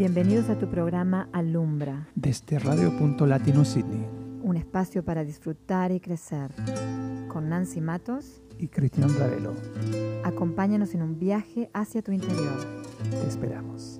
Bienvenidos 0.00 0.48
a 0.48 0.58
tu 0.58 0.66
programa 0.66 1.28
Alumbra, 1.30 2.08
desde 2.14 2.58
Radio 2.58 2.96
Punto 2.96 3.26
Latino 3.26 3.66
Sydney 3.66 4.02
un 4.42 4.56
espacio 4.56 5.04
para 5.04 5.24
disfrutar 5.24 5.92
y 5.92 6.00
crecer. 6.00 6.52
Con 7.28 7.50
Nancy 7.50 7.82
Matos 7.82 8.40
y 8.58 8.68
Cristian 8.68 9.14
Ravelo. 9.18 9.52
Acompáñanos 10.24 10.94
en 10.94 11.02
un 11.02 11.18
viaje 11.18 11.68
hacia 11.74 12.00
tu 12.00 12.12
interior. 12.12 12.82
Te 13.10 13.28
esperamos. 13.28 13.99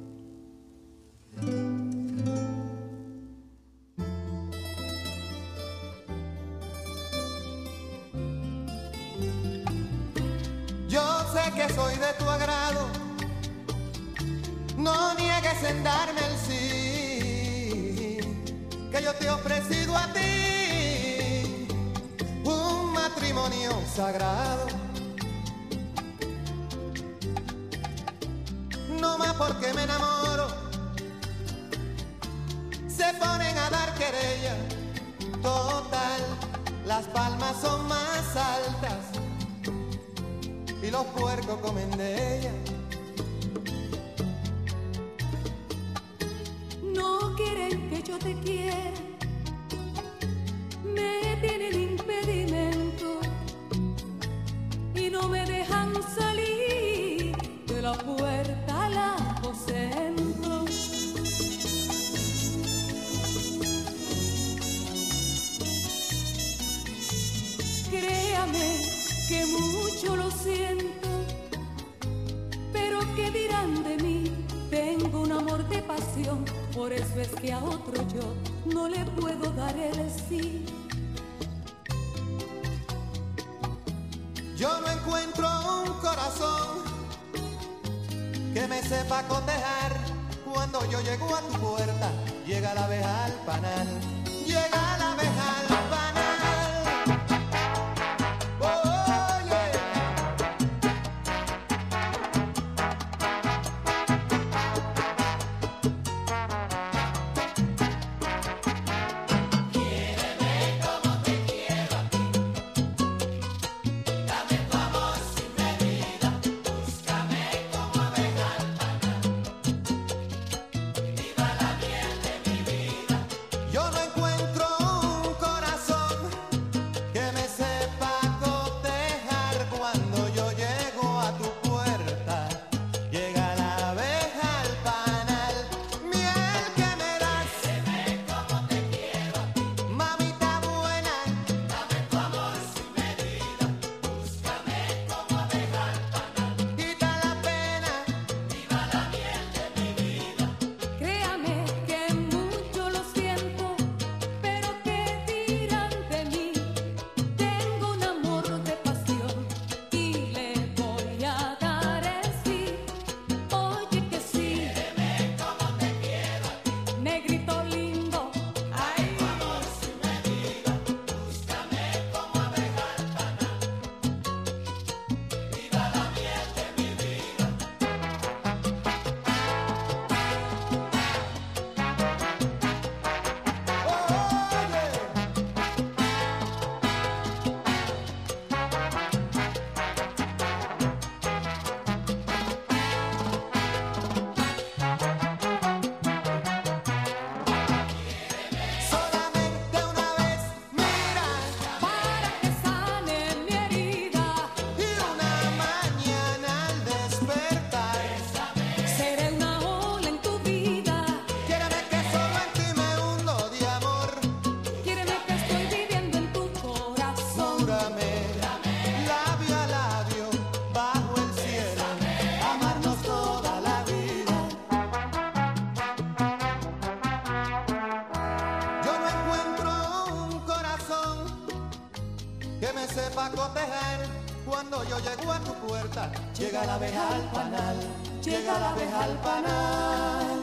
Me 233.21 233.27
sepa 233.27 233.31
cotejar 233.31 234.07
cuando 234.47 234.89
yo 234.89 234.99
llego 234.99 235.33
a 235.33 235.41
tu 235.45 235.55
puerta. 235.67 236.13
Llega 236.39 236.65
la 236.65 236.75
abeja 236.75 237.17
al 237.17 237.31
panal, 237.31 237.77
llega 238.25 238.59
la 238.59 238.71
abeja 238.71 239.05
al 239.05 239.21
panal. 239.21 240.41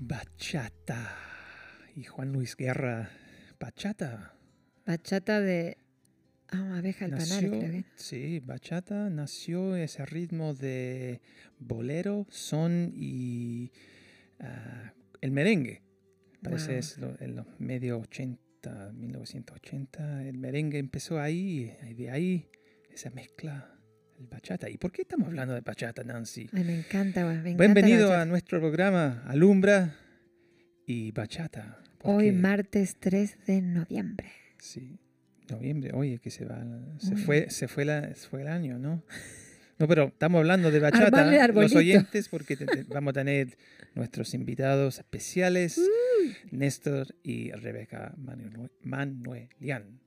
Bachata. 0.00 1.16
Y 1.96 2.04
Juan 2.04 2.32
Luis 2.32 2.56
Guerra. 2.56 3.10
Bachata. 3.58 4.34
Bachata 4.86 5.40
de 5.40 5.78
ah, 6.50 6.78
abeja 6.78 7.06
al 7.06 7.12
panal, 7.12 7.28
Nació, 7.28 7.50
creo 7.50 7.60
que. 7.60 7.84
sí, 7.96 8.40
bachata 8.40 9.08
nació 9.10 9.76
ese 9.76 10.04
ritmo 10.04 10.52
de 10.52 11.22
bolero, 11.58 12.26
son 12.28 12.92
y 12.94 13.72
ah, 14.40 14.92
el 15.20 15.30
merengue. 15.30 15.84
Parece 16.44 16.70
Wow. 16.72 16.78
es 16.78 16.98
en 17.20 17.36
los 17.36 17.46
medio 17.58 17.98
80, 17.98 18.92
1980. 18.94 20.24
El 20.24 20.38
merengue 20.38 20.78
empezó 20.78 21.18
ahí 21.20 21.72
y 21.88 21.94
de 21.94 22.10
ahí 22.10 22.48
esa 22.92 23.10
mezcla, 23.10 23.74
el 24.18 24.26
bachata. 24.26 24.68
¿Y 24.70 24.76
por 24.76 24.92
qué 24.92 25.02
estamos 25.02 25.26
hablando 25.28 25.54
de 25.54 25.60
bachata, 25.62 26.04
Nancy? 26.04 26.48
Ay, 26.52 26.64
me 26.64 26.78
encanta, 26.78 27.24
me 27.24 27.32
encanta 27.50 27.56
Bienvenido 27.64 28.14
a 28.14 28.24
nuestro 28.24 28.60
programa 28.60 29.22
Alumbra 29.26 29.94
y 30.86 31.10
Bachata. 31.12 31.80
Hoy 32.02 32.30
martes 32.32 32.96
3 33.00 33.46
de 33.46 33.62
noviembre. 33.62 34.30
Sí, 34.58 34.98
noviembre, 35.48 35.90
oye, 35.94 36.18
que 36.18 36.30
se 36.30 36.44
va, 36.44 36.62
se 36.98 37.14
Uy. 37.14 37.20
fue, 37.22 37.50
se 37.50 37.66
fue, 37.68 37.84
la, 37.86 38.14
se 38.14 38.28
fue 38.28 38.42
el 38.42 38.48
año, 38.48 38.78
¿no? 38.78 39.02
No, 39.78 39.88
pero 39.88 40.04
estamos 40.08 40.38
hablando 40.38 40.70
de 40.70 40.78
bachata, 40.78 41.48
los 41.48 41.74
oyentes, 41.74 42.28
porque 42.28 42.56
te- 42.56 42.66
te- 42.66 42.84
vamos 42.84 43.10
a 43.10 43.14
tener 43.14 43.56
nuestros 43.94 44.32
invitados 44.34 44.98
especiales, 44.98 45.78
Mm. 45.78 46.13
Néstor 46.50 47.14
y 47.22 47.50
Rebeca 47.52 48.14
Manue- 48.18 48.70
Manuelian. 48.82 50.00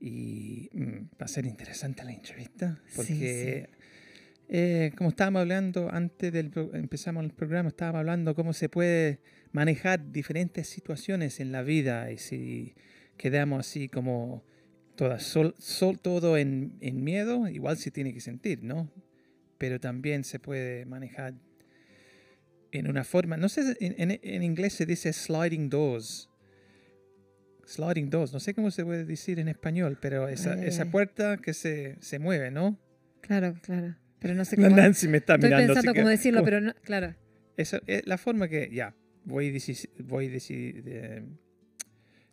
Y 0.00 0.68
mm, 0.72 0.96
va 1.20 1.26
a 1.26 1.28
ser 1.28 1.46
interesante 1.46 2.04
la 2.04 2.12
entrevista, 2.12 2.80
Sí, 2.86 2.94
porque 2.96 3.68
eh, 4.48 4.92
como 4.96 5.10
estábamos 5.10 5.40
hablando 5.42 5.88
antes 5.92 6.32
del 6.32 6.50
empezamos 6.74 7.24
el 7.24 7.30
programa, 7.32 7.68
estábamos 7.68 8.00
hablando 8.00 8.34
cómo 8.34 8.52
se 8.52 8.68
puede 8.68 9.20
manejar 9.52 10.10
diferentes 10.12 10.68
situaciones 10.68 11.38
en 11.40 11.52
la 11.52 11.62
vida 11.62 12.10
y 12.10 12.18
si 12.18 12.74
quedamos 13.16 13.60
así 13.60 13.88
como 13.88 14.44
todas 14.96 15.22
sol, 15.22 15.54
sol- 15.58 15.98
todo 16.00 16.36
en, 16.36 16.76
en 16.80 17.04
miedo, 17.04 17.48
igual 17.48 17.76
se 17.76 17.90
tiene 17.90 18.12
que 18.12 18.20
sentir, 18.20 18.62
¿no? 18.64 18.90
Pero 19.58 19.78
también 19.78 20.24
se 20.24 20.38
puede 20.40 20.84
manejar 20.86 21.34
en 22.72 22.88
una 22.88 23.04
forma, 23.04 23.36
no 23.36 23.48
sé, 23.48 23.76
en, 23.80 23.94
en- 23.98 24.18
en 24.22 24.42
inglés 24.42 24.72
se 24.72 24.86
dice 24.86 25.12
sliding 25.12 25.68
doors. 25.70 26.28
Sliding 27.66 28.10
doors, 28.10 28.32
no 28.32 28.40
sé 28.40 28.54
cómo 28.54 28.70
se 28.70 28.84
puede 28.84 29.04
decir 29.04 29.38
en 29.38 29.48
español, 29.48 29.98
pero 30.00 30.26
esa, 30.28 30.54
ay, 30.54 30.66
esa 30.66 30.90
puerta 30.90 31.36
que 31.38 31.54
se, 31.54 31.96
se 32.00 32.18
mueve, 32.18 32.50
¿no? 32.50 32.78
Claro, 33.20 33.54
claro. 33.62 33.94
Pero 34.18 34.34
no 34.34 34.44
sé 34.44 34.56
cómo. 34.56 34.68
Nancy 34.70 35.06
me 35.08 35.18
está 35.18 35.34
Estoy 35.34 35.48
mirando. 35.50 35.74
pensando 35.74 35.94
cómo 35.94 36.08
decirlo, 36.08 36.40
¿cómo? 36.40 36.44
pero 36.46 36.60
no, 36.60 36.74
claro. 36.82 37.14
Eso 37.56 37.80
es 37.86 38.06
la 38.06 38.18
forma 38.18 38.48
que 38.48 38.68
ya 38.72 38.94
voy 39.24 39.48
a 39.48 39.52
decidir, 39.52 39.90
voy 40.00 40.26
a 40.26 40.38
eh, 40.50 41.22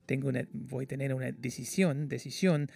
tengo 0.08 0.30
una, 0.30 0.48
voy 0.52 0.86
a 0.86 0.88
tener 0.88 1.14
una 1.14 1.32
decisión, 1.32 2.08
decisión, 2.10 2.72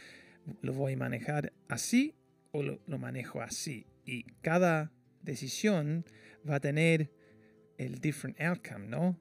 lo 0.62 0.74
voy 0.74 0.94
a 0.94 0.98
manejar 0.98 1.54
así 1.70 2.14
o 2.52 2.62
lo, 2.62 2.80
lo 2.86 3.00
manejo 3.00 3.42
así 3.42 3.88
y 4.06 4.24
cada 4.42 4.92
decisión 5.24 6.06
va 6.48 6.56
a 6.56 6.60
tener 6.60 7.10
el 7.78 8.00
different 8.00 8.40
outcome, 8.42 8.88
¿no? 8.88 9.20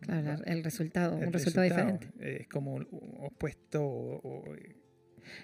Claro, 0.00 0.42
el 0.44 0.62
resultado, 0.62 1.18
El 1.20 1.26
un 1.28 1.32
resultado, 1.32 1.68
resultado. 1.68 1.98
diferente. 1.98 2.40
Es 2.40 2.48
como 2.48 2.74
un- 2.74 2.88
opuesto 3.20 3.82
o, 3.84 4.16
o- 4.40 4.56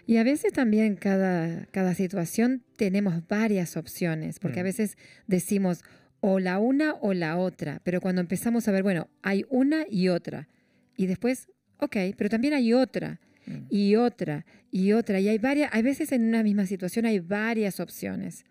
Y 0.07 0.17
a 0.17 0.25
veces 0.25 0.53
también 0.53 0.97
cada, 0.97 1.67
cada 1.67 1.95
situación 1.95 2.63
tenemos 2.77 3.27
varias 3.29 3.77
opciones, 3.77 4.39
porque 4.39 4.61
a 4.61 4.63
Mm. 4.63 4.67
veces 4.67 4.97
decimos 5.27 5.83
o 6.21 6.39
la 6.41 6.59
una 6.59 6.95
o 6.95 7.13
la 7.13 7.37
otra, 7.37 7.81
pero 7.85 8.01
cuando 8.01 8.21
empezamos 8.23 8.67
a 8.69 8.73
ver, 8.73 8.83
bueno, 8.83 9.09
hay 9.23 9.45
una 9.51 9.85
y 9.91 10.09
otra, 10.09 10.49
y 10.97 11.07
después, 11.07 11.49
ok, 11.81 11.97
pero 12.17 12.31
también 12.31 12.55
hay 12.55 12.73
otra, 12.73 13.21
mm, 13.47 13.67
y 13.69 13.97
otra, 13.97 14.47
y 14.71 14.93
otra, 14.93 15.21
y 15.21 15.29
hay 15.29 15.37
varias, 15.39 15.69
hay 15.75 15.83
veces 15.83 16.13
en 16.13 16.25
una 16.25 16.43
misma 16.43 16.65
situación 16.65 17.05
hay 17.05 17.19
varias 17.19 17.79
opciones, 17.81 18.45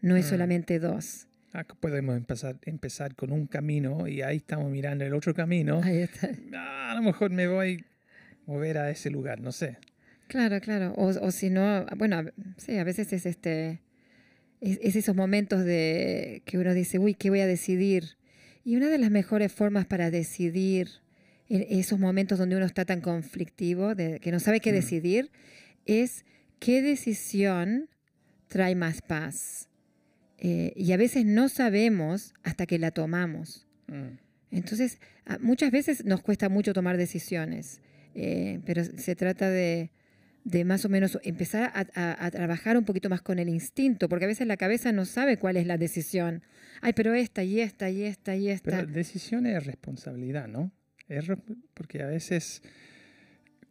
no 0.00 0.14
es 0.16 0.26
Mm. 0.26 0.28
solamente 0.30 0.78
dos. 0.78 1.26
Acá 1.52 1.74
podemos 1.74 2.16
empezar, 2.16 2.56
empezar 2.62 3.14
con 3.14 3.32
un 3.32 3.46
camino 3.46 4.06
y 4.06 4.22
ahí 4.22 4.38
estamos 4.38 4.70
mirando 4.70 5.04
el 5.04 5.14
otro 5.14 5.34
camino. 5.34 5.80
Ahí 5.82 5.98
está. 5.98 6.30
Ah, 6.54 6.92
a 6.92 6.94
lo 6.94 7.02
mejor 7.02 7.30
me 7.30 7.48
voy 7.48 7.84
a 8.46 8.50
mover 8.50 8.78
a 8.78 8.90
ese 8.90 9.10
lugar, 9.10 9.40
no 9.40 9.52
sé. 9.52 9.78
Claro, 10.28 10.60
claro. 10.60 10.92
O, 10.96 11.06
o 11.08 11.30
si 11.30 11.50
no, 11.50 11.86
bueno, 11.96 12.22
sí, 12.56 12.76
a 12.78 12.84
veces 12.84 13.12
es 13.12 13.26
este, 13.26 13.80
es, 14.60 14.78
es 14.82 14.96
esos 14.96 15.16
momentos 15.16 15.64
de 15.64 16.42
que 16.44 16.58
uno 16.58 16.72
dice, 16.74 16.98
uy, 16.98 17.14
¿qué 17.14 17.30
voy 17.30 17.40
a 17.40 17.46
decidir? 17.46 18.16
Y 18.64 18.76
una 18.76 18.88
de 18.88 18.98
las 18.98 19.10
mejores 19.10 19.52
formas 19.52 19.86
para 19.86 20.10
decidir 20.10 20.88
en 21.48 21.66
esos 21.68 21.98
momentos 21.98 22.38
donde 22.38 22.56
uno 22.56 22.64
está 22.66 22.84
tan 22.84 23.00
conflictivo, 23.00 23.94
de, 23.96 24.20
que 24.20 24.30
no 24.30 24.38
sabe 24.38 24.60
qué 24.60 24.70
Mm. 24.70 24.74
decidir, 24.74 25.30
es 25.86 26.24
qué 26.60 26.80
decisión 26.82 27.88
trae 28.46 28.74
más 28.76 29.02
paz. 29.02 29.69
Eh, 30.40 30.72
y 30.74 30.92
a 30.92 30.96
veces 30.96 31.24
no 31.26 31.48
sabemos 31.50 32.32
hasta 32.42 32.64
que 32.66 32.78
la 32.78 32.90
tomamos. 32.90 33.66
Mm. 33.88 34.16
Entonces, 34.52 34.98
a- 35.26 35.38
muchas 35.38 35.70
veces 35.70 36.04
nos 36.04 36.22
cuesta 36.22 36.48
mucho 36.48 36.72
tomar 36.72 36.96
decisiones, 36.96 37.80
eh, 38.14 38.58
pero 38.64 38.82
se 38.84 39.14
trata 39.14 39.48
de, 39.50 39.90
de 40.44 40.64
más 40.64 40.84
o 40.86 40.88
menos 40.88 41.18
empezar 41.22 41.70
a, 41.74 41.86
a- 41.94 42.24
a 42.26 42.30
trabajar 42.30 42.76
un 42.78 42.84
poquito 42.84 43.08
más 43.10 43.20
con 43.20 43.38
el 43.38 43.48
instinto, 43.50 44.08
porque 44.08 44.24
a 44.24 44.28
veces 44.28 44.46
la 44.46 44.56
cabeza 44.56 44.90
no 44.92 45.04
sabe 45.04 45.36
cuál 45.36 45.56
es 45.58 45.66
la 45.66 45.76
decisión. 45.76 46.42
Ay, 46.80 46.94
pero 46.94 47.12
esta 47.12 47.44
y 47.44 47.60
esta 47.60 47.90
y 47.90 48.02
esta 48.04 48.34
y 48.34 48.48
esta. 48.48 48.70
Pero 48.70 48.86
decisión 48.86 49.46
es 49.46 49.66
responsabilidad, 49.66 50.48
¿no? 50.48 50.72
Es 51.08 51.26
re- 51.26 51.36
porque 51.74 52.02
a 52.02 52.06
veces 52.06 52.62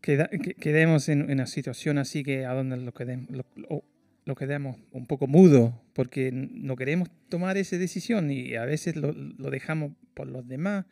queda, 0.02 0.28
que- 0.30 0.54
quedemos 0.54 1.10
en 1.10 1.30
una 1.32 1.48
situación 1.48 1.98
así 1.98 2.24
que 2.24 2.46
a 2.46 2.54
donde 2.54 2.78
lo 2.78 2.94
quedemos, 2.94 3.30
lo, 3.32 3.46
lo- 3.56 3.84
lo 4.30 4.36
quedamos 4.36 4.78
un 4.92 5.06
poco 5.08 5.28
mudo 5.28 5.82
porque 5.94 6.32
no 6.32 6.76
queremos 6.76 7.10
tomar 7.30 7.58
esa 7.58 7.78
decisión 7.78 8.32
y 8.32 8.56
a 8.56 8.64
veces 8.66 8.96
lo, 8.96 9.12
lo 9.12 9.50
dejamos 9.50 9.94
por 10.14 10.28
los 10.28 10.48
demás 10.48 10.86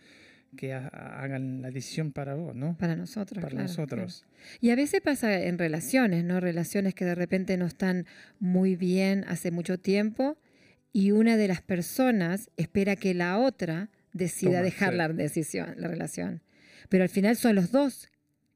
que 0.55 0.73
ha- 0.73 0.87
hagan 0.87 1.61
la 1.61 1.69
decisión 1.71 2.11
para 2.11 2.33
vos, 2.35 2.55
¿no? 2.55 2.75
para 2.77 2.95
nosotros. 2.95 3.41
Para 3.41 3.51
claro, 3.51 3.67
nosotros. 3.67 4.25
claro. 4.27 4.57
Y 4.61 4.69
a 4.71 4.75
veces 4.75 5.01
pasa 5.01 5.39
en 5.43 5.57
relaciones, 5.59 6.23
¿no? 6.23 6.39
Relaciones 6.39 6.95
que 6.95 7.05
de 7.05 7.15
repente 7.15 7.57
no 7.57 7.65
están 7.67 8.05
muy 8.39 8.75
bien 8.75 9.23
hace 9.27 9.51
mucho 9.51 9.77
tiempo 9.77 10.37
y 10.93 11.11
una 11.11 11.37
de 11.37 11.47
las 11.47 11.61
personas 11.61 12.49
espera 12.57 12.95
que 12.95 13.13
la 13.13 13.37
otra 13.37 13.89
decida 14.13 14.51
Toma, 14.53 14.61
dejar 14.63 14.91
sí. 14.93 14.97
la 14.97 15.09
decisión, 15.09 15.73
la 15.77 15.87
relación. 15.89 16.41
Pero 16.89 17.03
al 17.03 17.09
final 17.09 17.35
son 17.35 17.55
los 17.55 17.71
dos 17.71 18.09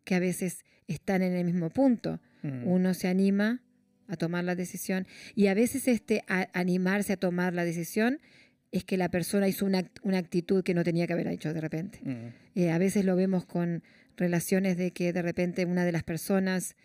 que 0.05 0.15
a 0.15 0.19
veces 0.19 0.65
están 0.87 1.21
en 1.21 1.33
el 1.33 1.45
mismo 1.45 1.69
punto. 1.69 2.19
Mm. 2.41 2.65
Uno 2.67 2.93
se 2.95 3.07
anima 3.09 3.59
a 4.11 4.17
tomar 4.17 4.43
la 4.43 4.55
decisión 4.55 5.07
y 5.35 5.47
a 5.47 5.53
veces 5.53 5.87
este 5.87 6.23
a- 6.27 6.49
animarse 6.53 7.13
a 7.13 7.17
tomar 7.17 7.53
la 7.53 7.63
decisión 7.65 8.19
es 8.71 8.83
que 8.85 8.97
la 8.97 9.09
persona 9.09 9.47
hizo 9.47 9.65
una, 9.65 9.89
una 10.03 10.17
actitud 10.17 10.63
que 10.63 10.73
no 10.73 10.83
tenía 10.83 11.05
que 11.07 11.13
haber 11.13 11.27
hecho 11.27 11.53
de 11.53 11.61
repente. 11.61 11.99
Mm. 12.03 12.59
Eh, 12.59 12.71
a 12.71 12.77
veces 12.77 13.03
lo 13.05 13.15
vemos 13.15 13.45
con 13.45 13.83
relaciones 14.17 14.77
de 14.77 14.91
que 14.91 15.11
de 15.13 15.21
repente 15.21 15.65
una 15.65 15.83
de 15.85 15.91
las 15.91 16.03
personas 16.03 16.75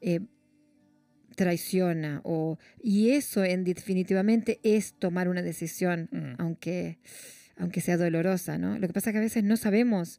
eh, 0.00 0.20
traiciona 1.34 2.20
o 2.24 2.58
y 2.82 3.10
eso 3.10 3.44
en 3.44 3.64
definitivamente 3.64 4.58
es 4.62 4.94
tomar 4.94 5.28
una 5.28 5.42
decisión 5.42 6.08
Mm. 6.10 6.34
aunque 6.38 6.98
aunque 7.58 7.80
sea 7.80 7.96
dolorosa 7.96 8.56
no 8.58 8.78
lo 8.78 8.86
que 8.86 8.92
pasa 8.94 9.10
es 9.10 9.14
que 9.14 9.18
a 9.18 9.22
veces 9.22 9.44
no 9.44 9.56
sabemos 9.56 10.18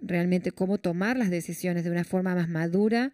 realmente 0.00 0.52
cómo 0.52 0.78
tomar 0.78 1.16
las 1.16 1.30
decisiones 1.30 1.84
de 1.84 1.90
una 1.90 2.04
forma 2.04 2.34
más 2.34 2.48
madura 2.48 3.12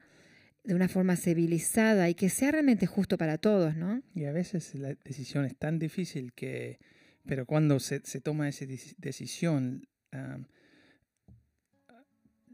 de 0.69 0.75
una 0.75 0.87
forma 0.87 1.17
civilizada 1.17 2.11
y 2.11 2.15
que 2.15 2.29
sea 2.29 2.53
realmente 2.53 2.85
justo 2.85 3.17
para 3.17 3.39
todos 3.39 3.75
no 3.75 4.03
Y 4.15 4.25
a 4.27 4.33
veces 4.33 4.75
la 4.75 4.95
decisión 5.03 5.47
es 5.47 5.57
tan 5.57 5.79
difícil 5.79 6.35
que, 6.35 6.79
pero 7.25 7.47
cuando 7.47 7.81
se, 7.81 8.03
se 8.05 8.21
toma 8.21 8.51
esa 8.51 8.67
deci- 8.67 8.95
decisión, 8.99 9.89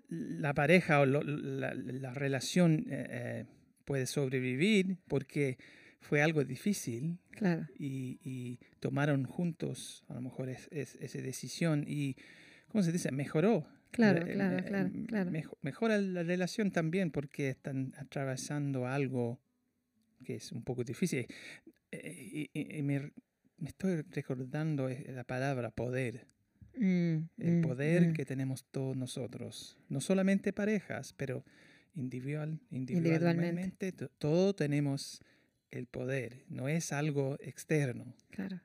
la 0.08 0.54
pareja 0.54 1.00
o 1.00 1.06
lo- 1.06 1.22
la, 1.24 1.74
la 1.74 2.14
relación 2.14 2.86
eh, 2.88 3.06
eh, 3.10 3.44
puede 3.84 4.06
sobrevivir 4.06 4.96
porque 5.08 5.58
fue 6.00 6.22
algo 6.22 6.44
difícil 6.44 7.18
claro 7.32 7.66
y, 7.76 8.20
y 8.22 8.60
tomaron 8.78 9.24
juntos 9.24 10.04
a 10.08 10.14
lo 10.14 10.20
mejor 10.20 10.50
es- 10.50 10.68
es- 10.70 10.94
esa 11.00 11.18
decisión 11.20 11.84
y, 11.88 12.14
¿cómo 12.68 12.84
se 12.84 12.92
dice? 12.92 13.10
Mejoró. 13.10 13.66
Claro, 13.94 14.26
Eh, 14.26 14.32
claro, 14.32 14.64
claro, 14.64 14.86
m- 14.88 15.06
claro. 15.06 15.30
mejo- 15.30 15.56
mejora 15.62 15.98
la 15.98 16.22
relación 16.24 16.70
también 16.72 17.10
porque 17.10 17.48
están 17.48 17.92
atravesando 17.96 18.86
algo 18.86 19.40
que 20.24 20.34
es 20.36 20.50
un 20.52 20.62
poco 20.64 20.82
difícil. 20.84 21.26
Eh, 21.92 22.48
y, 22.52 22.60
y- 22.60 22.78
y 22.78 22.82
me, 22.82 23.12
me 23.58 23.68
estoy 23.68 24.02
recordando 24.02 24.88
eh, 24.88 25.04
la 25.12 25.24
palabra 25.24 25.70
poder, 25.70 26.26
Mm, 26.76 27.28
el 27.38 27.56
mm, 27.58 27.60
poder 27.60 28.08
mm. 28.08 28.12
que 28.14 28.24
tenemos 28.24 28.64
todos 28.72 28.96
nosotros, 28.96 29.78
no 29.88 30.00
solamente 30.00 30.52
parejas, 30.52 31.12
pero 31.12 31.44
individual, 31.94 32.58
Individualmente. 32.72 33.62
individualmente, 33.62 33.92
to- 33.92 34.08
todos 34.18 34.56
tenemos 34.56 35.20
el 35.70 35.86
poder, 35.86 36.44
no 36.48 36.66
es 36.68 36.90
algo 36.92 37.36
externo 37.40 38.12
claro 38.30 38.60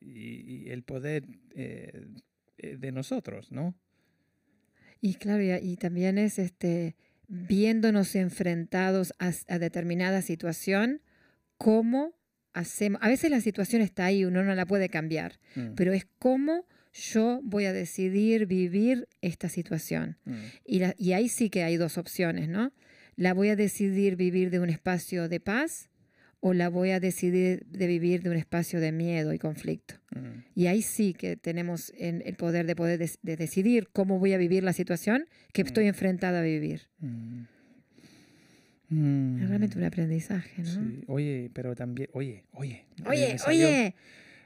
y, 0.00 0.66
y 0.66 0.70
el 0.70 0.82
poder 0.82 1.24
eh, 1.54 2.06
de 2.58 2.92
nosotros, 2.92 3.50
¿no? 3.52 3.74
Y 5.00 5.14
claro, 5.14 5.42
y, 5.42 5.50
y 5.52 5.76
también 5.76 6.18
es 6.18 6.38
este 6.38 6.96
viéndonos 7.28 8.14
enfrentados 8.16 9.12
a, 9.18 9.32
a 9.48 9.58
determinada 9.58 10.22
situación, 10.22 11.02
cómo 11.56 12.14
hacemos. 12.52 13.00
A 13.02 13.08
veces 13.08 13.30
la 13.30 13.40
situación 13.40 13.82
está 13.82 14.06
ahí, 14.06 14.24
uno 14.24 14.42
no 14.44 14.54
la 14.54 14.66
puede 14.66 14.88
cambiar, 14.88 15.38
Mm, 15.54 15.74
pero 15.76 15.92
es 15.92 16.06
cómo 16.18 16.66
yo 16.92 17.40
voy 17.44 17.66
a 17.66 17.72
decidir 17.72 18.46
vivir 18.46 19.08
esta 19.20 19.48
situación. 19.48 20.16
mm, 20.24 20.34
Y, 20.64 20.78
la- 20.80 20.94
y 20.98 21.12
ahí 21.12 21.28
sí 21.28 21.50
que 21.50 21.62
hay 21.62 21.76
dos 21.76 21.98
opciones, 21.98 22.48
¿no? 22.48 22.72
La 23.16 23.34
voy 23.34 23.50
a 23.50 23.56
decidir 23.56 24.16
vivir 24.16 24.50
de 24.50 24.58
un 24.60 24.70
espacio 24.70 25.28
de 25.28 25.38
paz 25.40 25.90
o 26.40 26.54
la 26.54 26.68
voy 26.68 26.90
a 26.90 27.00
decidir 27.00 27.66
de 27.66 27.86
vivir 27.86 28.22
de 28.22 28.30
un 28.30 28.36
espacio 28.36 28.80
de 28.80 28.92
miedo 28.92 29.32
y 29.32 29.38
conflicto. 29.38 29.94
mm. 30.14 30.44
Y 30.54 30.66
ahí 30.66 30.82
sí 30.82 31.12
que 31.14 31.36
tenemos 31.36 31.92
en- 31.96 32.22
el 32.24 32.36
poder 32.36 32.66
de 32.66 32.76
poder 32.76 32.98
de 33.22 33.36
decidir 33.36 33.88
cómo 33.92 34.18
voy 34.18 34.32
a 34.34 34.38
vivir 34.38 34.62
la 34.62 34.72
situación 34.72 35.26
que 35.52 35.62
estoy 35.62 35.86
enfrentada 35.86 36.40
a 36.40 36.42
vivir. 36.42 36.82
Mm. 37.00 37.42
Mm, 38.90 39.42
Es 39.42 39.48
realmente 39.48 39.76
un 39.78 39.84
aprendizaje, 39.84 40.62
¿no? 40.62 40.68
sí. 40.70 41.04
Oye, 41.08 41.50
pero 41.52 41.74
también, 41.74 42.08
oye, 42.12 42.44
oye. 42.52 42.86
Oye, 43.06 43.32
me 43.32 43.38
salió- 43.38 43.68
oye. 43.68 43.94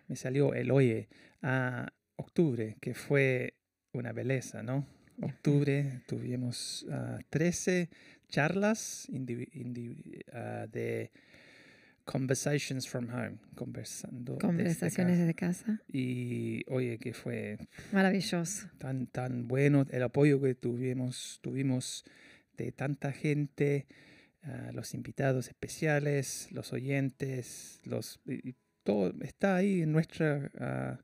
Me 0.08 0.16
salió 0.16 0.52
el 0.54 0.70
oye 0.72 1.08
a 1.42 1.92
octubre, 2.16 2.76
que 2.80 2.92
fue 2.94 3.54
una 3.92 4.12
belleza, 4.12 4.62
¿no? 4.62 4.84
Octubre 5.20 6.02
tuvimos 6.06 6.84
ah, 6.90 7.20
13 7.30 7.88
charlas 8.28 9.06
indivi- 9.10 9.50
indivi- 9.52 10.22
ah, 10.32 10.66
de 10.70 11.12
Conversations 12.12 12.86
from 12.86 13.08
Home, 13.10 13.38
conversando. 13.54 14.32
desde 14.34 14.46
Conversaciones 14.46 15.14
casa. 15.16 15.20
desde 15.20 15.34
casa. 15.34 15.82
Y 15.90 16.62
oye, 16.68 16.98
que 16.98 17.14
fue 17.14 17.56
Maravilloso. 17.90 18.68
tan, 18.78 19.06
tan 19.06 19.48
bueno 19.48 19.86
el 19.90 20.02
apoyo 20.02 20.38
que 20.40 20.54
tuvimos, 20.54 21.38
tuvimos 21.42 22.04
de 22.58 22.70
tanta 22.70 23.12
gente, 23.12 23.86
ah, 24.42 24.70
los 24.74 24.92
invitados 24.92 25.48
especiales, 25.48 26.48
los 26.52 26.72
oyentes, 26.74 27.80
los 27.84 28.20
y- 28.26 28.54
todo 28.84 29.14
está 29.22 29.56
ahí 29.56 29.80
en 29.82 29.92
nuestra 29.92 30.50
ah, 30.60 31.00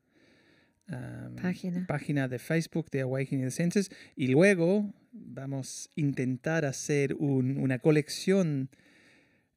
Página. 1.41 1.87
página 1.87 2.29
de 2.29 2.39
Facebook 2.39 2.91
de 2.91 3.03
Awakening 3.03 3.45
the 3.45 3.51
Senses 3.51 3.91
y 4.17 4.29
luego 4.29 4.93
vamos 5.13 5.91
a 5.97 6.01
intentar 6.01 6.65
hacer 6.65 7.15
un- 7.15 7.59
una 7.59 7.79
colección 7.79 8.69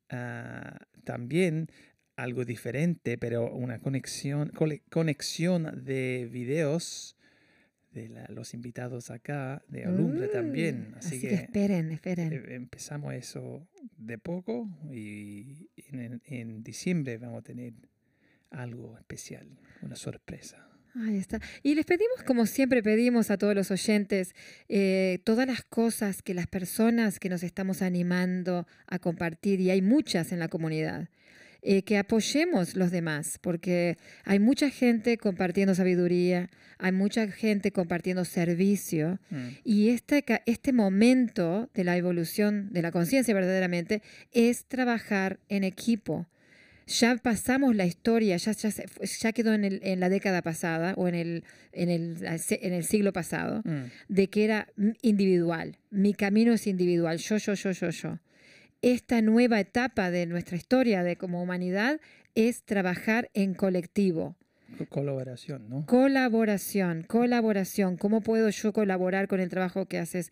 ah, 0.10 0.78
también 1.02 1.68
algo 2.16 2.46
diferente, 2.46 3.18
pero 3.18 3.52
una 3.54 3.80
conexión, 3.80 4.52
conexión 4.90 5.84
de 5.84 6.28
videos 6.32 7.16
de 7.92 8.08
la- 8.10 8.28
los 8.30 8.54
invitados 8.54 9.12
acá, 9.12 9.64
de 9.68 9.86
Alumbre 9.86 10.28
Mm, 10.28 10.32
también. 10.32 10.94
Así, 10.98 11.08
Así 11.08 11.22
que 11.22 11.28
que, 11.30 11.36
esperen, 11.36 11.92
esperen. 11.92 12.34
eh, 12.34 12.56
empezamos 12.56 13.14
eso 13.14 13.68
de 13.98 14.18
poco 14.18 14.70
y 14.92 15.70
en, 15.90 16.22
en 16.26 16.64
diciembre 16.64 17.18
vamos 17.18 17.40
a 17.40 17.44
tener 17.44 17.74
algo 18.50 18.98
especial, 18.98 19.48
una 19.82 19.96
sorpresa. 19.96 20.68
Ahí 20.96 21.18
está. 21.18 21.40
Y 21.64 21.76
les 21.76 21.86
pedimos, 21.86 22.24
como 22.26 22.46
siempre 22.46 22.84
pedimos 22.84 23.32
a 23.32 23.38
todos 23.38 23.56
los 23.56 23.72
oyentes, 23.72 24.36
eh, 24.68 25.20
todas 25.24 25.48
las 25.48 25.64
cosas 25.64 26.22
que 26.22 26.34
las 26.34 26.48
personas 26.48 27.18
que 27.20 27.30
nos 27.30 27.44
estamos 27.44 27.82
animando 27.82 28.68
a 28.88 29.00
compartir, 29.00 29.62
y 29.62 29.70
hay 29.72 29.82
muchas 29.82 30.32
en 30.34 30.40
la 30.40 30.50
comunidad, 30.50 31.08
eh, 31.62 31.84
que 31.84 31.98
apoyemos 31.98 32.76
los 32.76 32.92
demás, 32.92 33.38
porque 33.40 33.98
hay 34.26 34.40
mucha 34.40 34.70
gente 34.70 35.18
compartiendo 35.18 35.76
sabiduría, 35.76 36.50
hay 36.80 36.92
mucha 36.92 37.28
gente 37.32 37.72
compartiendo 37.72 38.26
servicio, 38.26 39.20
Mm. 39.30 39.48
y 39.64 39.90
este, 39.90 40.26
este 40.46 40.74
momento 40.74 41.70
de 41.74 41.84
la 41.84 41.96
evolución 41.96 42.74
de 42.74 42.82
la 42.82 42.92
conciencia 42.92 43.34
verdaderamente 43.34 44.02
es 44.34 44.66
trabajar 44.66 45.40
en 45.50 45.64
equipo. 45.64 46.26
Ya 46.88 47.16
pasamos 47.18 47.76
la 47.76 47.86
historia, 47.86 48.38
ya, 48.38 48.52
ya, 48.52 48.70
ya 48.70 49.32
quedó 49.32 49.54
en, 49.54 49.64
el- 49.64 49.80
en 49.84 50.00
la 50.00 50.10
década 50.10 50.42
pasada 50.42 50.94
o 50.98 51.08
en 51.08 51.16
el, 51.16 51.44
en, 51.72 51.90
el, 51.90 52.18
en 52.26 52.74
el 52.74 52.84
siglo 52.84 53.14
pasado, 53.14 53.62
Mm. 53.64 53.84
de 54.10 54.30
que 54.30 54.44
era 54.44 54.68
individual. 55.02 55.78
Mi 55.90 56.14
camino 56.14 56.54
es 56.54 56.68
individual, 56.68 57.18
yo, 57.18 57.38
yo, 57.38 57.54
yo, 57.54 57.72
yo, 57.72 57.90
yo. 57.90 58.20
Esta 58.82 59.22
nueva 59.22 59.60
etapa 59.60 60.10
de 60.12 60.26
nuestra 60.26 60.58
historia 60.58 61.04
de 61.04 61.16
como 61.16 61.42
humanidad 61.42 62.00
es 62.36 62.64
trabajar 62.64 63.30
en 63.34 63.54
colectivo. 63.54 64.36
Co- 64.78 64.86
Colaboración, 64.88 65.70
¿no? 65.70 65.86
Colaboración, 65.86 67.04
colaboración. 67.04 67.98
¿Cómo 67.98 68.22
puedo 68.22 68.50
yo 68.50 68.74
colaborar 68.74 69.28
con 69.28 69.40
el 69.40 69.50
trabajo 69.50 69.86
que 69.88 69.98
haces 70.00 70.32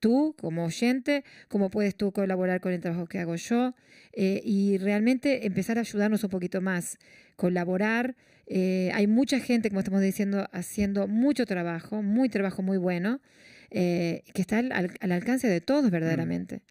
tú 0.00 0.34
como 0.40 0.64
oyente? 0.64 1.24
¿Cómo 1.48 1.70
puedes 1.70 1.96
tú 1.96 2.12
colaborar 2.12 2.60
con 2.60 2.72
el 2.72 2.80
trabajo 2.80 3.06
que 3.06 3.18
hago 3.18 3.36
yo? 3.36 3.74
Eh, 4.12 4.40
y 4.44 4.78
realmente 4.78 5.46
empezar 5.46 5.78
a 5.78 5.82
ayudarnos 5.82 6.24
un 6.24 6.30
poquito 6.30 6.60
más, 6.60 6.98
colaborar. 7.36 8.16
Eh, 8.46 8.90
hay 8.94 9.06
mucha 9.06 9.40
gente, 9.40 9.68
como 9.68 9.80
estamos 9.80 10.00
diciendo, 10.00 10.48
haciendo 10.52 11.06
mucho 11.06 11.44
trabajo, 11.46 12.02
muy 12.02 12.28
trabajo 12.28 12.62
muy 12.62 12.78
bueno, 12.78 13.20
eh, 13.70 14.22
que 14.32 14.40
está 14.40 14.58
al, 14.58 14.72
al- 14.72 14.94
al 15.00 15.12
alcance 15.12 15.48
de 15.48 15.60
todos 15.60 15.90
verdaderamente. 15.90 16.62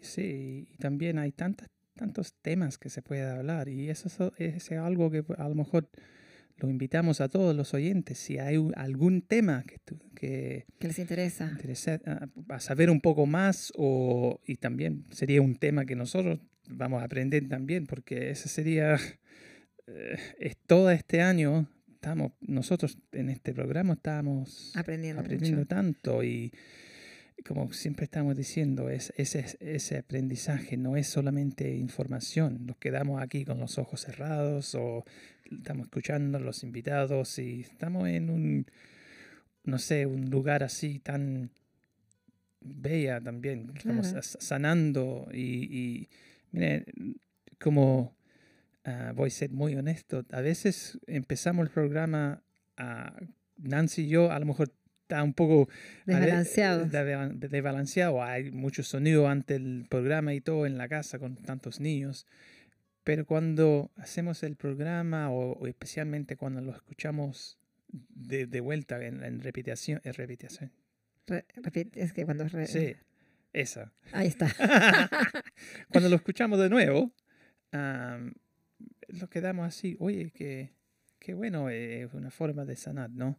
Sí, 0.00 0.68
y 0.72 0.76
también 0.78 1.18
hay 1.18 1.32
tantas, 1.32 1.68
tantos 1.96 2.34
temas 2.34 2.78
que 2.78 2.90
se 2.90 3.02
puede 3.02 3.22
hablar 3.28 3.68
y 3.68 3.88
eso 3.90 4.32
es, 4.38 4.54
es 4.70 4.72
algo 4.78 5.10
que 5.10 5.24
a 5.38 5.48
lo 5.48 5.54
mejor 5.54 5.88
lo 6.56 6.68
invitamos 6.70 7.20
a 7.20 7.28
todos 7.28 7.54
los 7.54 7.74
oyentes. 7.74 8.18
Si 8.18 8.38
hay 8.38 8.56
algún 8.76 9.22
tema 9.22 9.64
que, 9.64 9.78
que 10.14 10.66
Que 10.78 10.88
les 10.88 10.98
interesa. 10.98 11.48
interesa 11.52 12.00
ah, 12.06 12.28
a 12.48 12.60
saber 12.60 12.90
un 12.90 13.00
poco 13.00 13.26
más 13.26 13.72
o, 13.76 14.40
y 14.46 14.56
también 14.56 15.04
sería 15.10 15.42
un 15.42 15.56
tema 15.56 15.84
que 15.84 15.96
nosotros 15.96 16.38
vamos 16.68 17.02
a 17.02 17.04
aprender 17.04 17.48
también 17.48 17.86
porque 17.86 18.30
ese 18.30 18.48
sería 18.48 18.96
eh, 19.86 20.16
es 20.38 20.56
todo 20.66 20.90
este 20.90 21.20
año 21.20 21.68
estamos 21.92 22.32
nosotros 22.40 22.96
en 23.12 23.28
este 23.28 23.52
programa 23.52 23.94
estamos 23.94 24.72
Aprendiendo, 24.74 25.20
aprendiendo 25.20 25.58
mucho. 25.58 25.68
tanto 25.68 26.22
y 26.24 26.52
como 27.46 27.72
siempre 27.72 28.04
estamos 28.04 28.36
diciendo, 28.36 28.88
es, 28.88 29.12
ese, 29.16 29.44
ese 29.60 29.98
aprendizaje 29.98 30.76
no 30.76 30.96
es 30.96 31.08
solamente 31.08 31.74
información. 31.76 32.64
Nos 32.66 32.76
quedamos 32.76 33.22
aquí 33.22 33.44
con 33.44 33.58
los 33.58 33.76
ojos 33.78 34.00
cerrados 34.02 34.74
o 34.74 35.04
estamos 35.50 35.86
escuchando 35.86 36.38
a 36.38 36.40
los 36.40 36.62
invitados 36.62 37.38
y 37.38 37.60
estamos 37.62 38.08
en 38.08 38.30
un, 38.30 38.66
no 39.64 39.78
sé, 39.78 40.06
un 40.06 40.30
lugar 40.30 40.62
así 40.62 41.00
tan 41.00 41.50
bella 42.60 43.20
también. 43.20 43.70
Estamos 43.76 44.08
Claro. 44.08 44.22
sanando 44.22 45.28
y, 45.32 45.64
y 45.76 46.08
mire, 46.52 46.86
como 47.60 48.16
ah, 48.84 49.12
voy 49.14 49.28
a 49.28 49.30
ser 49.30 49.50
muy 49.50 49.74
honesto, 49.74 50.24
a 50.30 50.40
veces 50.40 50.98
empezamos 51.06 51.66
el 51.66 51.72
programa, 51.72 52.42
ah, 52.78 53.14
Nancy 53.58 54.02
y 54.04 54.08
yo, 54.08 54.32
a 54.32 54.38
lo 54.38 54.46
mejor 54.46 54.72
está 55.04 55.22
un 55.22 55.34
poco 55.34 55.68
a 55.70 56.06
ver, 56.06 56.20
Desbalanceados. 56.20 56.90
de- 56.90 57.48
desbalanceado. 57.48 58.22
Hay 58.22 58.50
mucho 58.50 58.82
sonido 58.82 59.28
ante 59.28 59.54
el 59.56 59.86
programa 59.88 60.32
y 60.34 60.40
todo 60.40 60.66
en 60.66 60.78
la 60.78 60.88
casa 60.88 61.18
con 61.18 61.36
tantos 61.36 61.78
niños. 61.80 62.26
Pero 63.04 63.26
cuando 63.26 63.90
hacemos 63.96 64.42
el 64.42 64.56
programa 64.56 65.30
o, 65.30 65.52
o 65.52 65.66
especialmente 65.66 66.36
cuando 66.36 66.62
lo 66.62 66.72
escuchamos 66.74 67.58
de, 67.88 68.46
de 68.46 68.60
vuelta 68.60 69.04
en, 69.04 69.22
en 69.22 69.40
repetición, 69.42 70.00
en 70.04 70.14
repetición. 70.14 70.72
Re- 71.26 71.44
es 71.94 72.12
que 72.14 72.24
cuando... 72.24 72.48
re- 72.48 72.66
Sí, 72.66 72.94
esa. 73.52 73.92
Ahí 74.12 74.26
está. 74.28 74.48
cuando 75.90 76.08
lo 76.08 76.16
escuchamos 76.16 76.58
de 76.58 76.70
nuevo, 76.70 77.12
am, 77.72 78.32
lo 79.08 79.28
quedamos 79.28 79.66
así, 79.68 79.96
oye, 80.00 80.30
que, 80.30 80.72
qué 81.18 81.34
bueno, 81.34 81.68
eh, 81.68 82.04
es 82.04 82.14
una 82.14 82.30
forma 82.30 82.64
de 82.64 82.76
sanar, 82.76 83.10
¿no? 83.10 83.38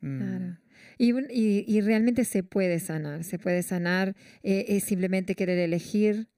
Mm, 0.00 0.18
Claro. 0.18 0.56
Y, 0.98 1.12
un- 1.12 1.26
y- 1.30 1.64
y 1.66 1.80
realmente 1.80 2.24
se 2.24 2.42
puede 2.42 2.78
sanar, 2.80 3.24
se 3.24 3.38
puede 3.38 3.62
sanar, 3.62 4.14
eh, 4.42 4.66
es 4.68 4.84
simplemente 4.84 5.34
querer 5.34 5.58
elegir, 5.58 6.28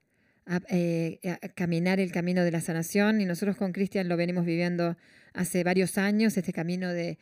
a- 0.47 0.61
eh, 0.71 1.21
a- 1.43 1.49
caminar 1.51 2.01
el 2.01 2.11
camino 2.13 2.43
de 2.45 2.51
la 2.51 2.61
sanación 2.61 3.21
y 3.21 3.25
nosotros 3.27 3.57
con 3.57 3.73
Cristian 3.73 4.09
lo 4.09 4.17
venimos 4.17 4.45
viviendo 4.45 4.97
hace 5.35 5.63
varios 5.65 5.99
años, 5.99 6.37
este 6.37 6.53
camino 6.53 6.89
de, 6.93 7.19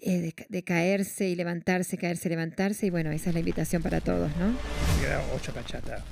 eh, 0.00 0.20
de, 0.20 0.32
ca- 0.32 0.46
de 0.48 0.62
caerse 0.62 1.28
y 1.28 1.34
levantarse, 1.34 1.98
caerse, 1.98 2.28
levantarse 2.28 2.86
y 2.86 2.90
bueno, 2.90 3.10
esa 3.10 3.30
es 3.30 3.34
la 3.34 3.40
invitación 3.40 3.82
para 3.82 4.00
todos, 4.00 4.30
¿no? 4.36 4.56
Queda 5.00 5.20
ocho 5.34 5.52
bachata. 5.52 6.04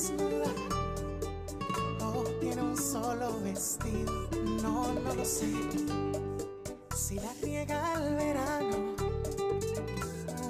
Desnuda 0.00 0.50
o 2.02 2.24
tiene 2.40 2.62
un 2.62 2.76
solo 2.76 3.38
vestido, 3.42 4.28
no, 4.62 4.94
no 4.94 5.14
lo 5.14 5.24
sé. 5.24 5.52
Si 6.96 7.16
la 7.16 7.32
riega 7.42 7.96
al 7.96 8.14
verano 8.14 8.94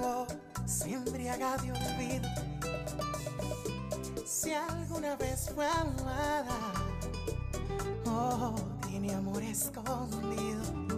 o 0.04 0.26
se 0.66 0.92
embriaga 0.92 1.56
de 1.56 1.72
olvido. 1.72 2.28
Si 4.24 4.52
alguna 4.54 5.16
vez 5.16 5.50
fue 5.52 5.66
amada 5.66 6.56
o 8.06 8.54
tiene 8.86 9.14
amor 9.14 9.42
escondido. 9.42 10.89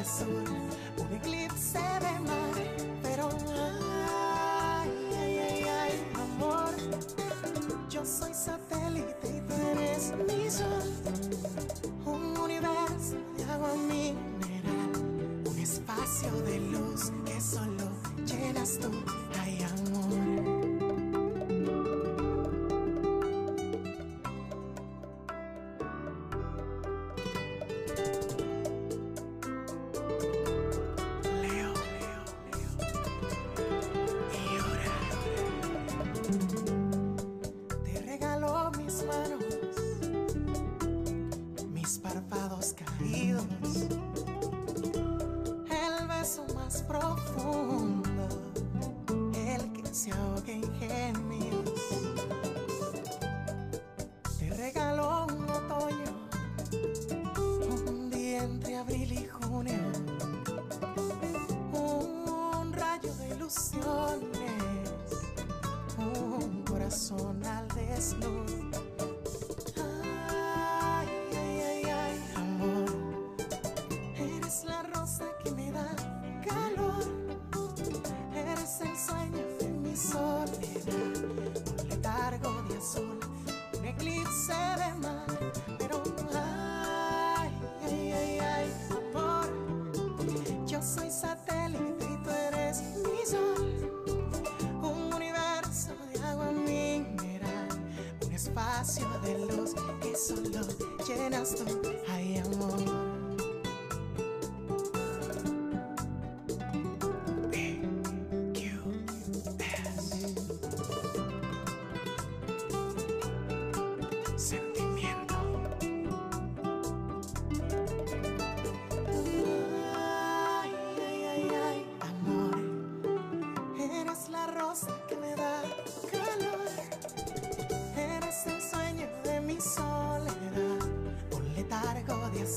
Un 0.00 1.12
eclipse 1.12 1.78
de 1.78 2.20
mar, 2.20 2.54
pero 3.02 3.28
ay, 4.80 4.90
ay, 5.18 5.38
ay, 5.38 5.64
ay, 5.64 5.92
amor, 6.14 6.70
yo 7.90 8.04
soy 8.04 8.32
satélite 8.32 8.87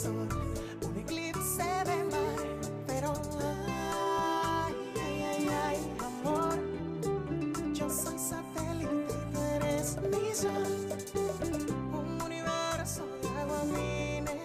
un 0.10 0.98
eclipse 0.98 1.64
de 1.64 2.04
mar, 2.12 2.40
pero 2.88 3.14
ay, 4.66 4.74
ay, 4.96 5.50
ay, 5.66 5.78
amor, 6.00 6.58
yo 7.74 7.90
soy 7.90 8.18
satélite 8.18 9.14
tú 9.32 9.40
eres 9.56 9.98
mi 10.10 10.34
sol, 10.34 10.76
un 11.94 12.22
universo 12.22 13.06
de 13.22 13.28
agua 13.42 13.64
mineral 13.66 14.38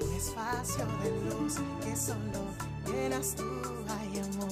un 0.00 0.12
espacio 0.14 0.86
de 1.02 1.10
luz 1.28 1.54
que 1.82 1.96
solo 1.96 2.42
llenas 2.86 3.34
tú, 3.34 3.44
ay 3.88 4.20
amor. 4.20 4.48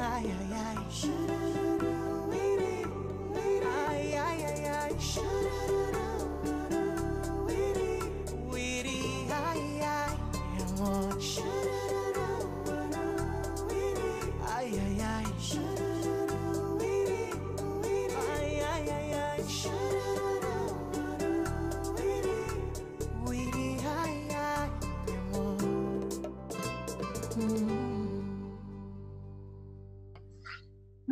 Ay, 0.00 0.26
ay. 0.30 0.48
Ay, 0.50 1.27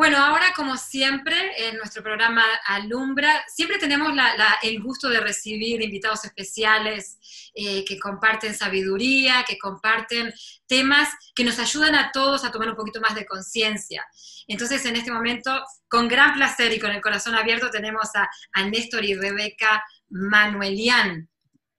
Bueno, 0.09 0.25
ahora 0.25 0.53
como 0.55 0.77
siempre 0.77 1.67
en 1.69 1.79
nuestro 1.79 2.01
programa 2.01 2.45
Alumbra, 2.67 3.43
siempre 3.49 3.77
tenemos 3.79 4.15
la- 4.15 4.37
la- 4.37 4.57
el 4.63 4.81
gusto 4.81 5.09
de 5.09 5.19
recibir 5.19 5.83
invitados 5.83 6.25
especiales 6.25 7.19
eh, 7.57 7.85
que 7.85 7.99
comparten 7.99 8.55
sabiduría, 8.55 9.45
que 9.49 9.59
comparten 9.59 10.33
temas 10.69 11.09
que 11.35 11.43
nos 11.43 11.59
ayudan 11.59 11.97
a 11.97 12.13
todos 12.13 12.45
a 12.45 12.53
tomar 12.53 12.69
un 12.69 12.77
poquito 12.77 13.01
más 13.01 13.17
de 13.17 13.27
conciencia. 13.27 14.07
Entonces, 14.47 14.87
en 14.87 14.95
este 14.95 15.11
momento, 15.11 15.61
con 15.89 16.07
gran 16.07 16.35
placer 16.35 16.73
y 16.73 16.79
con 16.79 16.93
el 16.93 17.01
corazón 17.01 17.35
abierto, 17.35 17.69
tenemos 17.71 18.15
a, 18.15 18.29
a 18.53 18.63
Néstor 18.63 19.05
y 19.05 19.15
Rebeca 19.17 19.83
Manuelian, 20.11 21.29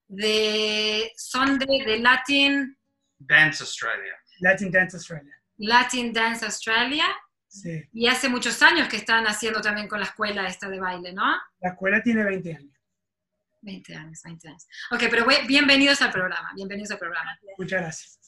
de, 0.10 1.14
son 1.16 1.58
de, 1.60 1.66
de 1.86 2.00
Latin, 2.00 2.78
Dance 3.20 3.64
Australia. 3.64 4.16
Latin 4.40 4.70
Dance 4.70 4.98
Australia. 4.98 5.34
Latin 5.60 6.12
Dance 6.12 6.44
Australia, 6.46 7.06
Sí. 7.62 7.84
y 7.94 8.08
hace 8.08 8.30
muchos 8.30 8.62
años 8.62 8.88
que 8.88 8.98
están 8.98 9.26
haciendo 9.26 9.62
también 9.62 9.88
con 9.88 10.00
la 10.00 10.06
escuela 10.06 10.48
esta 10.48 10.70
de 10.70 10.80
baile, 10.80 11.14
¿no? 11.14 11.24
La 11.60 11.70
escuela 11.70 12.02
tiene 12.04 12.24
20 12.24 12.56
años. 12.56 12.74
20 13.62 13.96
años, 13.96 14.22
20 14.24 14.48
años. 14.48 14.68
Ok, 14.92 15.04
pero 15.10 15.26
bienvenidos 15.48 16.02
al 16.02 16.12
programa, 16.12 16.52
bienvenidos 16.56 16.92
al 16.92 17.00
programa. 17.00 17.38
Muchas 17.58 17.82
gracias. 17.82 18.20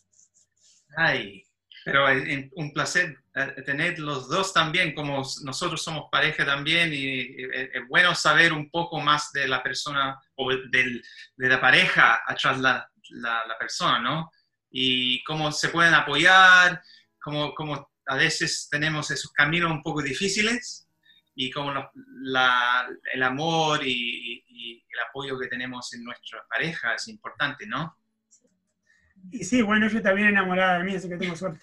Ay, 0.97 1.43
pero 1.85 2.09
es 2.09 2.27
es 2.27 2.51
un 2.55 2.73
placer 2.73 3.17
eh, 3.35 3.61
tener 3.65 3.99
los 3.99 4.27
dos 4.27 4.51
también, 4.53 4.93
como 4.95 5.17
nosotros 5.43 5.81
somos 5.83 6.09
pareja 6.11 6.45
también, 6.45 6.91
y 6.93 7.19
eh, 7.21 7.69
es 7.73 7.87
bueno 7.87 8.15
saber 8.15 8.51
un 8.53 8.69
poco 8.69 8.99
más 8.99 9.31
de 9.31 9.47
la 9.47 9.61
persona 9.63 10.19
o 10.35 10.49
del- 10.51 11.03
de 11.37 11.47
la 11.49 11.61
pareja 11.61 12.21
atrás 12.25 12.59
la, 12.59 12.89
la, 13.11 13.45
la 13.45 13.57
persona, 13.57 13.99
¿no? 13.99 14.31
Y 14.71 15.23
cómo 15.23 15.51
se 15.51 15.69
pueden 15.69 15.93
apoyar, 15.93 16.81
cómo, 17.21 17.53
cómo 17.55 17.91
a 18.09 18.15
veces 18.17 18.67
tenemos 18.71 19.09
esos 19.11 19.31
caminos 19.31 19.71
un 19.71 19.81
poco 19.83 20.01
difíciles 20.01 20.87
y 21.35 21.49
cómo 21.51 21.71
los- 21.71 21.85
la- 22.21 22.87
el 23.13 23.23
amor 23.23 23.81
y, 23.85 23.91
y- 23.91 24.43
y 24.47 24.73
el 24.93 24.99
apoyo 25.07 25.39
que 25.39 25.47
tenemos 25.47 25.93
en 25.93 26.03
nuestra 26.03 26.43
pareja 26.49 26.95
es 26.95 27.07
importante, 27.07 27.65
¿no? 27.67 27.95
Y 29.31 29.43
sí, 29.43 29.61
bueno, 29.61 29.85
está 29.87 30.13
bien 30.13 30.29
enamorada 30.29 30.79
de 30.79 30.83
mí, 30.85 30.95
así 30.95 31.07
que 31.09 31.17
tengo 31.17 31.35
suerte. 31.35 31.59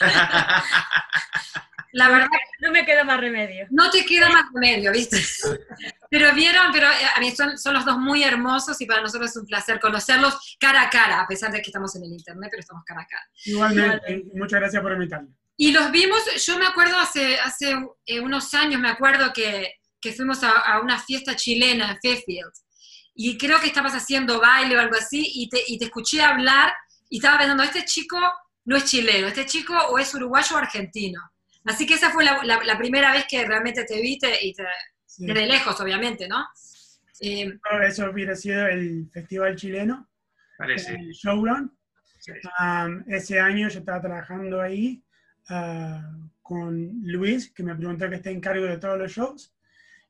La 1.94 2.08
verdad, 2.08 2.26
No 2.60 2.70
me 2.70 2.86
queda 2.86 3.04
más 3.04 3.20
remedio. 3.20 3.66
no 3.70 3.90
te 3.90 4.04
queda 4.06 4.30
más 4.30 4.44
remedio, 4.54 4.92
¿viste? 4.92 5.18
Pero 6.10 6.34
vieron, 6.34 6.72
pero 6.72 6.86
eh, 6.88 7.06
a 7.16 7.20
mí 7.20 7.30
son, 7.34 7.56
son 7.58 7.72
los 7.74 7.84
dos 7.86 7.98
muy 7.98 8.22
hermosos 8.22 8.78
y 8.82 8.86
para 8.86 9.00
nosotros 9.00 9.30
es 9.30 9.36
un 9.38 9.46
placer 9.46 9.80
conocerlos 9.80 10.56
cara 10.60 10.82
a 10.82 10.90
cara, 10.90 11.20
a 11.22 11.26
pesar 11.26 11.50
de 11.50 11.60
que 11.62 11.70
estamos 11.70 11.94
en 11.96 12.04
el 12.04 12.12
internet, 12.12 12.48
pero 12.50 12.60
estamos 12.60 12.82
cara 12.84 13.00
a 13.02 13.06
cara. 13.06 13.22
Igualmente, 13.46 14.22
y 14.34 14.38
muchas 14.38 14.60
gracias 14.60 14.82
por 14.82 14.92
invitarme. 14.92 15.30
Y 15.56 15.72
los 15.72 15.90
vimos, 15.90 16.20
yo 16.44 16.58
me 16.58 16.66
acuerdo 16.66 16.98
hace, 16.98 17.38
hace 17.38 17.74
eh, 18.06 18.20
unos 18.20 18.52
años, 18.54 18.80
me 18.80 18.88
acuerdo 18.88 19.32
que, 19.32 19.74
que 20.00 20.12
fuimos 20.12 20.42
a, 20.42 20.50
a 20.50 20.80
una 20.80 20.98
fiesta 20.98 21.36
chilena 21.36 21.90
en 21.92 21.98
Fairfield. 22.00 22.52
Y 23.14 23.36
creo 23.36 23.60
que 23.60 23.66
estabas 23.66 23.92
haciendo 23.94 24.40
baile 24.40 24.76
o 24.76 24.80
algo 24.80 24.96
así, 24.96 25.22
y 25.34 25.48
te, 25.48 25.62
y 25.66 25.78
te 25.78 25.84
escuché 25.86 26.22
hablar, 26.22 26.72
y 27.10 27.18
estaba 27.18 27.38
pensando, 27.38 27.62
este 27.62 27.84
chico 27.84 28.18
no 28.64 28.76
es 28.76 28.84
chileno, 28.86 29.26
este 29.28 29.44
chico 29.46 29.74
o 29.76 29.98
es 29.98 30.14
uruguayo 30.14 30.56
o 30.56 30.58
argentino. 30.58 31.20
Así 31.66 31.86
que 31.86 31.94
esa 31.94 32.10
fue 32.10 32.24
la, 32.24 32.42
la- 32.42 32.62
la 32.64 32.78
primera 32.78 33.12
vez 33.12 33.26
que 33.28 33.44
realmente 33.46 33.84
te 33.84 34.00
vi 34.00 34.18
te- 34.18 34.44
y 34.44 34.52
te, 34.54 34.64
Sí. 35.04 35.26
desde 35.26 35.46
lejos, 35.46 35.78
obviamente, 35.78 36.26
¿no? 36.26 36.46
Eh, 37.20 37.52
Eso 37.86 38.10
hubiera 38.10 38.34
sido 38.34 38.66
el 38.66 39.08
festival 39.12 39.54
chileno. 39.56 40.08
Parece. 40.56 40.94
el 40.94 41.10
showrun. 41.12 41.76
sí. 42.18 42.32
Um, 42.58 43.04
ese 43.12 43.38
año 43.38 43.68
yo 43.68 43.80
estaba 43.80 44.00
trabajando 44.00 44.60
ahí 44.60 45.02
ah, 45.48 46.10
con 46.42 47.00
Luis, 47.04 47.50
que 47.52 47.62
me 47.62 47.74
preguntó 47.74 48.08
que 48.08 48.16
esté 48.16 48.30
en 48.30 48.40
cargo 48.40 48.64
de 48.66 48.78
todos 48.78 48.98
los 48.98 49.12
shows, 49.12 49.54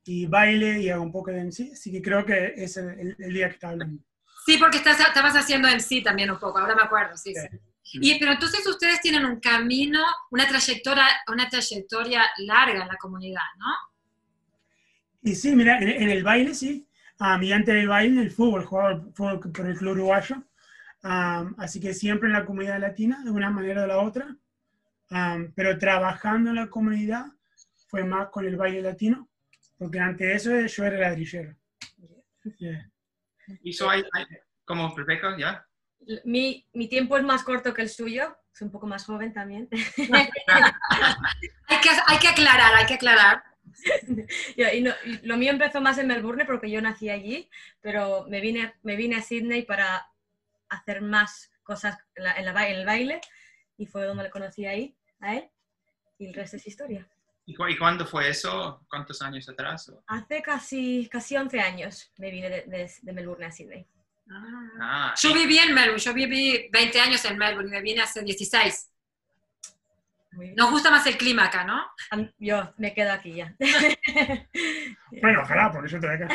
y 0.04 0.26
baile 0.26 0.80
y 0.80 0.88
hago 0.90 1.02
un 1.02 1.12
poco 1.12 1.30
de 1.30 1.40
MC, 1.44 1.70
así 1.72 1.92
que 1.92 2.02
creo 2.02 2.24
que 2.26 2.54
es 2.56 2.76
el, 2.76 3.14
el- 3.18 3.32
día 3.32 3.48
que 3.48 3.54
estaba 3.54 3.72
hablando. 3.74 4.02
Sí, 4.44 4.56
porque 4.58 4.78
estás, 4.78 4.98
estabas 4.98 5.34
haciendo 5.36 5.68
MC 5.68 6.02
también 6.02 6.30
un 6.30 6.38
poco, 6.38 6.58
ahora 6.58 6.74
me 6.74 6.82
acuerdo, 6.82 7.16
sí, 7.16 7.32
sí. 7.34 7.48
Y, 7.94 8.18
pero 8.18 8.32
entonces 8.32 8.66
ustedes 8.66 9.00
tienen 9.00 9.24
un 9.24 9.38
camino, 9.38 10.00
una 10.30 10.48
trayectoria, 10.48 11.04
una 11.28 11.48
trayectoria 11.48 12.22
larga 12.38 12.82
en 12.82 12.88
la 12.88 12.96
comunidad, 12.96 13.42
¿no? 13.58 13.66
Y 15.22 15.34
sí, 15.34 15.54
mira, 15.54 15.78
en, 15.78 15.88
en 15.88 16.10
el 16.10 16.24
baile 16.24 16.54
sí, 16.54 16.86
um, 17.20 17.42
y 17.42 17.52
antes 17.52 17.74
del 17.74 17.88
baile, 17.88 18.14
en 18.20 18.26
el 18.26 18.30
fútbol, 18.30 18.64
jugaba 18.64 19.00
fútbol 19.14 19.40
por 19.52 19.66
el 19.66 19.76
club 19.76 19.92
uruguayo, 19.92 20.36
um, 21.04 21.54
así 21.58 21.80
que 21.80 21.94
siempre 21.94 22.28
en 22.28 22.32
la 22.34 22.44
comunidad 22.44 22.80
latina, 22.80 23.22
de 23.24 23.30
una 23.30 23.50
manera 23.50 23.80
o 23.80 23.82
de 23.82 23.88
la 23.88 23.98
otra, 24.00 24.36
um, 25.12 25.52
pero 25.54 25.78
trabajando 25.78 26.50
en 26.50 26.56
la 26.56 26.68
comunidad 26.68 27.26
fue 27.88 28.04
más 28.04 28.28
con 28.30 28.46
el 28.46 28.56
baile 28.56 28.82
latino, 28.82 29.28
porque 29.78 30.00
antes 30.00 30.44
de 30.44 30.64
eso 30.64 30.66
yo 30.76 30.84
era 30.84 30.98
ladrillero. 30.98 31.54
Yeah. 32.58 32.90
Y 33.62 33.72
so 33.72 33.88
hay, 33.90 34.02
hay- 34.14 34.26
como 34.64 34.94
Rebeca, 34.96 35.36
¿ya? 35.38 35.66
Mi, 36.24 36.66
mi 36.72 36.88
tiempo 36.88 37.16
es 37.16 37.22
más 37.24 37.44
corto 37.44 37.72
que 37.74 37.82
el 37.82 37.88
suyo, 37.88 38.36
soy 38.52 38.66
un 38.66 38.72
poco 38.72 38.86
más 38.86 39.04
joven 39.04 39.32
también. 39.32 39.68
Hay 41.68 41.80
que, 41.80 41.88
hay 42.06 42.18
que 42.18 42.28
aclarar, 42.28 42.74
hay 42.74 42.86
que 42.86 42.94
aclarar. 42.94 43.42
Y 44.56 44.80
no- 44.82 44.92
y 45.04 45.26
lo 45.26 45.36
mío 45.36 45.50
empezó 45.52 45.80
más 45.80 45.96
en 45.98 46.06
Melbourne 46.08 46.44
porque 46.44 46.70
yo 46.70 46.80
nací 46.82 47.08
allí, 47.08 47.48
pero 47.80 48.26
me 48.28 48.40
vine, 48.40 48.74
me 48.82 48.96
vine 48.96 49.16
a 49.16 49.22
Sydney 49.22 49.62
para 49.62 50.06
hacer 50.68 51.00
más 51.00 51.50
cosas 51.62 51.98
en, 52.14 52.24
la- 52.24 52.34
en 52.34 52.44
la 52.44 52.68
en 52.68 52.76
el 52.80 52.86
baile 52.86 53.20
y 53.78 53.86
fue 53.86 54.04
donde 54.04 54.24
le 54.24 54.30
conocí 54.30 54.66
ahí, 54.66 54.94
a 55.22 55.36
él, 55.36 55.48
y 56.18 56.26
el 56.26 56.34
resto 56.34 56.56
es 56.56 56.66
historia. 56.66 57.08
¿Y, 57.46 57.54
cu- 57.54 57.66
y 57.68 57.76
cuándo 57.78 58.06
fue 58.06 58.28
eso? 58.28 58.84
¿Cuántos 58.88 59.20
años 59.22 59.48
atrás? 59.48 59.90
Hace 60.06 60.42
casi, 60.42 61.08
casi 61.10 61.36
11 61.36 61.58
años 61.60 62.12
me 62.18 62.30
vine 62.30 62.48
de, 62.50 62.62
de- 62.66 62.92
de 63.00 63.12
Melbourne 63.12 63.46
a 63.46 63.50
Sydney. 63.52 63.86
Ah, 64.80 65.14
Yo 65.20 65.34
viví 65.34 65.58
en 65.58 65.74
Melbourne, 65.74 65.98
yo 66.00 66.14
viví 66.14 66.68
20 66.72 67.00
años 67.00 67.24
en 67.24 67.36
Melbourne 67.38 67.68
y 67.68 67.72
me 67.72 67.82
vine 67.82 68.02
hace 68.02 68.22
16. 68.22 68.88
Muy 70.32 70.46
bien. 70.46 70.56
Nos 70.56 70.70
gusta 70.70 70.90
más 70.90 71.06
el 71.06 71.18
clima 71.18 71.46
acá, 71.46 71.64
¿no? 71.64 71.84
Yo 72.38 72.72
me 72.78 72.94
quedo 72.94 73.12
aquí 73.12 73.34
ya. 73.34 73.54
Bueno, 75.20 75.42
ojalá, 75.42 75.70
porque 75.70 75.90
yo 75.90 75.98
estoy 75.98 76.10
acá. 76.14 76.28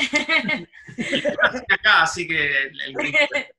acá, 1.74 2.02
así 2.04 2.28
que 2.28 2.64
el- 2.68 2.82
el- 2.82 2.94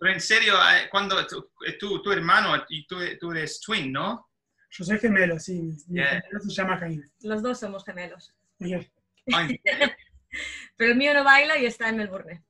Pero 0.00 0.12
en 0.12 0.20
serio, 0.20 0.54
eh, 0.56 0.88
cuando 0.90 1.26
tu, 1.26 1.50
tu, 1.78 2.02
tu 2.02 2.12
hermano 2.12 2.64
y 2.68 2.86
tú, 2.86 2.96
tú 3.20 3.30
eres 3.32 3.60
twin, 3.60 3.92
¿no? 3.92 4.28
Yo 4.70 4.84
soy 4.84 4.98
gemelo, 4.98 5.38
sí. 5.38 5.54
Mi 5.60 5.72
mi 5.88 5.94
Yeah. 6.00 6.20
gemelo 6.22 6.40
se 6.40 6.50
llama 6.54 6.78
Jaime. 6.78 7.04
Los 7.22 7.42
dos 7.42 7.60
somos 7.60 7.84
gemelos. 7.84 8.34
Oye, 8.60 8.90
Ay, 9.32 9.60
Pero 10.76 10.92
el 10.92 10.96
mío 10.96 11.12
no 11.14 11.24
baila 11.24 11.58
y 11.58 11.66
está 11.66 11.88
en 11.88 11.98
Melbourne. 11.98 12.42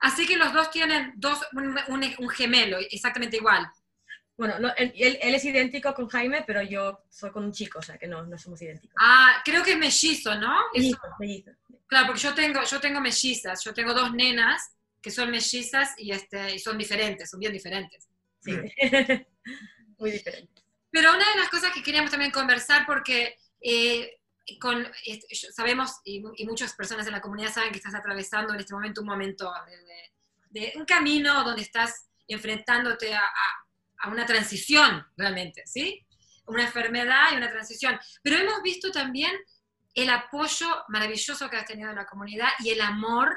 Así 0.00 0.26
que 0.26 0.36
los 0.36 0.52
dos 0.52 0.70
tienen 0.70 1.12
dos, 1.16 1.40
un, 1.52 1.76
un- 1.88 2.14
un 2.18 2.28
gemelo, 2.28 2.78
exactamente 2.90 3.36
igual. 3.38 3.66
Bueno, 4.36 4.58
no, 4.58 4.68
él, 4.76 4.92
él- 4.96 5.18
él 5.20 5.34
es 5.34 5.44
idéntico 5.44 5.92
con 5.94 6.08
Jaime, 6.08 6.44
pero 6.46 6.62
yo 6.62 7.04
soy 7.10 7.30
con 7.30 7.44
un 7.44 7.52
chico, 7.52 7.78
o 7.78 7.82
sea 7.82 7.98
que 7.98 8.06
no, 8.06 8.22
no 8.24 8.38
somos 8.38 8.60
idénticos. 8.62 8.94
Ah, 8.98 9.42
creo 9.44 9.62
que 9.62 9.72
es 9.72 9.78
mellizo, 9.78 10.34
¿no? 10.36 10.54
Mellizo, 10.74 10.98
mellizo. 11.18 11.50
claro, 11.86 12.06
porque 12.06 12.20
yo 12.22 12.34
tengo, 12.34 12.62
yo 12.64 12.80
tengo 12.80 13.00
mellizas, 13.00 13.62
yo 13.64 13.74
tengo 13.74 13.92
dos 13.92 14.12
nenas 14.14 14.72
que 15.02 15.10
son 15.10 15.30
mellizas 15.30 15.90
y, 15.98 16.12
este, 16.12 16.54
y 16.54 16.58
son 16.58 16.76
diferentes, 16.78 17.30
son 17.30 17.40
bien 17.40 17.52
diferentes. 17.52 18.08
Sí. 18.40 18.52
Muy 19.98 20.10
diferente. 20.10 20.62
Pero 20.90 21.10
una 21.10 21.30
de 21.32 21.38
las 21.40 21.48
cosas 21.48 21.72
que 21.72 21.82
queríamos 21.82 22.10
también 22.10 22.30
conversar, 22.32 22.84
porque 22.86 23.36
eh, 23.60 24.18
con, 24.60 24.84
eh, 25.06 25.20
sabemos, 25.52 26.00
y, 26.04 26.22
y 26.36 26.46
muchas 26.46 26.74
personas 26.74 27.06
en 27.06 27.12
la 27.12 27.20
comunidad 27.20 27.52
saben 27.52 27.70
que 27.70 27.78
estás 27.78 27.94
atravesando 27.94 28.54
en 28.54 28.60
este 28.60 28.74
momento 28.74 29.00
un 29.02 29.06
momento 29.06 29.52
de, 29.66 29.76
de- 29.76 30.10
de 30.52 30.72
un 30.74 30.84
camino 30.84 31.44
donde 31.44 31.62
estás 31.62 32.08
enfrentándote 32.26 33.14
a, 33.14 33.20
a- 33.20 33.66
a 34.02 34.08
una 34.08 34.26
transición 34.26 35.06
realmente, 35.16 35.62
¿sí? 35.66 36.04
Una 36.46 36.64
enfermedad 36.64 37.32
y 37.32 37.36
una 37.36 37.48
transición. 37.50 37.98
Pero 38.22 38.36
hemos 38.38 38.60
visto 38.62 38.90
también 38.90 39.30
el 39.94 40.10
apoyo 40.10 40.66
maravilloso 40.88 41.48
que 41.48 41.56
has 41.56 41.66
tenido 41.66 41.90
en 41.90 41.96
la 41.96 42.06
comunidad 42.06 42.48
y 42.60 42.70
el 42.70 42.80
amor. 42.80 43.36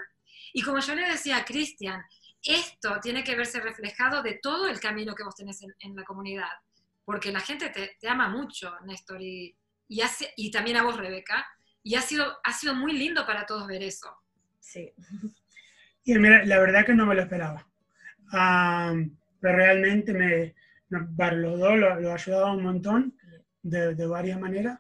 Y 0.54 0.62
como 0.62 0.80
yo 0.80 0.96
le 0.96 1.08
decía 1.10 1.38
a 1.38 1.46
Cristian, 1.46 2.02
esto 2.44 3.00
tiene 3.02 3.24
que 3.24 3.36
verse 3.36 3.60
reflejado 3.60 4.22
de 4.22 4.40
todo 4.42 4.68
el 4.68 4.80
camino 4.80 5.16
que 5.16 5.24
vos 5.24 5.36
tenés 5.36 5.62
en, 5.64 5.74
en 5.80 5.96
la 5.96 6.04
comunidad 6.04 6.48
porque 7.06 7.32
la 7.32 7.40
gente 7.40 7.70
te, 7.70 7.98
te 8.00 8.08
ama 8.08 8.30
mucho, 8.30 8.74
Néstor, 8.86 9.22
y, 9.22 9.56
y, 9.88 10.02
hace- 10.02 10.34
y 10.38 10.52
también 10.52 10.78
a 10.78 10.84
vos, 10.84 10.98
Rebeca, 10.98 11.46
y 11.84 11.96
ha 11.96 12.02
sido, 12.02 12.38
ha 12.44 12.54
sido 12.54 12.76
muy 12.76 12.94
lindo 12.94 13.26
para 13.26 13.46
todos 13.46 13.68
ver 13.68 13.84
eso. 13.84 14.16
Sí. 14.60 14.94
Y 16.06 16.18
mira, 16.18 16.46
la 16.46 16.60
verdad 16.60 16.86
que 16.86 16.94
no 16.94 17.06
me 17.06 17.16
lo 17.16 17.22
esperaba. 17.24 17.68
Pero 18.32 19.56
realmente 19.58 20.14
me, 20.14 20.56
para 21.18 21.36
los 21.36 21.60
dos 21.60 21.78
lo, 21.78 22.00
lo 22.00 22.12
ha 22.12 22.16
ayudado 22.16 22.54
un 22.54 22.64
montón 22.64 23.18
de, 23.62 23.96
de 23.96 24.08
varias 24.08 24.40
maneras. 24.40 24.80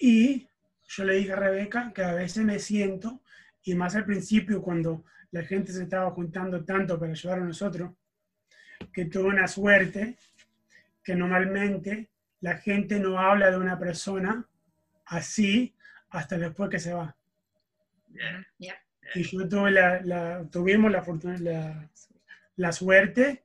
Y 0.00 0.48
yo 0.92 1.04
le 1.04 1.14
dije 1.14 1.32
a 1.32 1.36
Rebeca 1.36 1.92
que 1.94 2.02
a 2.02 2.14
veces 2.14 2.44
me 2.44 2.58
siento, 2.58 3.20
y 3.62 3.74
más 3.74 3.94
al 3.94 4.04
principio 4.04 4.60
cuando 4.60 5.04
la 5.30 5.42
gente 5.44 5.72
se 5.72 5.84
estaba 5.84 6.10
juntando 6.10 6.64
tanto 6.64 6.98
para 6.98 7.12
ayudar 7.12 7.38
a 7.38 7.44
nosotros, 7.44 7.92
que 8.92 9.04
tuve 9.04 9.28
una 9.28 9.46
suerte 9.46 10.16
que 11.04 11.14
normalmente 11.14 12.08
la 12.40 12.56
gente 12.56 12.98
no 12.98 13.18
habla 13.20 13.50
de 13.50 13.56
una 13.58 13.78
persona 13.78 14.46
así 15.06 15.74
hasta 16.10 16.38
después 16.38 16.70
que 16.70 16.78
se 16.80 16.92
va. 16.92 17.14
yeah. 18.58 18.74
Y 19.14 19.22
yo 19.22 19.48
tuve 19.48 19.70
la, 19.70 20.00
la- 20.02 20.44
tuvimos 20.50 20.90
la, 20.90 21.02
fortuna, 21.02 21.36
la, 21.38 21.88
la 22.56 22.72
suerte 22.72 23.44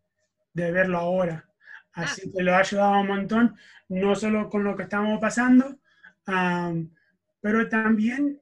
de 0.53 0.71
verlo 0.71 0.97
ahora. 0.97 1.45
Así 1.93 2.31
que 2.31 2.43
lo 2.43 2.53
ha 2.55 2.59
ayudado 2.59 3.01
un 3.01 3.07
montón, 3.07 3.55
no 3.89 4.15
solo 4.15 4.49
con 4.49 4.63
lo 4.63 4.75
que 4.75 4.83
estamos 4.83 5.19
pasando, 5.19 5.77
am, 6.25 6.89
pero 7.45 7.69
también 7.69 8.41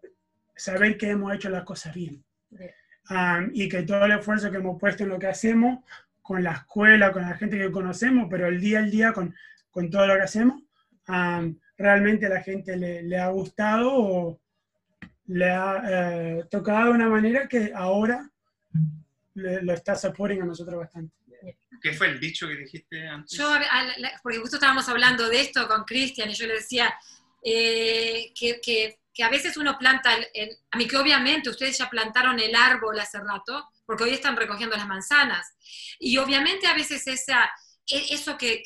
saber 0.56 0.98
que 0.98 1.10
hemos 1.10 1.36
hecho 1.36 1.50
las 1.50 1.66
cosas 1.66 1.94
bien. 1.94 2.24
Am, 3.08 3.52
y 3.54 3.68
que 3.68 3.84
todo 3.84 4.06
el 4.06 4.14
esfuerzo 4.14 4.50
que 4.50 4.56
hemos 4.60 4.80
puesto 4.80 5.04
en 5.04 5.10
lo 5.10 5.20
que 5.20 5.28
hacemos, 5.28 5.80
con 6.22 6.42
la 6.42 6.54
escuela, 6.54 7.12
con 7.12 7.24
la 7.24 7.36
gente 7.36 7.58
que 7.58 7.70
conocemos, 7.70 8.28
pero 8.32 8.48
el 8.48 8.62
día 8.62 8.80
al 8.80 8.90
día 8.90 9.12
con, 9.12 9.36
con 9.72 9.90
todo 9.90 10.08
lo 10.08 10.16
que 10.16 10.22
hacemos, 10.22 10.62
am, 11.08 11.60
realmente 11.78 12.28
a 12.28 12.30
la 12.30 12.42
gente 12.42 12.78
le, 12.78 13.04
le 13.04 13.18
ha 13.20 13.28
gustado 13.28 13.90
o 13.94 14.40
le 15.26 15.50
ha 15.52 15.82
eh, 15.86 16.44
tocado 16.50 16.86
de 16.86 16.92
una 16.92 17.10
manera 17.10 17.46
que 17.50 17.74
ahora 17.76 18.32
le- 19.34 19.64
lo 19.64 19.74
está 19.74 19.98
supporting 19.98 20.42
a 20.44 20.46
nosotros 20.46 20.78
bastante. 20.78 21.14
¿Qué 21.82 21.92
fue 21.92 22.08
el 22.08 22.22
dicho 22.22 22.48
que 22.48 22.56
dijiste 22.56 23.06
antes? 23.06 23.38
Yo, 23.38 23.50
a- 23.52 23.58
a- 23.58 23.98
la- 23.98 24.18
porque 24.24 24.38
justo 24.38 24.56
estábamos 24.56 24.88
hablando 24.88 25.28
de 25.28 25.42
esto 25.42 25.68
con 25.68 25.84
Cristian, 25.84 26.30
y 26.30 26.36
yo 26.36 26.48
le 26.48 26.54
decía 26.54 26.94
eh, 27.44 28.32
que, 28.36 28.60
que- 28.62 29.00
que 29.14 29.24
a 29.24 29.30
veces 29.30 29.58
uno 29.58 29.78
planta, 29.78 30.16
el, 30.16 30.28
el- 30.34 30.58
a 30.72 30.78
mí 30.78 30.88
que 30.88 30.98
obviamente 30.98 31.50
ustedes 31.50 31.78
ya 31.78 31.90
plantaron 31.90 32.40
el 32.40 32.56
árbol 32.56 33.00
hace 33.00 33.20
rato, 33.20 33.70
porque 33.86 34.06
hoy 34.06 34.12
están 34.12 34.36
recogiendo 34.36 34.76
las 34.76 34.88
manzanas, 34.88 35.46
y 36.00 36.18
obviamente 36.18 36.66
a 36.68 36.74
veces 36.74 37.06
esa, 37.08 37.46
e- 37.88 38.08
eso 38.14 38.38
que, 38.38 38.64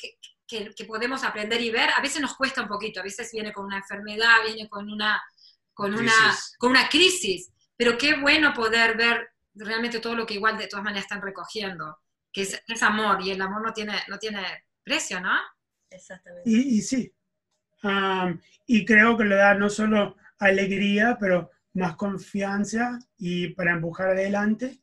que- 0.48 0.74
que- 0.74 0.86
podemos 0.86 1.24
aprender 1.26 1.60
y 1.62 1.70
ver, 1.72 1.90
a 1.96 2.02
veces 2.02 2.22
nos 2.22 2.36
cuesta 2.38 2.62
un 2.62 2.70
poquito, 2.70 3.02
a 3.02 3.04
veces 3.04 3.30
viene 3.34 3.52
con 3.52 3.66
una 3.66 3.78
enfermedad, 3.80 4.38
viene 4.46 4.70
con 4.70 4.90
una, 4.90 5.22
con 5.74 5.94
una, 5.94 6.14
Crisis. 6.14 6.56
con 6.58 6.70
una 6.72 6.88
crisis, 6.90 7.52
pero 7.76 7.98
qué 7.98 8.16
bueno 8.16 8.54
poder 8.54 8.96
ver 8.98 9.30
realmente 9.54 10.00
todo 10.00 10.16
lo 10.16 10.26
que 10.26 10.36
igual 10.36 10.58
de 10.58 10.68
todas 10.68 10.84
maneras 10.86 11.06
están 11.06 11.22
recogiendo, 11.22 11.98
que 12.32 12.44
es, 12.44 12.64
es 12.68 12.84
amor, 12.84 13.22
y 13.22 13.32
el 13.32 13.42
amor 13.42 13.62
no 13.66 13.74
tiene, 13.74 14.00
no 14.08 14.18
tiene 14.18 14.66
precio, 14.84 15.20
¿no? 15.20 15.36
Exactamente. 15.90 16.50
Y, 16.50 16.78
y 16.78 16.82
sí, 16.82 17.12
Am, 17.84 18.42
y 18.66 18.86
creo 18.86 19.18
que 19.18 19.26
le 19.26 19.36
da 19.36 19.54
no 19.54 19.70
solo 19.70 20.18
alegría, 20.40 21.18
pero 21.20 21.52
más 21.74 21.96
confianza 21.96 23.00
y 23.18 23.50
para 23.50 23.74
empujar 23.74 24.10
adelante. 24.10 24.82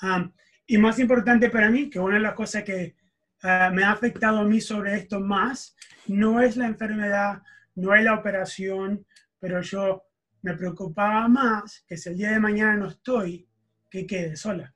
Am, 0.00 0.32
y 0.66 0.78
más 0.78 0.98
importante 0.98 1.48
para 1.50 1.70
mí, 1.70 1.88
que 1.88 1.98
una 1.98 2.16
de 2.16 2.22
las 2.22 2.34
cosas 2.34 2.64
que 2.64 2.96
ah, 3.42 3.70
me 3.72 3.84
ha 3.84 3.92
afectado 3.92 4.40
a 4.40 4.44
mí 4.44 4.60
sobre 4.60 4.96
esto 4.96 5.20
más, 5.20 5.76
no 6.06 6.40
es 6.40 6.56
la 6.56 6.66
enfermedad, 6.66 7.42
no 7.74 7.94
es 7.94 8.04
la 8.04 8.14
operación, 8.14 9.06
pero 9.38 9.60
yo 9.60 10.04
me 10.42 10.54
preocupaba 10.54 11.28
más 11.28 11.84
que 11.88 11.96
si 11.96 12.08
el 12.08 12.16
día 12.16 12.30
de 12.30 12.40
mañana 12.40 12.76
no 12.76 12.88
estoy, 12.88 13.48
que 13.90 14.06
quede 14.06 14.36
sola. 14.36 14.74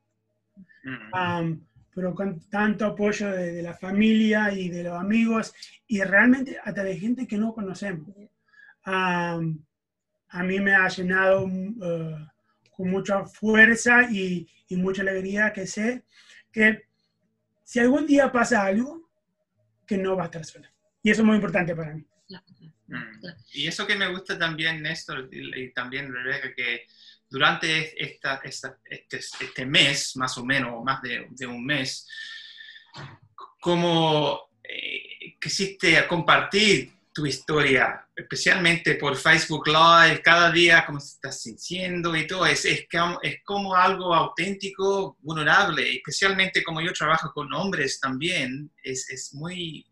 Mm. 0.85 1.61
Pero 1.95 2.15
con 2.15 2.41
tanto 2.49 2.87
apoyo 2.87 3.31
de, 3.31 3.53
de 3.53 3.63
la 3.63 3.75
familia 3.75 4.53
y 4.53 4.69
de 4.69 4.85
los 4.85 4.99
amigos 4.99 5.53
y 5.87 6.01
realmente 6.03 6.59
hasta 6.63 6.85
de 6.85 6.97
gente 6.99 7.27
que 7.27 7.37
no 7.37 7.53
conocemos. 7.53 8.09
Am, 8.85 9.65
a 10.29 10.43
mí 10.43 10.61
me 10.61 10.75
ha 10.75 10.89
llenado 10.89 11.49
eh, 11.49 12.29
con 12.71 12.91
mucha 12.91 13.25
fuerza 13.27 14.11
y, 14.11 14.49
y 14.69 14.77
mucha 14.77 15.03
alegría 15.03 15.53
que 15.53 15.67
sé 15.67 16.05
que 16.53 16.85
si 17.65 17.81
algún 17.81 18.07
día 18.07 18.33
pasa 18.33 18.65
algo, 18.65 19.11
que 19.87 19.97
no 19.97 20.17
va 20.17 20.25
a 20.25 20.27
estar 20.27 20.45
sola. 20.45 20.73
Y 21.03 21.11
eso 21.11 21.23
es 21.23 21.27
muy 21.27 21.37
importante 21.37 21.75
para 21.75 21.95
mí. 21.95 22.05
Mm. 22.87 23.27
Y 23.53 23.67
eso 23.67 23.87
que 23.87 23.97
me 23.97 24.09
gusta 24.09 24.39
también, 24.39 24.83
Néstor, 24.83 25.29
y, 25.33 25.65
y 25.65 25.73
también 25.73 26.13
Rebeca, 26.13 26.55
que 26.55 26.87
durante 27.31 28.03
esta, 28.05 28.41
esta- 28.45 28.79
este, 28.85 29.19
este 29.19 29.65
mes, 29.65 30.17
más 30.17 30.37
o 30.37 30.45
menos, 30.45 30.83
más 30.85 31.01
de, 31.01 31.27
de 31.31 31.47
un 31.47 31.65
mes, 31.65 32.07
como 33.61 34.51
eh, 34.63 35.37
quisiste 35.41 36.07
compartir 36.07 36.93
tu 37.13 37.27
historia, 37.27 38.07
especialmente 38.15 38.95
por 38.95 39.17
Facebook 39.17 39.67
Live, 39.67 40.23
cada 40.23 40.51
día 40.51 40.85
cómo 40.87 40.99
estás 40.99 41.43
sintiendo 41.43 42.15
y 42.17 42.27
todo, 42.27 42.47
es, 42.47 42.65
es, 42.65 42.87
como, 42.91 43.21
es 43.23 43.39
como 43.45 43.75
algo 43.75 44.15
auténtico, 44.15 45.17
vulnerable, 45.21 45.97
especialmente 45.97 46.63
como 46.63 46.81
yo 46.81 46.93
trabajo 46.93 47.33
con 47.33 47.53
hombres 47.53 47.99
también, 48.01 48.71
es, 48.83 49.09
es 49.11 49.35
muy, 49.35 49.85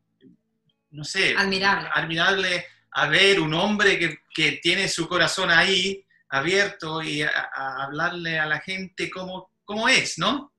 no 0.91 1.05
sé, 1.05 1.35
Admirable. 1.37 1.89
admirable 1.93 2.67
a 2.93 3.09
ver 3.09 3.41
un 3.41 3.53
hombre 3.55 3.99
que, 3.99 4.19
que 4.35 4.53
tiene 4.63 4.89
su 4.89 5.09
corazón 5.09 5.51
ahí 5.51 6.05
abierto 6.29 7.03
y 7.03 7.23
a, 7.23 7.31
a 7.55 7.85
hablarle 7.85 8.39
a 8.39 8.47
la 8.47 8.61
gente 8.61 9.11
cómo, 9.11 9.51
cómo 9.65 9.89
es, 9.89 10.19
¿no? 10.19 10.53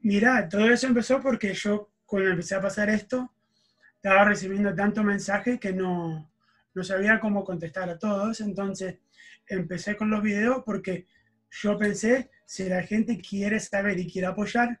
Mira, 0.00 0.48
todo 0.48 0.70
eso 0.70 0.86
empezó 0.86 1.20
porque 1.20 1.54
yo, 1.54 1.90
cuando 2.04 2.30
empecé 2.30 2.54
a 2.54 2.60
pasar 2.60 2.88
esto, 2.90 3.32
estaba 3.96 4.24
recibiendo 4.24 4.74
tanto 4.74 5.02
mensaje 5.02 5.58
que 5.58 5.72
no, 5.72 6.30
no 6.74 6.84
sabía 6.84 7.18
cómo 7.18 7.44
contestar 7.44 7.88
a 7.90 7.98
todos. 7.98 8.40
Entonces, 8.40 8.98
empecé 9.48 9.96
con 9.96 10.10
los 10.10 10.22
videos 10.22 10.62
porque 10.64 11.06
yo 11.50 11.76
pensé, 11.76 12.30
si 12.44 12.68
la 12.68 12.82
gente 12.82 13.18
quiere 13.20 13.58
saber 13.58 13.98
y 13.98 14.10
quiere 14.10 14.28
apoyar, 14.28 14.80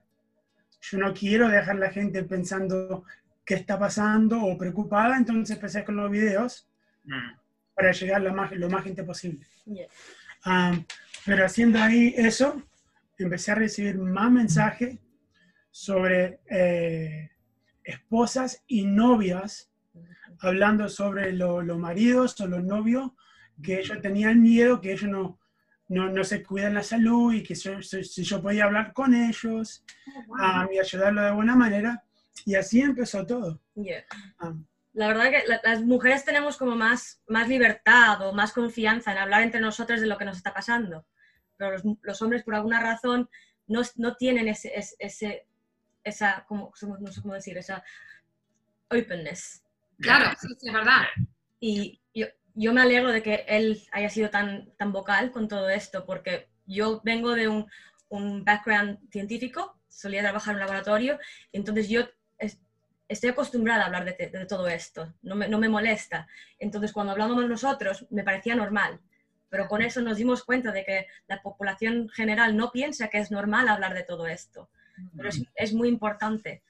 yo 0.80 0.98
no 0.98 1.12
quiero 1.12 1.48
dejar 1.48 1.76
a 1.76 1.80
la 1.80 1.90
gente 1.90 2.22
pensando 2.22 3.04
qué 3.44 3.54
está 3.54 3.78
pasando 3.78 4.40
o 4.44 4.56
preocupada, 4.56 5.16
entonces 5.16 5.56
empecé 5.56 5.84
con 5.84 5.96
los 5.96 6.10
videos 6.10 6.68
Mm. 7.06 7.38
Para 7.76 7.92
llegar 7.92 8.22
lo 8.22 8.32
más, 8.34 8.50
lo 8.52 8.70
más 8.70 8.82
gente 8.84 9.04
posible. 9.04 9.46
Yeah. 9.66 9.86
Um, 10.46 10.84
pero 11.26 11.44
haciendo 11.44 11.78
ahí 11.78 12.14
eso, 12.16 12.62
empecé 13.18 13.52
a 13.52 13.56
recibir 13.56 13.98
más 13.98 14.30
mensajes 14.32 14.98
sobre 15.70 16.40
eh, 16.50 17.30
esposas 17.84 18.62
y 18.66 18.86
novias 18.86 19.70
hablando 20.40 20.88
sobre 20.88 21.32
lo- 21.32 21.60
los 21.62 21.78
maridos 21.78 22.40
o 22.40 22.46
los 22.46 22.64
novios, 22.64 23.10
que 23.62 23.78
ellos 23.80 24.00
tenían 24.00 24.40
miedo, 24.42 24.80
que 24.80 24.92
ellos 24.92 25.10
no, 25.10 25.38
no, 25.88 26.10
no 26.10 26.24
se 26.24 26.42
cuidan 26.42 26.74
la 26.74 26.82
salud 26.82 27.32
y 27.34 27.42
que 27.42 27.54
yo- 27.54 27.82
si, 27.82 28.22
yo 28.22 28.40
podía 28.42 28.64
hablar 28.64 28.92
con 28.94 29.14
ellos 29.14 29.84
um, 30.28 30.72
y 30.72 30.78
ayudarlo 30.78 31.22
de 31.22 31.30
buena 31.32 31.56
manera. 31.56 32.02
Y 32.46 32.54
así 32.54 32.80
empezó 32.80 33.24
todo. 33.26 33.60
Yeah. 33.74 34.04
Um, 34.40 34.64
La 34.96 35.08
verdad 35.08 35.30
que 35.30 35.46
la- 35.46 35.60
las 35.62 35.82
mujeres 35.82 36.24
tenemos 36.24 36.56
como 36.56 36.74
más, 36.74 37.22
más 37.28 37.48
libertad 37.48 38.20
o 38.26 38.32
más 38.32 38.52
confianza 38.52 39.12
en 39.12 39.18
hablar 39.18 39.42
entre 39.42 39.60
nosotros 39.60 40.00
de 40.00 40.06
lo 40.06 40.16
que 40.18 40.24
nos 40.24 40.38
está 40.38 40.54
pasando. 40.54 41.06
Pero 41.58 41.72
los, 41.72 41.82
los 42.02 42.22
hombres, 42.22 42.42
por 42.44 42.54
alguna 42.54 42.80
razón, 42.80 43.28
no, 43.66 43.82
no 43.96 44.16
tienen 44.16 44.48
ese, 44.48 44.72
ese, 44.76 44.96
ese- 44.98 45.46
esa, 46.04 46.44
como, 46.48 46.72
no 47.00 47.12
sé 47.12 47.20
cómo 47.22 47.34
decir, 47.34 47.58
esa 47.58 47.84
openness. 48.90 49.62
Claro, 49.98 50.30
sí, 50.40 50.48
sí, 50.58 50.68
es 50.68 50.72
verdad. 50.74 51.02
Y 51.60 52.00
yo, 52.14 52.26
yo 52.54 52.72
me 52.72 52.82
alegro 52.82 53.10
de 53.12 53.22
que 53.22 53.44
él 53.48 53.82
haya 53.92 54.10
sido 54.10 54.30
tan, 54.30 54.70
tan 54.76 54.92
vocal 54.92 55.30
con 55.32 55.48
todo 55.48 55.68
esto, 55.68 56.04
porque 56.04 56.48
yo 56.66 57.00
vengo 57.04 57.34
de 57.34 57.48
un, 57.48 57.66
un 58.08 58.44
background 58.44 58.98
científico, 59.10 59.78
solía 59.88 60.22
trabajar 60.22 60.52
en 60.52 60.56
un 60.56 60.60
laboratorio, 60.60 61.18
entonces 61.52 61.88
yo 61.88 62.02
es- 62.38 62.60
estoy 63.08 63.30
acostumbrada 63.30 63.82
a 63.82 63.86
hablar 63.86 64.04
de, 64.04 64.12
te- 64.12 64.28
de 64.30 64.46
todo 64.46 64.68
esto, 64.68 65.14
no 65.22 65.34
me, 65.36 65.48
no 65.48 65.58
me 65.58 65.68
molesta. 65.68 66.26
Entonces 66.58 66.92
cuando 66.92 67.12
hablamos 67.12 67.48
nosotros 67.48 68.06
me 68.10 68.24
parecía 68.24 68.54
normal, 68.54 69.00
pero 69.48 69.68
con 69.68 69.82
eso 69.82 70.00
nos 70.02 70.16
dimos 70.16 70.44
cuenta 70.44 70.72
de 70.72 70.84
que 70.84 71.06
la 71.28 71.40
población 71.42 72.08
general 72.08 72.56
no 72.56 72.72
piensa 72.72 73.08
que 73.08 73.18
es 73.18 73.30
normal 73.30 73.68
hablar 73.68 73.94
de 73.94 74.02
todo 74.02 74.26
esto. 74.26 74.70
Pero 75.16 75.28
es, 75.28 75.42
es 75.54 75.72
muy 75.74 75.88
importante 75.88 76.62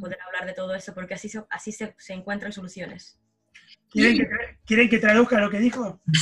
poder 0.00 0.18
hablar 0.22 0.46
de 0.46 0.54
todo 0.54 0.74
esto 0.74 0.94
porque 0.94 1.14
así, 1.14 1.28
se, 1.28 1.44
así 1.50 1.72
se, 1.72 1.94
se 1.98 2.14
encuentran 2.14 2.52
soluciones. 2.52 3.18
¿quieren, 3.90 4.16
que, 4.16 4.24
tra- 4.28 4.58
¿Quieren 4.64 4.88
que 4.88 4.98
traduzca 4.98 5.38
lo 5.40 5.50
que 5.50 5.58
dijo? 5.58 6.00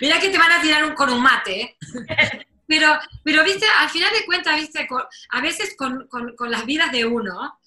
Mira 0.00 0.20
que 0.20 0.30
te 0.30 0.38
van 0.38 0.52
a 0.52 0.62
tirar 0.62 0.84
un, 0.84 0.94
con 0.94 1.10
un 1.10 1.22
mate, 1.22 1.60
¿eh? 1.62 1.76
Pero, 2.66 2.98
pero, 3.22 3.44
viste, 3.44 3.66
al 3.78 3.90
final 3.90 4.12
de 4.12 4.24
cuentas, 4.24 4.56
viste, 4.60 4.86
con- 4.86 5.02
a 5.30 5.40
veces 5.40 5.74
con, 5.76 6.06
con- 6.08 6.34
con 6.36 6.50
las 6.50 6.64
vidas 6.66 6.90
de 6.92 7.04
uno, 7.04 7.58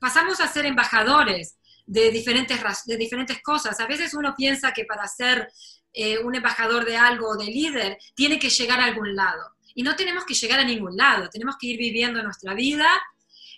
pasamos 0.00 0.40
a 0.40 0.48
ser 0.48 0.66
embajadores 0.66 1.56
de 1.86 2.10
diferentes, 2.10 2.60
de 2.86 2.96
diferentes 2.96 3.42
cosas. 3.42 3.78
A 3.80 3.86
veces 3.86 4.12
uno 4.14 4.34
piensa 4.36 4.72
que 4.72 4.84
para 4.84 5.06
ser 5.06 5.48
eh, 5.92 6.18
un 6.18 6.34
embajador 6.34 6.84
de 6.84 6.96
algo 6.96 7.30
o 7.30 7.36
de 7.36 7.46
líder, 7.46 7.96
tiene 8.14 8.38
que 8.38 8.50
llegar 8.50 8.80
a 8.80 8.84
algún 8.84 9.14
lado. 9.16 9.56
Y 9.74 9.82
no 9.82 9.94
tenemos 9.96 10.24
que 10.24 10.34
llegar 10.34 10.58
a 10.60 10.64
ningún 10.64 10.96
lado, 10.96 11.28
tenemos 11.30 11.56
que 11.58 11.68
ir 11.68 11.78
viviendo 11.78 12.22
nuestra 12.22 12.54
vida 12.54 12.86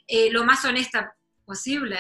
eh, 0.07 0.31
lo 0.31 0.45
más 0.45 0.65
honesta 0.65 1.15
posible 1.45 1.99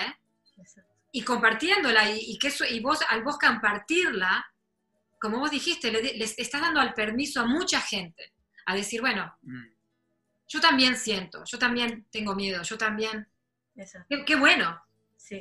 y 1.12 1.22
compartiéndola. 1.22 2.10
Y, 2.10 2.32
y 2.32 2.38
que 2.38 2.48
eso, 2.48 2.64
y 2.64 2.80
vos, 2.80 3.00
al 3.08 3.22
vos 3.22 3.38
compartirla, 3.38 4.44
como 5.20 5.38
vos 5.40 5.50
dijiste, 5.50 5.90
le, 5.90 6.00
les 6.14 6.38
estás 6.38 6.60
dando 6.60 6.80
el 6.80 6.94
permiso 6.94 7.40
a 7.40 7.46
mucha 7.46 7.80
gente 7.80 8.32
a 8.70 8.74
decir, 8.74 9.00
bueno, 9.00 9.34
Mm. 9.42 9.64
yo 10.48 10.60
también 10.60 10.96
siento, 10.96 11.42
yo 11.44 11.58
también 11.58 12.06
tengo 12.10 12.34
miedo, 12.34 12.62
yo 12.62 12.76
también... 12.78 13.26
Eso, 13.76 13.98
Qué, 14.08 14.24
qué 14.24 14.36
bueno. 14.36 14.80
sí. 15.16 15.40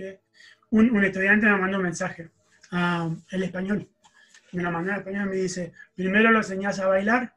un, 0.69 0.91
un 0.91 1.03
estudiante 1.03 1.45
me 1.47 1.57
mandó 1.57 1.77
un 1.77 1.83
mensaje, 1.83 2.29
ah, 2.71 3.09
el 3.31 3.43
español. 3.43 3.87
Me 4.53 4.63
lo 4.63 4.71
mandó 4.71 4.91
en 4.91 4.97
español 4.97 5.25
y 5.25 5.29
me 5.29 5.35
dice, 5.37 5.73
primero 5.95 6.31
lo 6.31 6.37
enseñás 6.39 6.79
a 6.79 6.87
bailar 6.87 7.33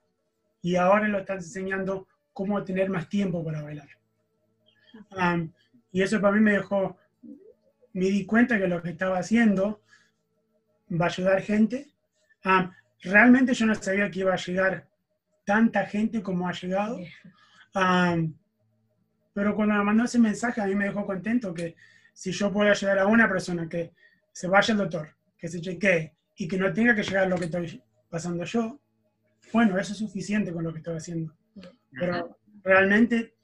y 0.63 0.77
ahora 0.77 1.09
lo 1.09 1.19
estás 1.19 1.45
enseñando 1.45 2.07
cómo 2.33 2.63
tener 2.65 2.89
más 2.91 3.09
tiempo 3.09 3.45
para 3.45 3.63
bailar. 3.63 3.89
Ah, 5.13 5.39
y 5.93 6.03
eso 6.03 6.21
para 6.21 6.35
mí 6.35 6.41
me 6.41 6.53
dejó, 6.53 6.99
me 7.95 8.07
di 8.07 8.27
cuenta 8.27 8.59
que 8.59 8.69
lo 8.69 8.83
que 8.83 8.91
estaba 8.91 9.19
haciendo 9.19 9.81
va 10.91 11.07
a 11.07 11.09
ayudar 11.09 11.43
gente. 11.43 11.89
Ah, 12.45 12.71
realmente 13.03 13.55
yo 13.55 13.67
no 13.67 13.75
sabía 13.75 14.11
que 14.11 14.21
iba 14.21 14.35
a 14.35 14.37
llegar 14.37 14.87
tanta 15.51 15.85
gente 15.85 16.23
como 16.23 16.49
ha 16.49 16.53
llegado. 16.53 17.01
Pero 19.33 19.57
cuando 19.57 19.75
me 19.75 19.83
mandó 19.83 20.05
ese 20.05 20.21
mensaje 20.21 20.61
a 20.61 20.67
mí 20.67 20.77
me 20.77 20.85
dejó 20.85 21.05
contento 21.05 21.53
que 21.53 21.75
si 22.13 22.31
yo 22.31 22.53
puedo 22.53 22.71
ayudar 22.71 23.01
a 23.01 23.09
una 23.09 23.29
persona 23.29 23.69
que 23.69 23.93
se 24.31 24.47
vaya 24.47 24.75
al 24.75 24.79
doctor, 24.79 25.17
que 25.37 25.49
se 25.49 25.61
chequee 25.61 26.13
y 26.37 26.47
que 26.47 26.57
no 26.57 26.73
tenga 26.73 26.95
que 26.95 27.03
llegar 27.03 27.25
a 27.25 27.29
lo 27.29 27.37
que 27.37 27.47
estoy 27.47 27.83
pasando 28.09 28.45
yo, 28.45 28.79
bueno, 29.53 29.77
eso 29.77 29.93
es 29.93 29.99
suficiente 29.99 30.53
con 30.53 30.63
lo 30.63 30.73
que 30.73 30.79
estoy 30.79 30.97
haciendo. 30.97 31.35
Pero 31.99 32.39
realmente 32.63 33.35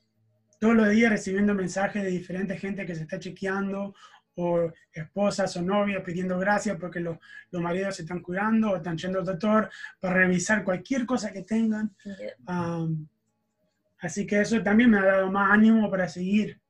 todos 0.61 0.77
los 0.77 0.89
días 0.91 1.11
recibiendo 1.11 1.55
mensajes 1.55 2.05
de 2.05 2.11
diferente 2.11 2.57
gente 2.57 2.87
que 2.87 2.95
se 2.95 3.03
está 3.03 3.19
chequeando 3.19 3.97
o 4.37 4.71
esposas 4.93 5.57
o 5.57 5.63
novias 5.63 6.03
pidiendo 6.05 6.39
gracias 6.39 6.77
porque 6.79 7.01
los, 7.01 7.17
los 7.51 7.63
maridos 7.63 7.97
se 7.97 8.03
están 8.03 8.21
cuidando 8.21 8.71
o 8.71 8.77
están 8.77 8.97
yendo 8.99 9.19
al 9.21 9.25
doctor 9.25 9.71
para 10.01 10.15
revisar 10.15 10.63
cualquier 10.63 11.07
cosa 11.07 11.33
que 11.33 11.43
tengan. 11.43 11.95
Um, 12.47 13.07
así 14.01 14.27
que 14.27 14.41
eso 14.43 14.63
también 14.63 14.91
me 14.91 14.99
ha 14.99 15.05
dado 15.05 15.31
más 15.31 15.51
ánimo 15.53 15.91
para 15.91 16.09
seguir 16.09 16.61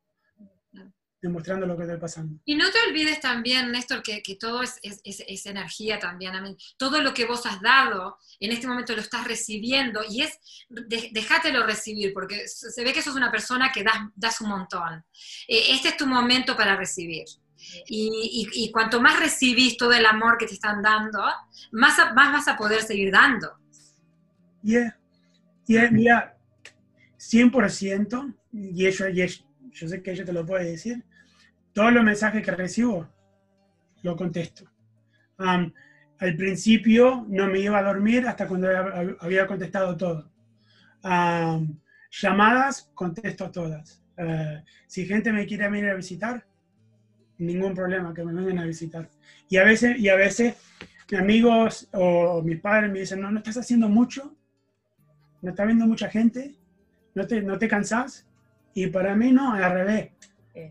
demostrando 1.20 1.66
lo 1.66 1.76
que 1.76 1.82
está 1.82 1.98
pasando. 1.98 2.38
Y 2.44 2.54
no 2.54 2.70
te 2.70 2.78
olvides 2.88 3.18
también, 3.20 3.72
Néstor, 3.72 4.00
que, 4.02 4.22
que 4.22 4.36
todo 4.36 4.62
es, 4.62 4.78
es, 4.82 5.00
es- 5.02 5.24
es 5.26 5.46
energía 5.46 5.98
también. 5.98 6.32
Todo 6.76 7.00
lo 7.00 7.12
que 7.14 7.24
vos 7.24 7.44
has 7.46 7.60
dado, 7.60 8.18
en 8.38 8.52
este 8.52 8.68
momento 8.68 8.94
lo 8.94 9.00
estás 9.00 9.26
recibiendo 9.26 10.02
y 10.08 10.22
es, 10.22 10.38
de- 10.68 11.10
déjatelo 11.12 11.66
recibir, 11.66 12.12
porque 12.12 12.46
se 12.46 12.70
se 12.70 12.84
ve 12.84 12.92
que 12.92 13.02
sos 13.02 13.16
una 13.16 13.32
persona 13.32 13.72
que 13.72 13.82
das, 13.82 13.96
das 14.14 14.40
un 14.40 14.50
montón. 14.50 15.04
Eh, 15.48 15.62
este 15.70 15.88
es 15.88 15.96
tu 15.96 16.06
momento 16.06 16.54
para 16.54 16.76
recibir. 16.76 17.24
Y, 17.88 18.70
cuanto 18.72 19.00
más 19.00 19.18
recibís 19.20 19.76
todo 19.76 19.92
el 19.92 20.04
amor 20.06 20.36
que 20.38 20.46
te 20.46 20.54
están 20.54 20.82
dando, 20.82 21.22
más, 21.72 21.98
a- 21.98 22.12
más 22.14 22.32
vas 22.32 22.48
a 22.48 22.56
poder 22.56 22.82
seguir 22.82 23.10
dando. 23.12 23.56
Yeah. 24.62 24.96
Yeah, 25.66 25.90
mira, 25.90 26.36
100%, 27.16 28.34
y 28.52 28.86
eso, 28.86 29.08
y 29.08 29.20
es- 29.22 29.44
yo 29.72 29.88
sé 29.88 30.00
que 30.02 30.12
ella 30.12 30.24
te 30.24 30.32
lo 30.32 30.46
puede 30.46 30.70
decir, 30.70 31.04
todos 31.72 31.92
los 31.92 32.04
mensajes 32.04 32.44
que 32.44 32.50
recibo, 32.52 33.08
lo 34.02 34.14
contesto. 34.16 34.64
Al 35.38 36.36
principio 36.36 37.26
no 37.28 37.46
me 37.48 37.58
iba 37.58 37.78
a 37.78 37.82
dormir 37.82 38.26
hasta 38.26 38.46
cuando 38.46 38.68
hab- 38.68 39.16
había 39.20 39.46
contestado 39.46 39.96
todo. 39.96 40.30
Llamadas, 42.10 42.90
contesto 42.94 43.50
todas. 43.50 44.02
Uh, 44.18 44.64
si 44.86 45.04
gente 45.04 45.30
me 45.32 45.44
quiere 45.46 45.68
venir 45.68 45.90
a 45.90 45.94
visitar, 45.94 46.46
ningún 47.38 47.74
problema, 47.74 48.14
que 48.14 48.24
me 48.24 48.32
vengan 48.32 48.58
a 48.58 48.66
visitar. 48.66 49.08
Y 49.48 49.56
a 49.56 49.64
veces, 49.64 49.98
y 49.98 50.08
a 50.08 50.16
veces 50.16 50.54
mis 51.10 51.20
amigos 51.20 51.88
o 51.92 52.42
mis 52.42 52.60
padres 52.60 52.90
me 52.90 53.00
dicen, 53.00 53.20
no, 53.20 53.30
no 53.30 53.38
estás 53.38 53.58
haciendo 53.58 53.88
mucho, 53.88 54.34
no 55.42 55.50
estás 55.50 55.66
viendo 55.66 55.86
mucha 55.86 56.08
gente, 56.08 56.54
no 57.14 57.26
te, 57.26 57.42
no 57.42 57.58
te 57.58 57.68
cansas. 57.68 58.26
Y 58.74 58.88
para 58.88 59.14
mí 59.14 59.32
no, 59.32 59.54
al 59.54 59.72
revés. 59.72 60.10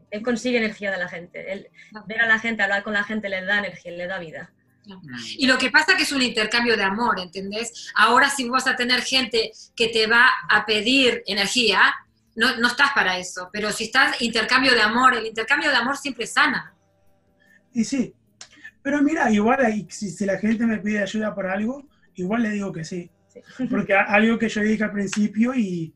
Él 0.10 0.22
consigue 0.22 0.58
energía 0.58 0.92
de 0.92 0.98
la 0.98 1.08
gente. 1.08 1.52
Él, 1.52 1.70
ver 2.08 2.22
a 2.22 2.28
la 2.28 2.40
gente, 2.40 2.64
hablar 2.64 2.84
con 2.84 2.94
la 2.94 3.04
gente, 3.04 3.30
le 3.30 3.44
da 3.46 3.60
energía, 3.60 3.92
le 3.92 4.08
da 4.08 4.20
vida. 4.20 4.52
Y 5.38 5.48
lo 5.48 5.58
que 5.58 5.72
pasa 5.72 5.96
que 5.96 6.04
es 6.04 6.12
un 6.12 6.22
intercambio 6.22 6.78
de 6.78 6.84
amor, 6.84 7.20
¿entendés? 7.20 7.92
Ahora 7.96 8.30
si 8.30 8.48
vas 8.48 8.68
a 8.68 8.76
tener 8.76 9.02
gente 9.02 9.52
que 9.76 9.90
te 9.90 10.08
va 10.08 10.30
a 10.50 10.66
pedir 10.66 11.24
energía, 11.26 11.94
no, 12.36 12.58
no 12.58 12.68
estás 12.68 12.92
para 12.94 13.18
eso. 13.18 13.50
Pero 13.52 13.72
si 13.72 13.86
estás 13.86 14.22
intercambio 14.22 14.74
de 14.74 14.82
amor, 14.82 15.16
el 15.16 15.26
intercambio 15.26 15.70
de 15.70 15.76
amor 15.76 15.98
siempre 15.98 16.28
sana. 16.28 16.74
Y 17.74 17.84
sí, 17.84 18.14
pero 18.82 19.02
mira, 19.02 19.32
igual 19.32 19.60
si, 19.90 20.10
si 20.10 20.26
la 20.26 20.38
gente 20.38 20.66
me 20.66 20.78
pide 20.78 21.02
ayuda 21.02 21.34
por 21.34 21.48
algo, 21.48 21.88
igual 22.14 22.44
le 22.44 22.52
digo 22.52 22.72
que 22.72 22.84
sí. 22.84 23.10
Sí. 23.28 23.42
Porque 23.70 23.94
algo 23.94 24.38
que 24.38 24.50
yo 24.50 24.62
dije 24.62 24.84
al 24.84 24.92
principio 24.92 25.54
y, 25.56 25.94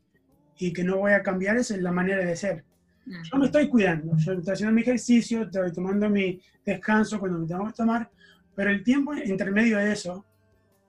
y 0.58 0.72
que 0.72 0.84
no 0.84 0.98
voy 0.98 1.12
a 1.12 1.22
cambiar 1.22 1.56
es 1.56 1.70
la 1.70 1.92
manera 1.92 2.24
de 2.24 2.36
ser. 2.36 2.64
Yo 3.06 3.38
me 3.38 3.46
estoy 3.46 3.68
cuidando, 3.68 4.16
yo 4.18 4.32
estoy 4.34 4.52
haciendo 4.52 4.74
mi 4.74 4.82
ejercicio, 4.82 5.42
estoy 5.42 5.72
tomando 5.72 6.08
mi 6.08 6.40
descanso 6.64 7.18
cuando 7.18 7.38
me 7.38 7.46
tengo 7.46 7.66
que 7.66 7.72
tomar, 7.72 8.10
pero 8.54 8.70
el 8.70 8.84
tiempo 8.84 9.14
intermedio 9.14 9.78
de 9.78 9.92
eso, 9.92 10.24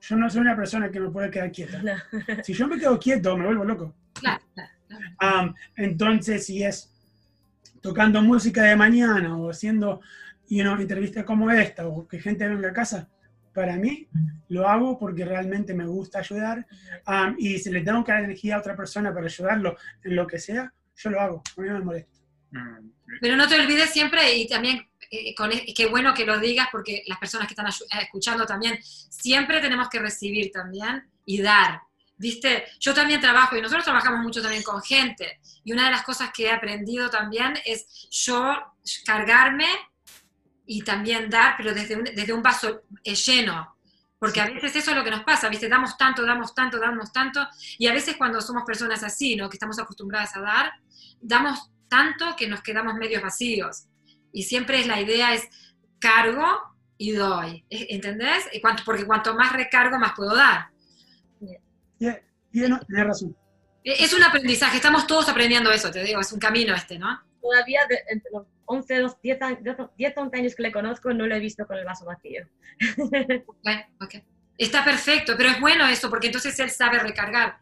yo 0.02 0.16
no 0.18 0.30
soy 0.30 0.42
una 0.42 0.56
persona 0.56 0.92
que 0.92 1.00
me 1.00 1.10
puede 1.10 1.32
quedar 1.32 1.52
quieta. 1.52 1.82
No. 1.84 2.44
Si 2.44 2.54
yo 2.54 2.68
me 2.68 2.78
quedo 2.78 3.00
quieto, 3.00 3.38
me 3.38 3.46
vuelvo 3.46 3.64
loco. 3.64 3.96
Claro, 4.14 4.44
claro, 4.54 4.72
Am, 5.18 5.54
entonces, 5.76 6.46
si 6.46 6.64
es 6.64 6.92
tocando 7.82 8.22
música 8.22 8.64
de 8.64 8.76
mañana 8.76 9.36
o 9.38 9.50
haciendo 9.50 10.02
you 10.48 10.64
know, 10.64 10.76
entrevistas 10.80 11.24
como 11.24 11.50
esta 11.50 11.88
o 11.88 12.08
que 12.08 12.20
gente 12.20 12.48
venga 12.48 12.70
a 12.70 12.74
casa, 12.74 13.10
para 13.54 13.76
mí 13.76 14.08
lo 14.50 14.68
hago 14.68 14.98
porque 14.98 15.26
realmente 15.26 15.74
me 15.74 15.86
gusta 15.86 16.20
ayudar. 16.20 16.66
Am, 17.06 17.36
y 17.38 17.58
si 17.60 17.70
le 17.72 17.82
tengo 17.82 18.04
que 18.04 18.12
dar 18.12 18.24
energía 18.24 18.56
a 18.56 18.60
otra 18.60 18.76
persona 18.76 19.14
para 19.14 19.26
ayudarlo 19.26 19.78
en 20.04 20.16
lo 20.16 20.28
que 20.28 20.40
sea, 20.40 20.74
yo 20.96 21.10
lo 21.10 21.20
hago. 21.20 21.44
A 21.58 21.62
mí 21.62 21.68
no 21.68 21.80
me 21.80 21.86
molesta. 21.86 22.18
Mm, 22.52 22.92
Pero 23.22 23.36
no 23.36 23.48
te 23.48 23.56
olvides 23.60 23.90
siempre, 23.90 24.36
y 24.36 24.48
también, 24.48 24.88
eh, 25.10 25.34
con, 25.36 25.52
e- 25.52 25.74
qué 25.76 25.88
bueno 25.88 26.14
que 26.14 26.26
lo 26.26 26.40
digas, 26.40 26.68
porque 26.72 27.04
las 27.08 27.18
personas 27.18 27.48
que 27.48 27.54
están 27.54 27.68
escuchando 28.02 28.46
también, 28.46 28.78
siempre 28.84 29.60
tenemos 29.62 29.90
que 29.90 30.00
recibir 30.00 30.52
también 30.52 31.04
y 31.26 31.42
dar. 31.42 31.82
¿Viste? 32.22 32.66
Yo 32.80 32.94
también 32.94 33.20
trabajo, 33.20 33.58
y 33.58 33.62
nosotros 33.62 33.84
trabajamos 33.84 34.20
mucho 34.20 34.44
también 34.44 34.62
con 34.62 34.80
gente, 34.84 35.42
y 35.64 35.74
una 35.74 35.86
de 35.86 35.92
las 35.92 36.04
cosas 36.04 36.30
que 36.32 36.46
he 36.46 36.52
aprendido 36.52 37.10
también 37.10 37.58
es 37.66 38.08
yo 38.12 38.56
cargarme 39.04 39.66
y 40.68 40.84
también 40.84 41.32
dar, 41.32 41.56
pero 41.58 41.74
desde 41.74 41.96
un, 41.96 42.04
desde 42.04 42.32
un 42.32 42.44
vaso 42.44 42.84
eh, 43.04 43.16
lleno. 43.16 43.76
Porque 44.20 44.40
a 44.40 44.46
veces 44.46 44.76
eso 44.76 44.92
es 44.92 44.98
lo 44.98 45.04
que 45.04 45.10
nos 45.10 45.24
pasa, 45.24 45.50
¿viste? 45.50 45.68
Damos 45.68 45.98
tanto, 45.98 46.24
damos 46.24 46.54
tanto, 46.54 46.78
damos 46.78 47.12
tanto, 47.12 47.48
y 47.80 47.88
a 47.88 47.94
veces 47.94 48.18
cuando 48.18 48.40
somos 48.40 48.66
personas 48.66 49.02
así, 49.02 49.36
¿no? 49.36 49.50
Que 49.50 49.56
estamos 49.56 49.80
acostumbradas 49.80 50.36
a 50.36 50.42
dar, 50.42 50.74
damos 51.22 51.72
tanto 51.90 52.36
que 52.36 52.48
nos 52.48 52.62
quedamos 52.62 52.94
medios 52.94 53.24
vacíos. 53.24 53.86
Y 54.32 54.44
siempre 54.44 54.80
es 54.80 54.86
la 54.86 55.02
idea 55.02 55.34
es 55.34 55.50
cargo 55.98 56.46
y 57.00 57.14
doy, 57.14 57.66
¿eh? 57.72 57.88
¿entendés? 57.90 58.48
Porque 58.86 59.08
cuanto 59.08 59.34
más 59.34 59.54
recargo, 59.54 59.98
más 59.98 60.14
puedo 60.16 60.36
dar. 60.36 60.70
Y, 62.02 62.08
y 62.66 62.68
no, 62.68 62.80
tenés 62.82 63.06
razón. 63.06 63.38
Es 63.84 64.14
un 64.14 64.24
aprendizaje, 64.24 64.76
estamos 64.78 65.08
todos 65.08 65.28
aprendiendo 65.30 65.72
eso, 65.72 65.90
te 65.90 66.04
digo, 66.04 66.20
es 66.20 66.32
un 66.34 66.40
camino 66.40 66.76
este, 66.76 67.00
¿no? 67.00 67.20
Todavía 67.42 67.82
de- 67.90 68.04
entre 68.10 68.30
los 68.32 68.46
11, 68.66 69.00
12, 69.00 69.18
10, 69.24 69.42
años- 69.42 69.60
10, 69.98 70.14
11 70.18 70.38
años 70.38 70.56
que 70.56 70.64
le 70.64 70.72
conozco, 70.72 71.14
no 71.14 71.26
lo 71.26 71.36
he 71.36 71.40
visto 71.40 71.66
con 71.66 71.78
el 71.78 71.86
vaso 71.86 72.06
vacío. 72.06 72.48
Bueno, 73.64 73.82
ok. 74.02 74.16
Está 74.58 74.84
perfecto, 74.84 75.34
pero 75.38 75.50
es 75.50 75.60
bueno 75.60 75.88
eso, 75.88 76.10
porque 76.10 76.28
entonces 76.28 76.60
él 76.60 76.70
sabe 76.70 77.00
recargar. 77.00 77.58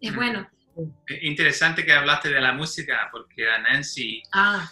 Es 0.00 0.12
Mm. 0.12 0.16
bueno. 0.16 0.50
Eh, 1.08 1.18
Interesante 1.22 1.84
que 1.84 1.92
hablaste 1.92 2.28
de 2.28 2.40
la 2.40 2.52
música, 2.52 3.08
porque 3.10 3.48
a 3.50 3.58
Nancy 3.58 4.22
Ah, 4.32 4.68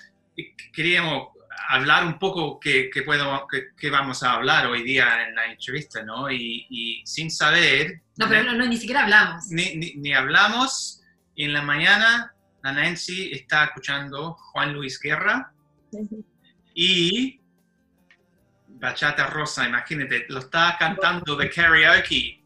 queríamos 0.75 1.29
hablar 1.69 2.05
un 2.07 2.19
poco 2.19 2.59
qué 2.61 2.91
que, 2.91 3.03
puedo, 3.03 3.47
que, 3.51 3.69
que 3.77 3.91
vamos 3.91 4.23
a 4.23 4.33
hablar 4.33 4.67
hoy 4.67 4.83
día 4.83 5.27
en 5.29 5.35
la 5.35 5.47
entrevista, 5.47 6.03
¿no? 6.03 6.31
Y, 6.31 6.67
y 6.71 7.03
sin 7.07 7.31
saber, 7.31 8.03
no, 8.17 8.29
pero 8.29 8.45
no, 8.45 8.53
no, 8.55 8.67
ni 8.67 8.77
siquiera 8.77 9.03
hablamos. 9.05 9.47
ni, 9.51 9.77
ni- 9.77 9.95
ni 9.97 10.13
hablamos, 10.15 11.03
y 11.35 11.45
en 11.45 11.53
la 11.53 11.63
mañana 11.63 12.33
la 12.63 12.73
Nancy 12.73 13.31
está 13.33 13.65
escuchando 13.67 14.35
Juan 14.35 14.73
Luis 14.73 14.99
Guerra 15.01 15.53
y 16.75 17.41
Bachata 18.69 19.27
Rosa, 19.27 19.67
imagínate, 19.67 20.27
lo 20.29 20.41
está 20.41 20.77
cantando 20.79 21.37
de 21.37 21.49
karaoke. 21.51 22.43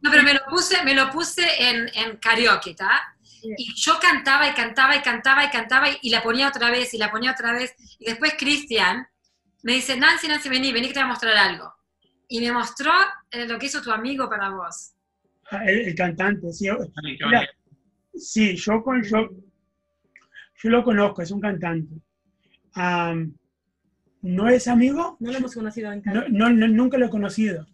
No, 0.00 0.10
pero 0.10 0.22
me 0.22 0.34
lo 0.34 0.40
puse, 0.48 0.82
me 0.84 0.94
lo 0.94 1.10
puse 1.10 1.42
en, 1.58 1.88
en 1.94 2.16
karaoke, 2.18 2.70
¿está? 2.70 3.11
Y 3.56 3.74
yo 3.74 3.98
cantaba 4.00 4.48
y 4.48 4.52
cantaba 4.54 4.96
y 4.96 5.00
cantaba 5.02 5.44
y 5.44 5.50
cantaba 5.50 5.90
y, 5.90 5.98
y 6.02 6.10
la 6.10 6.22
ponía 6.22 6.48
otra 6.48 6.70
vez 6.70 6.92
y 6.94 6.98
la 6.98 7.10
ponía 7.10 7.32
otra 7.32 7.52
vez. 7.52 7.74
Y 7.98 8.06
después 8.06 8.34
Cristian 8.38 9.06
me 9.62 9.72
dice, 9.74 9.96
Nancy, 9.96 10.28
Nancy, 10.28 10.48
vení, 10.48 10.72
vení 10.72 10.88
que 10.88 10.94
te 10.94 11.00
voy 11.00 11.06
a 11.06 11.12
mostrar 11.12 11.36
algo. 11.36 11.72
Y 12.28 12.40
me 12.40 12.52
mostró 12.52 12.90
eh, 13.30 13.46
lo 13.46 13.58
que 13.58 13.66
hizo 13.66 13.82
tu 13.82 13.90
amigo 13.92 14.28
para 14.28 14.48
vos. 14.50 14.92
Ah, 15.50 15.64
El, 15.66 15.80
el 15.88 15.94
cantante, 15.94 16.52
sí. 16.52 16.68
Mira, 17.26 17.46
sí 18.14 18.56
yo, 18.56 18.82
con, 18.82 19.02
yo, 19.02 19.28
yo 20.62 20.70
lo 20.70 20.82
conozco, 20.84 21.22
es 21.22 21.30
un 21.30 21.40
cantante. 21.40 21.94
No 24.22 24.48
es 24.48 24.68
amigo, 24.68 25.16
No 25.20 25.32
lo 25.32 25.38
hemos 25.38 25.54
conocido 25.54 25.90
en 25.92 26.02
no, 26.04 26.12
casa. 26.14 26.26
no- 26.30 26.50
no- 26.50 26.68
nunca 26.68 26.96
lo 26.96 27.06
he 27.06 27.10
conocido. 27.10 27.66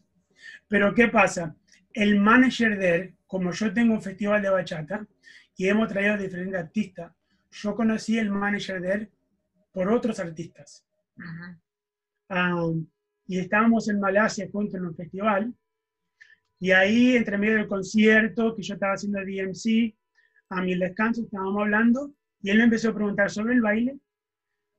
Pero 0.67 0.95
¿qué 0.95 1.09
pasa? 1.09 1.55
El 1.93 2.19
manager 2.21 2.79
de 2.79 2.95
él, 2.97 3.15
como 3.27 3.53
yo 3.53 3.73
tengo 3.73 3.95
un 3.95 4.03
festival 4.03 4.41
de 4.43 4.51
bachata 4.51 5.07
y 5.59 5.69
hemos 5.69 5.89
traído 5.89 6.17
diferentes 6.17 6.59
artistas, 6.59 7.13
yo 7.51 7.75
conocí 7.75 8.17
el 8.17 8.31
manager 8.31 8.81
de 8.81 8.93
él 8.93 9.11
por 9.73 9.93
otros 9.93 10.21
artistas. 10.21 10.87
Ujú. 11.17 12.71
Um, 12.71 12.87
y 13.27 13.41
estábamos 13.41 13.89
en 13.89 13.99
Malasia 13.99 14.49
juntos 14.53 14.77
en 14.77 14.87
un 14.87 14.95
festival. 14.95 15.53
Y 16.61 16.71
ahí, 16.71 17.17
entre 17.17 17.39
medio 17.39 17.57
del 17.57 17.67
concierto, 17.67 18.55
que 18.55 18.63
yo 18.63 18.75
estaba 18.75 18.95
haciendo 18.95 19.19
DMC, 19.19 19.97
a 20.51 20.63
mi 20.63 20.79
descanso 20.79 21.23
estábamos 21.23 21.61
hablando, 21.63 22.15
y 22.41 22.51
él 22.51 22.59
me 22.59 22.65
empezó 22.65 22.91
a 22.91 22.95
preguntar 22.95 23.29
sobre 23.29 23.55
el 23.55 23.61
baile 23.61 23.99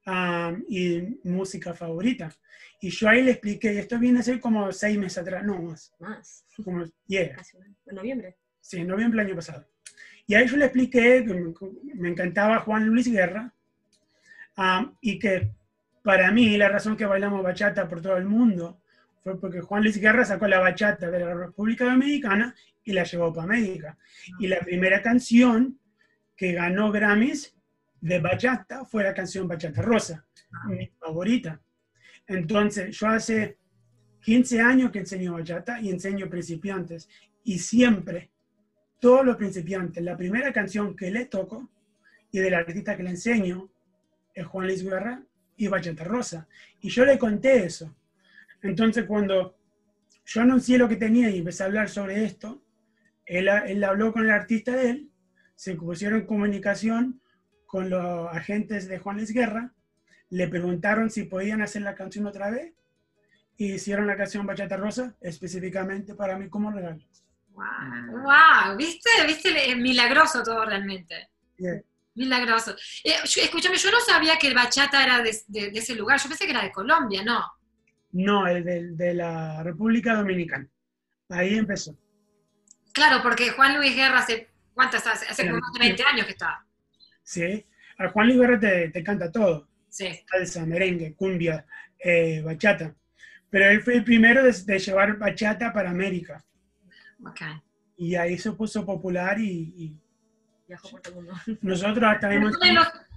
um, 0.07 0.63
y 0.69 1.19
música 1.25 1.73
favorita. 1.73 2.33
Y 2.79 2.89
yo 2.89 3.09
ahí 3.09 3.21
le 3.21 3.31
expliqué, 3.31 3.77
esto 3.77 3.99
viene 3.99 4.19
a 4.19 4.23
ser 4.23 4.39
como 4.39 4.71
seis 4.71 4.97
meses 4.97 5.17
atrás, 5.17 5.43
no 5.43 5.61
más, 5.61 5.93
Más, 5.99 6.45
como, 6.63 6.85
yeah. 7.05 7.35
En 7.85 7.95
noviembre. 7.95 8.37
sí, 8.61 8.77
en 8.77 8.87
noviembre 8.87 9.19
del 9.19 9.27
año 9.27 9.35
pasado. 9.35 9.67
Y 10.29 10.35
ahí 10.35 10.47
yo 10.47 10.57
le 10.57 10.65
expliqué 10.65 11.25
que 11.25 11.95
me, 11.95 12.09
encantaba 12.09 12.59
Juan 12.59 12.85
Luis 12.85 13.11
Guerra, 13.11 13.51
y 15.01 15.17
que 15.17 15.49
para 16.03 16.31
mí 16.31 16.55
la 16.55 16.69
razón 16.69 16.95
que 16.95 17.07
bailamos 17.07 17.41
bachata 17.41 17.89
por 17.89 17.99
todo 17.99 18.15
el 18.15 18.25
mundo 18.25 18.79
fue 19.23 19.41
porque 19.41 19.59
Juan 19.59 19.81
Luis 19.81 19.97
Guerra 19.97 20.23
sacó 20.23 20.47
la 20.47 20.59
bachata 20.59 21.09
de 21.09 21.19
la 21.19 21.33
República 21.33 21.85
Dominicana 21.85 22.53
y 22.83 22.93
la 22.93 23.05
llevó 23.05 23.33
para 23.33 23.45
América. 23.45 23.97
Y 24.37 24.45
la 24.45 24.59
primera 24.59 25.01
canción 25.01 25.79
que 26.35 26.51
ganó 26.53 26.91
Grammys 26.91 27.55
de 27.99 28.19
bachata 28.19 28.85
fue 28.85 29.03
la 29.03 29.15
canción 29.15 29.47
Bachata 29.47 29.81
Rosa, 29.81 30.27
mi 30.67 30.91
favorita. 30.99 31.59
Entonces, 32.27 32.95
yo 32.95 33.07
hace 33.07 33.57
15 34.21 34.61
años 34.61 34.91
que 34.91 34.99
enseño 34.99 35.33
bachata 35.33 35.81
y 35.81 35.89
enseño 35.89 36.29
principiantes. 36.29 37.09
Y 37.43 37.57
siempre, 37.57 38.29
todos 38.99 39.25
los 39.25 39.37
principiantes, 39.37 40.03
la 40.03 40.17
primera 40.17 40.51
canción 40.51 40.95
que 40.95 41.11
les 41.11 41.29
toco 41.29 41.69
y 42.31 42.39
del 42.39 42.53
artista 42.53 42.95
que 42.95 43.03
le 43.03 43.11
enseño 43.11 43.69
es 44.33 44.45
Juan 44.45 44.67
Luis 44.67 44.83
Guerra 44.83 45.23
y 45.57 45.67
Bachata 45.67 46.03
Rosa. 46.03 46.47
Y 46.81 46.89
yo 46.89 47.05
le 47.05 47.17
conté 47.17 47.65
eso. 47.65 47.95
Entonces, 48.61 49.05
cuando 49.05 49.55
yo 50.25 50.41
anuncié 50.41 50.77
lo 50.77 50.87
que 50.87 50.95
tenía 50.95 51.29
y 51.29 51.39
empecé 51.39 51.63
a 51.63 51.67
hablar 51.67 51.89
sobre 51.89 52.23
esto, 52.23 52.61
él, 53.25 53.47
él 53.47 53.83
habló 53.83 54.11
con 54.11 54.23
el 54.23 54.31
artista 54.31 54.75
de 54.75 54.89
él, 54.89 55.09
se 55.55 55.75
pusieron 55.75 56.21
en 56.21 56.25
comunicación 56.25 57.21
con 57.65 57.89
los 57.89 58.27
agentes 58.33 58.87
de 58.87 58.99
Juan 58.99 59.17
Luis 59.17 59.31
Guerra, 59.31 59.73
le 60.29 60.47
preguntaron 60.47 61.09
si 61.09 61.23
podían 61.23 61.61
hacer 61.61 61.81
la 61.81 61.95
canción 61.95 62.25
otra 62.25 62.49
vez 62.49 62.73
y 63.57 63.73
hicieron 63.73 64.07
la 64.07 64.15
canción 64.15 64.45
Bachata 64.45 64.77
Rosa 64.77 65.15
específicamente 65.21 66.15
para 66.15 66.37
mí 66.37 66.49
como 66.49 66.71
regalo. 66.71 67.03
Wow, 67.59 68.21
wow, 68.23 68.77
¿viste? 68.77 69.09
¿Viste? 69.27 69.69
Es 69.71 69.77
milagroso 69.77 70.43
todo 70.43 70.63
realmente. 70.65 71.29
Yeah. 71.57 71.81
Milagroso. 72.15 72.75
Eh, 73.03 73.15
escúchame, 73.23 73.77
yo 73.77 73.91
no 73.91 73.99
sabía 74.01 74.37
que 74.37 74.47
el 74.47 74.55
bachata 74.55 75.03
era 75.03 75.21
de, 75.21 75.37
de- 75.47 75.71
de 75.71 75.79
ese 75.79 75.95
lugar, 75.95 76.19
yo 76.21 76.29
pensé 76.29 76.45
que 76.45 76.51
era 76.51 76.63
de 76.63 76.71
Colombia, 76.71 77.23
¿no? 77.23 77.43
No, 78.11 78.47
el 78.47 78.63
de, 78.63 78.87
de 78.93 79.13
la 79.13 79.61
República 79.63 80.15
Dominicana. 80.15 80.67
Ahí 81.29 81.57
empezó. 81.57 81.95
Claro, 82.93 83.21
porque 83.21 83.51
Juan 83.51 83.77
Luis 83.77 83.95
Guerra 83.95 84.19
hace, 84.19 84.49
¿cuántas? 84.73 85.05
Hace, 85.05 85.27
hace 85.27 85.43
como 85.43 85.57
Claro. 85.59 85.61
más 85.61 85.73
de 85.73 85.79
20 85.79 86.03
años 86.03 86.25
que 86.25 86.31
está. 86.31 86.65
¿sí? 87.23 87.65
A 87.99 88.09
Juan 88.09 88.27
Luis 88.27 88.39
Guerra 88.39 88.59
te, 88.59 88.89
te 88.89 89.03
canta 89.03 89.31
todo. 89.31 89.67
Sí. 89.89 90.07
salsa, 90.29 90.65
merengue, 90.65 91.15
cumbia, 91.15 91.65
eh, 91.97 92.41
bachata. 92.43 92.93
pero 93.49 93.65
él 93.69 93.81
fue 93.81 93.95
el 93.95 94.03
primero 94.03 94.43
de, 94.43 94.51
de 94.51 94.79
llevar 94.79 95.17
bachata 95.17 95.73
para 95.73 95.89
América. 95.89 96.43
Y 97.97 98.15
ahí 98.15 98.37
se 98.37 98.51
puso 98.53 98.85
popular 98.85 99.39
y, 99.39 99.73
y 99.77 99.95
Viajo 100.67 100.89
por 100.89 101.01
todo 101.01 101.19
el 101.19 101.25
mundo. 101.25 101.41
nosotros 101.61 102.03
hasta 102.03 102.33
hemos... 102.33 102.55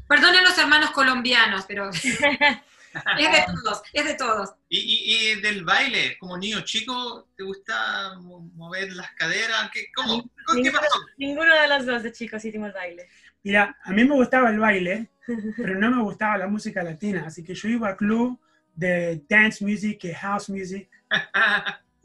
Perdonen 0.08 0.44
los, 0.44 0.58
hermanos 0.58 0.90
colombianos, 0.90 1.64
pero 1.66 1.88
es 1.90 2.02
de 2.20 3.44
todos, 3.46 3.82
es 3.92 4.04
de 4.04 4.14
todos. 4.14 4.50
Y, 4.68 4.78
y- 4.78 5.32
y 5.32 5.40
del 5.40 5.64
baile, 5.64 6.16
como 6.18 6.36
niño 6.36 6.60
chico, 6.62 7.28
¿te 7.36 7.42
gusta 7.44 8.18
mo- 8.20 8.50
mover 8.54 8.92
las 8.92 9.10
caderas? 9.12 9.70
¿Qué, 9.72 9.86
cómo? 9.94 10.22
¿Qué 10.22 10.54
Ninguno, 10.54 10.80
pasó? 10.80 10.98
ninguno 11.16 11.54
de 11.60 11.68
los 11.68 11.86
dos 11.86 12.02
de 12.02 12.12
chicos 12.12 12.44
hicimos 12.44 12.72
baile. 12.74 13.06
Mira, 13.42 13.76
a 13.82 13.92
mí 13.92 14.04
me 14.04 14.14
gustaba 14.14 14.50
el 14.50 14.58
baile, 14.58 15.10
pero 15.56 15.78
no 15.78 15.90
me 15.90 16.02
gustaba 16.02 16.36
la 16.38 16.46
música 16.48 16.82
latina, 16.82 17.24
así 17.26 17.42
que 17.42 17.54
yo 17.54 17.68
iba 17.68 17.88
al 17.88 17.96
club 17.96 18.38
de 18.74 19.22
dance 19.28 19.64
music 19.64 20.04
y 20.04 20.12
house 20.14 20.50
music 20.50 20.90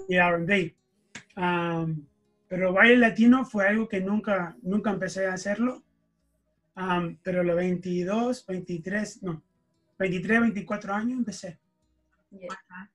y 0.08 0.16
R&B. 0.16 0.76
Um, 1.38 2.08
pero 2.50 2.74
baile 2.74 2.98
latino 2.98 3.46
fue 3.46 3.68
algo 3.68 3.88
que 3.88 4.02
nunca, 4.02 4.58
nunca 4.64 4.90
empecé 4.90 5.28
a 5.28 5.34
hacerlo. 5.34 5.84
Um, 6.76 7.18
pero 7.24 7.42
a 7.42 7.44
los 7.44 7.56
22, 7.56 8.46
23, 8.46 9.24
no, 9.24 9.44
23, 10.00 10.42
24 10.42 10.94
años 10.94 11.20
empecé. 11.20 11.60
Yeah. 12.32 12.90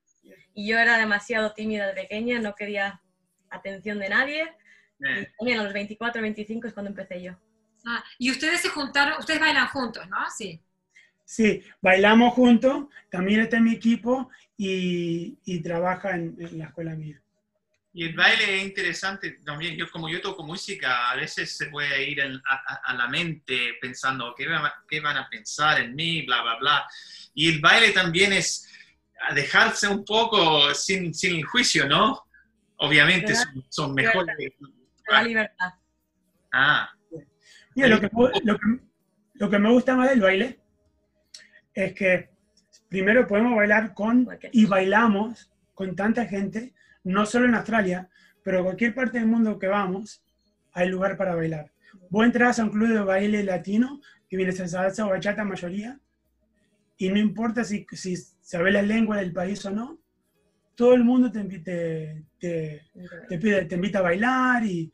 Y 0.54 0.68
yo 0.68 0.78
era 0.78 0.98
demasiado 0.98 1.52
tímida 1.54 1.86
de 1.86 1.94
pequeña, 1.94 2.40
no 2.40 2.54
quería 2.54 3.00
atención 3.48 3.98
de 3.98 4.08
nadie. 4.08 4.42
Y 5.00 5.04
Eh, 5.04 5.32
también 5.38 5.60
a 5.60 5.64
los 5.64 5.72
24, 5.72 6.20
25 6.20 6.68
es 6.68 6.74
cuando 6.74 6.90
empecé 6.90 7.22
yo. 7.22 7.32
Ah, 7.86 8.04
y 8.18 8.30
ustedes 8.30 8.60
se 8.60 8.68
juntaron, 8.68 9.18
ustedes 9.18 9.40
bailan 9.40 9.66
juntos, 9.68 10.08
¿no? 10.08 10.18
Sí. 10.36 10.60
Sí, 11.24 11.62
bailamos 11.80 12.34
juntos, 12.34 12.86
también 13.10 13.40
está 13.40 13.56
en 13.56 13.64
mi 13.64 13.72
equipo 13.72 14.28
y, 14.56 15.38
y 15.44 15.60
trabaja 15.62 16.10
en, 16.14 16.36
en 16.38 16.58
la 16.58 16.66
escuela 16.66 16.94
mía. 16.94 17.21
Y 17.94 18.06
el 18.06 18.14
baile 18.14 18.56
es 18.58 18.64
interesante 18.64 19.32
también. 19.44 19.76
Yo, 19.76 19.90
como 19.90 20.08
yo 20.08 20.20
toco 20.20 20.42
música, 20.44 21.10
a 21.10 21.16
veces 21.16 21.56
se 21.56 21.66
puede 21.66 22.08
ir 22.08 22.20
en- 22.20 22.40
a, 22.48 22.78
a- 22.84 22.94
la 22.94 23.06
mente 23.08 23.74
pensando 23.80 24.34
¿qué, 24.36 24.48
van 24.48 24.64
a- 24.64 24.74
qué 24.88 25.00
van 25.00 25.16
a 25.18 25.28
pensar 25.28 25.80
en 25.80 25.94
mí, 25.94 26.22
bla, 26.22 26.40
bla, 26.42 26.56
bla. 26.58 26.86
Y 27.34 27.50
el 27.50 27.60
baile 27.60 27.90
también 27.90 28.32
es 28.32 28.66
dejarse 29.34 29.88
un 29.88 30.04
poco 30.04 30.72
sin, 30.74 31.12
sin 31.14 31.36
el 31.36 31.44
juicio, 31.44 31.86
¿no? 31.86 32.22
Obviamente 32.76 33.34
son, 33.34 33.64
son 33.68 33.94
mejores. 33.94 34.36
Da 35.08 35.22
libertad. 35.22 35.72
Ah, 36.52 36.90
Mira, 37.74 37.88
lo 37.88 38.00
que, 38.00 38.10
lo, 38.44 38.58
que, 38.58 38.66
lo 39.34 39.50
que 39.50 39.58
me 39.58 39.70
gusta 39.70 39.94
más 39.96 40.08
del 40.10 40.20
baile 40.20 40.60
es 41.74 41.94
que 41.94 42.30
primero 42.88 43.26
podemos 43.26 43.56
bailar 43.56 43.94
con 43.94 44.26
y 44.52 44.66
bailamos 44.66 45.50
con 45.74 45.94
tanta 45.96 46.26
gente, 46.26 46.74
no 47.04 47.26
solo 47.26 47.46
en 47.46 47.54
Australia, 47.54 48.08
pero 48.42 48.64
cualquier 48.64 48.94
parte 48.94 49.18
del 49.18 49.28
mundo 49.28 49.58
que 49.58 49.66
vamos, 49.66 50.22
hay 50.72 50.88
lugar 50.88 51.16
para 51.16 51.34
bailar. 51.34 51.72
Vos 52.08 52.24
entras 52.24 52.58
a 52.58 52.64
un 52.64 52.70
club 52.70 52.88
de 52.88 53.00
baile 53.00 53.42
latino, 53.44 54.00
que 54.28 54.36
viene 54.36 54.52
a 54.52 54.68
salsa 54.68 55.06
o 55.06 55.10
bachata 55.10 55.44
mayoría, 55.44 55.98
y 56.96 57.08
no 57.10 57.18
importa 57.18 57.64
si, 57.64 57.86
si 57.92 58.16
sabes 58.16 58.72
la 58.72 58.82
lengua 58.82 59.16
del 59.16 59.32
país 59.32 59.64
o 59.66 59.70
no, 59.70 59.98
todo 60.74 60.94
el 60.94 61.04
mundo 61.04 61.30
te, 61.30 61.44
te, 61.44 62.24
te, 62.38 62.82
te 63.28 63.38
pide, 63.38 63.64
te 63.66 63.74
invita 63.74 63.98
a 63.98 64.02
bailar 64.02 64.64
y 64.64 64.90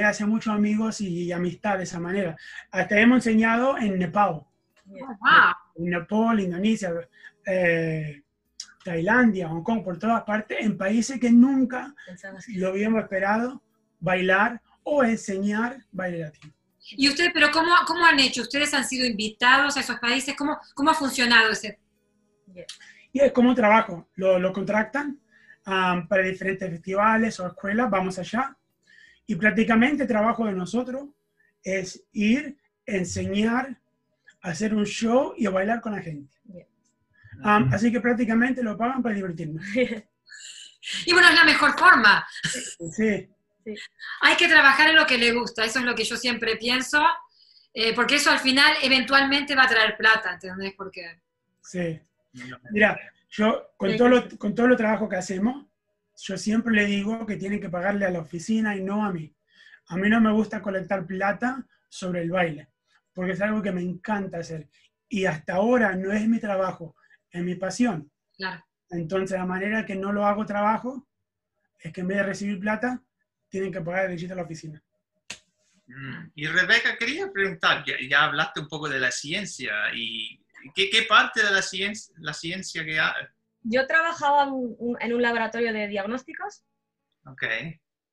a 0.00 0.08
hacer 0.08 0.26
muchos 0.26 0.54
amigos 0.54 1.00
y, 1.00 1.32
amistad 1.32 1.78
de 1.78 1.84
esa 1.84 1.98
manera. 1.98 2.36
Hasta 2.70 3.00
hemos 3.00 3.26
enseñado 3.26 3.78
en 3.78 3.98
Nepal, 3.98 4.42
Oh, 4.94 5.52
en 5.76 5.90
Nepal, 5.90 6.40
Indonesia, 6.40 6.92
eh, 7.46 8.22
Tailandia, 8.84 9.48
Hong 9.48 9.62
Kong, 9.62 9.82
por 9.82 9.98
todas 9.98 10.22
partes, 10.24 10.58
en 10.60 10.76
países 10.76 11.20
que 11.20 11.30
nunca 11.30 11.94
lo 12.48 12.68
habíamos 12.68 13.02
esperado 13.02 13.62
bailar 14.00 14.60
o 14.82 15.04
enseñar 15.04 15.84
baile 15.92 16.20
latino. 16.20 16.52
¿Y 16.90 17.08
ustedes, 17.08 17.30
pero 17.32 17.50
cómo, 17.52 17.70
cómo 17.86 18.04
han 18.04 18.18
hecho? 18.18 18.42
¿Ustedes 18.42 18.74
han 18.74 18.84
sido 18.84 19.06
invitados 19.06 19.76
a 19.76 19.80
esos 19.80 19.98
países? 19.98 20.34
¿Cómo, 20.36 20.58
cómo 20.74 20.90
ha 20.90 20.94
funcionado 20.94 21.50
ese? 21.50 21.78
Yeah. 22.52 22.66
Y 23.12 23.20
es 23.20 23.32
como 23.32 23.50
un 23.50 23.54
trabajo, 23.54 24.08
lo, 24.16 24.38
lo 24.38 24.52
contractan 24.52 25.20
um, 25.66 26.08
para 26.08 26.22
diferentes 26.22 26.68
festivales 26.68 27.38
o 27.38 27.46
escuelas, 27.46 27.88
vamos 27.88 28.18
allá. 28.18 28.56
Y 29.26 29.36
prácticamente 29.36 30.02
el 30.02 30.08
trabajo 30.08 30.44
de 30.46 30.52
nosotros 30.52 31.08
es 31.62 32.04
ir, 32.12 32.58
enseñar, 32.84 33.78
hacer 34.40 34.74
un 34.74 34.84
show 34.84 35.34
y 35.36 35.46
bailar 35.46 35.80
con 35.80 35.92
la 35.92 36.02
gente. 36.02 36.34
Yeah. 36.52 36.66
Um, 37.44 37.72
así 37.72 37.90
que 37.90 38.00
prácticamente 38.00 38.62
lo 38.62 38.76
pagan 38.76 39.02
para 39.02 39.14
divertirnos. 39.14 39.64
Y 41.06 41.12
bueno, 41.12 41.28
es 41.28 41.34
la 41.34 41.44
mejor 41.44 41.78
forma. 41.78 42.26
Sí, 42.42 43.28
Hay 44.20 44.36
que 44.36 44.48
trabajar 44.48 44.90
en 44.90 44.96
lo 44.96 45.06
que 45.06 45.16
le 45.16 45.32
gusta, 45.32 45.64
eso 45.64 45.78
es 45.78 45.84
lo 45.84 45.94
que 45.94 46.04
yo 46.04 46.16
siempre 46.16 46.56
pienso, 46.56 47.00
eh, 47.72 47.94
porque 47.94 48.16
eso 48.16 48.30
al 48.30 48.40
final 48.40 48.74
eventualmente 48.82 49.54
va 49.54 49.64
a 49.64 49.68
traer 49.68 49.96
plata, 49.96 50.34
¿entendés? 50.34 50.74
Porque 50.76 51.20
sí. 51.62 52.00
Mira, 52.70 52.98
yo 53.30 53.74
con 53.76 53.96
todo, 53.96 54.08
lo, 54.08 54.28
con 54.38 54.54
todo 54.54 54.66
lo 54.66 54.76
trabajo 54.76 55.08
que 55.08 55.16
hacemos, 55.16 55.66
yo 56.16 56.36
siempre 56.36 56.74
le 56.74 56.86
digo 56.86 57.26
que 57.26 57.36
tienen 57.36 57.60
que 57.60 57.68
pagarle 57.68 58.06
a 58.06 58.10
la 58.10 58.20
oficina 58.20 58.76
y 58.76 58.82
no 58.82 59.04
a 59.04 59.12
mí. 59.12 59.34
A 59.88 59.96
mí 59.96 60.08
no 60.08 60.20
me 60.20 60.32
gusta 60.32 60.62
colectar 60.62 61.06
plata 61.06 61.66
sobre 61.88 62.22
el 62.22 62.30
baile, 62.30 62.68
porque 63.12 63.32
es 63.32 63.40
algo 63.40 63.62
que 63.62 63.72
me 63.72 63.82
encanta 63.82 64.38
hacer. 64.38 64.68
Y 65.08 65.26
hasta 65.26 65.54
ahora 65.54 65.94
no 65.94 66.12
es 66.12 66.26
mi 66.26 66.40
trabajo, 66.40 66.96
es 67.32 67.42
mi 67.42 67.54
pasión. 67.54 68.10
Claro. 68.36 68.64
Entonces, 68.90 69.38
la 69.38 69.46
manera 69.46 69.84
que 69.86 69.94
no 69.94 70.12
lo 70.12 70.26
hago 70.26 70.46
trabajo 70.46 71.08
es 71.80 71.92
que 71.92 72.02
en 72.02 72.08
vez 72.08 72.18
de 72.18 72.22
recibir 72.24 72.60
plata, 72.60 73.02
tienen 73.48 73.72
que 73.72 73.80
pagar 73.80 74.06
derechito 74.06 74.34
a 74.34 74.36
la 74.36 74.42
oficina. 74.42 74.82
Mm. 75.86 76.30
Y 76.34 76.46
Rebeca, 76.46 76.96
quería 76.96 77.30
preguntar, 77.32 77.84
ya, 77.84 77.94
ya 78.08 78.24
hablaste 78.24 78.60
un 78.60 78.68
poco 78.68 78.88
de 78.88 79.00
la 79.00 79.10
ciencia, 79.10 79.72
y 79.94 80.38
¿qué, 80.74 80.88
qué 80.90 81.02
parte 81.02 81.42
de 81.42 81.50
la 81.50 81.62
ciencia, 81.62 82.14
la 82.18 82.32
ciencia 82.32 82.84
que 82.84 83.00
ha... 83.00 83.14
Yo 83.62 83.86
trabajaba 83.86 84.44
en 84.44 84.50
un, 84.52 84.96
en 85.00 85.12
un 85.12 85.22
laboratorio 85.22 85.72
de 85.72 85.88
diagnósticos 85.88 86.64
Ok, 87.24 87.44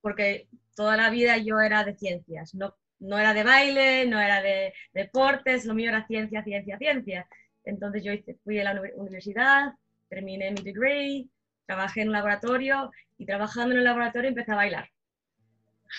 porque 0.01 0.47
toda 0.75 0.95
la 0.95 1.09
vida 1.09 1.37
yo 1.37 1.59
era 1.59 1.83
de 1.83 1.95
ciencias, 1.95 2.53
no, 2.53 2.75
no 2.99 3.17
era 3.17 3.33
de 3.33 3.43
baile, 3.43 4.05
no 4.05 4.19
era 4.19 4.41
de 4.41 4.73
deportes, 4.93 5.65
lo 5.65 5.73
mío 5.73 5.89
era 5.89 6.05
ciencia, 6.05 6.43
ciencia, 6.43 6.77
ciencia. 6.77 7.27
Entonces 7.69 8.03
yo 8.03 8.11
fui 8.43 8.59
a 8.59 8.63
la 8.65 8.79
uni- 8.79 8.91
universidad, 8.95 9.73
terminé 10.09 10.51
mi 10.51 10.61
degree, 10.61 11.27
trabajé 11.65 12.01
en 12.01 12.07
un 12.09 12.13
laboratorio 12.13 12.91
y 13.17 13.25
trabajando 13.25 13.73
en 13.73 13.79
el 13.79 13.83
laboratorio 13.85 14.29
empecé 14.29 14.51
a 14.51 14.55
bailar. 14.55 14.89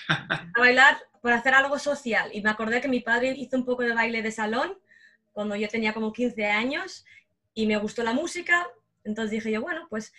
A 0.09 0.61
bailar 0.61 0.97
por 1.23 1.33
hacer 1.33 1.55
algo 1.55 1.79
social. 1.79 2.31
Y 2.33 2.43
me 2.43 2.51
acordé 2.51 2.81
que 2.81 2.89
mi 2.89 3.01
padre 3.01 3.35
hizo 3.37 3.57
un 3.57 3.65
poco 3.65 3.83
de 3.83 3.95
baile 3.95 4.23
de 4.23 4.31
salón 4.33 4.79
cuando 5.33 5.57
yo 5.57 5.69
tenía 5.69 5.93
como 5.95 6.13
15 6.13 6.47
años 6.47 7.05
y 7.55 7.67
me 7.67 7.77
gustó 7.77 8.03
la 8.03 8.13
música. 8.13 8.67
Entonces 9.05 9.31
dije 9.33 9.51
yo, 9.53 9.63
bueno, 9.63 9.87
pues 9.89 10.13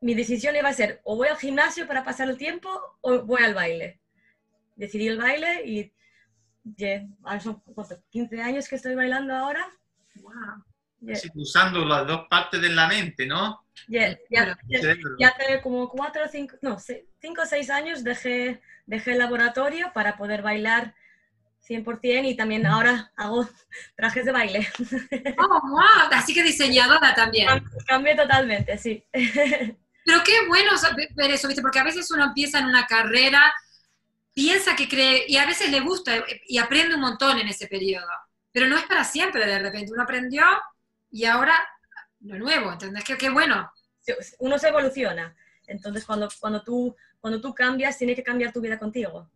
mi 0.00 0.14
decisión 0.14 0.54
iba 0.56 0.68
a 0.68 0.72
ser 0.72 1.00
o 1.04 1.16
voy 1.16 1.28
al 1.28 1.36
gimnasio 1.36 1.86
para 1.86 2.04
pasar 2.04 2.28
el 2.28 2.36
tiempo 2.38 2.68
o 3.00 3.22
voy 3.24 3.42
al 3.42 3.54
baile. 3.54 4.00
Decidí 4.76 5.08
el 5.08 5.18
baile 5.18 5.64
y 5.66 5.92
yeah, 6.76 7.06
son 7.40 7.60
¿cuánto? 7.74 8.00
15 8.10 8.40
años 8.40 8.68
que 8.68 8.76
estoy 8.76 8.94
bailando 8.94 9.34
ahora. 9.34 9.66
Wow. 10.28 10.64
Usando 11.34 11.84
las 11.84 12.06
dos 12.06 12.26
partes 12.28 12.60
de 12.60 12.70
la 12.70 12.88
mente, 12.88 13.26
¿no? 13.26 13.64
yeah, 13.86 14.18
ya, 14.30 14.58
ya- 14.66 14.80
ya 15.18 15.28
hace 15.28 15.60
como 15.62 15.88
4 15.88 16.24
o 16.24 16.28
5, 16.28 16.56
no, 16.62 16.78
5 16.78 17.42
o 17.42 17.46
6 17.46 17.70
años 17.70 18.02
dejé, 18.02 18.60
dejé 18.86 19.12
el 19.12 19.18
laboratorio 19.18 19.92
para 19.94 20.16
poder 20.16 20.42
bailar 20.42 20.94
100% 21.60 22.28
y 22.28 22.34
también 22.36 22.66
ahora 22.66 23.12
hago 23.16 23.48
trajes 23.96 24.24
de 24.24 24.32
baile. 24.32 24.68
Oh, 25.38 25.60
wow. 25.68 26.08
Así 26.12 26.34
que 26.34 26.42
diseñadora 26.42 27.14
también. 27.14 27.48
Cambié 27.86 28.16
totalmente, 28.16 28.76
sí. 28.78 29.04
Pero 29.12 30.22
qué 30.24 30.46
bueno 30.48 30.76
saber 30.78 31.08
ver 31.14 31.30
eso, 31.32 31.46
¿viste? 31.46 31.62
Porque 31.62 31.78
a 31.78 31.84
veces 31.84 32.10
uno 32.10 32.24
empieza 32.24 32.58
en 32.58 32.66
una 32.66 32.86
carrera, 32.86 33.52
piensa 34.34 34.74
que 34.74 34.88
cree, 34.88 35.24
y 35.28 35.36
a 35.36 35.44
veces 35.46 35.70
le 35.70 35.80
gusta 35.80 36.16
eh, 36.16 36.40
y 36.48 36.58
aprende 36.58 36.94
un 36.94 37.02
montón 37.02 37.38
en 37.38 37.48
ese 37.48 37.66
periodo. 37.68 38.06
Pero 38.52 38.66
no 38.66 38.76
es 38.76 38.84
para 38.84 39.04
siempre 39.04 39.46
de 39.46 39.58
repente. 39.58 39.92
Uno 39.92 40.02
aprendió 40.02 40.44
y 41.10 41.24
ahora 41.24 41.58
lo 42.20 42.38
nuevo, 42.38 42.72
¿entendés? 42.72 43.04
Qué, 43.04 43.16
qué 43.16 43.30
bueno. 43.30 43.70
Uno 44.38 44.58
se 44.58 44.68
evoluciona. 44.68 45.34
Entonces, 45.66 46.04
cuando, 46.04 46.28
cuando, 46.40 46.62
tú, 46.62 46.96
cuando 47.20 47.40
tú 47.40 47.54
cambias, 47.54 47.98
tiene 47.98 48.14
que 48.14 48.22
cambiar 48.22 48.52
tu 48.52 48.60
vida 48.60 48.78
contigo. 48.78 49.30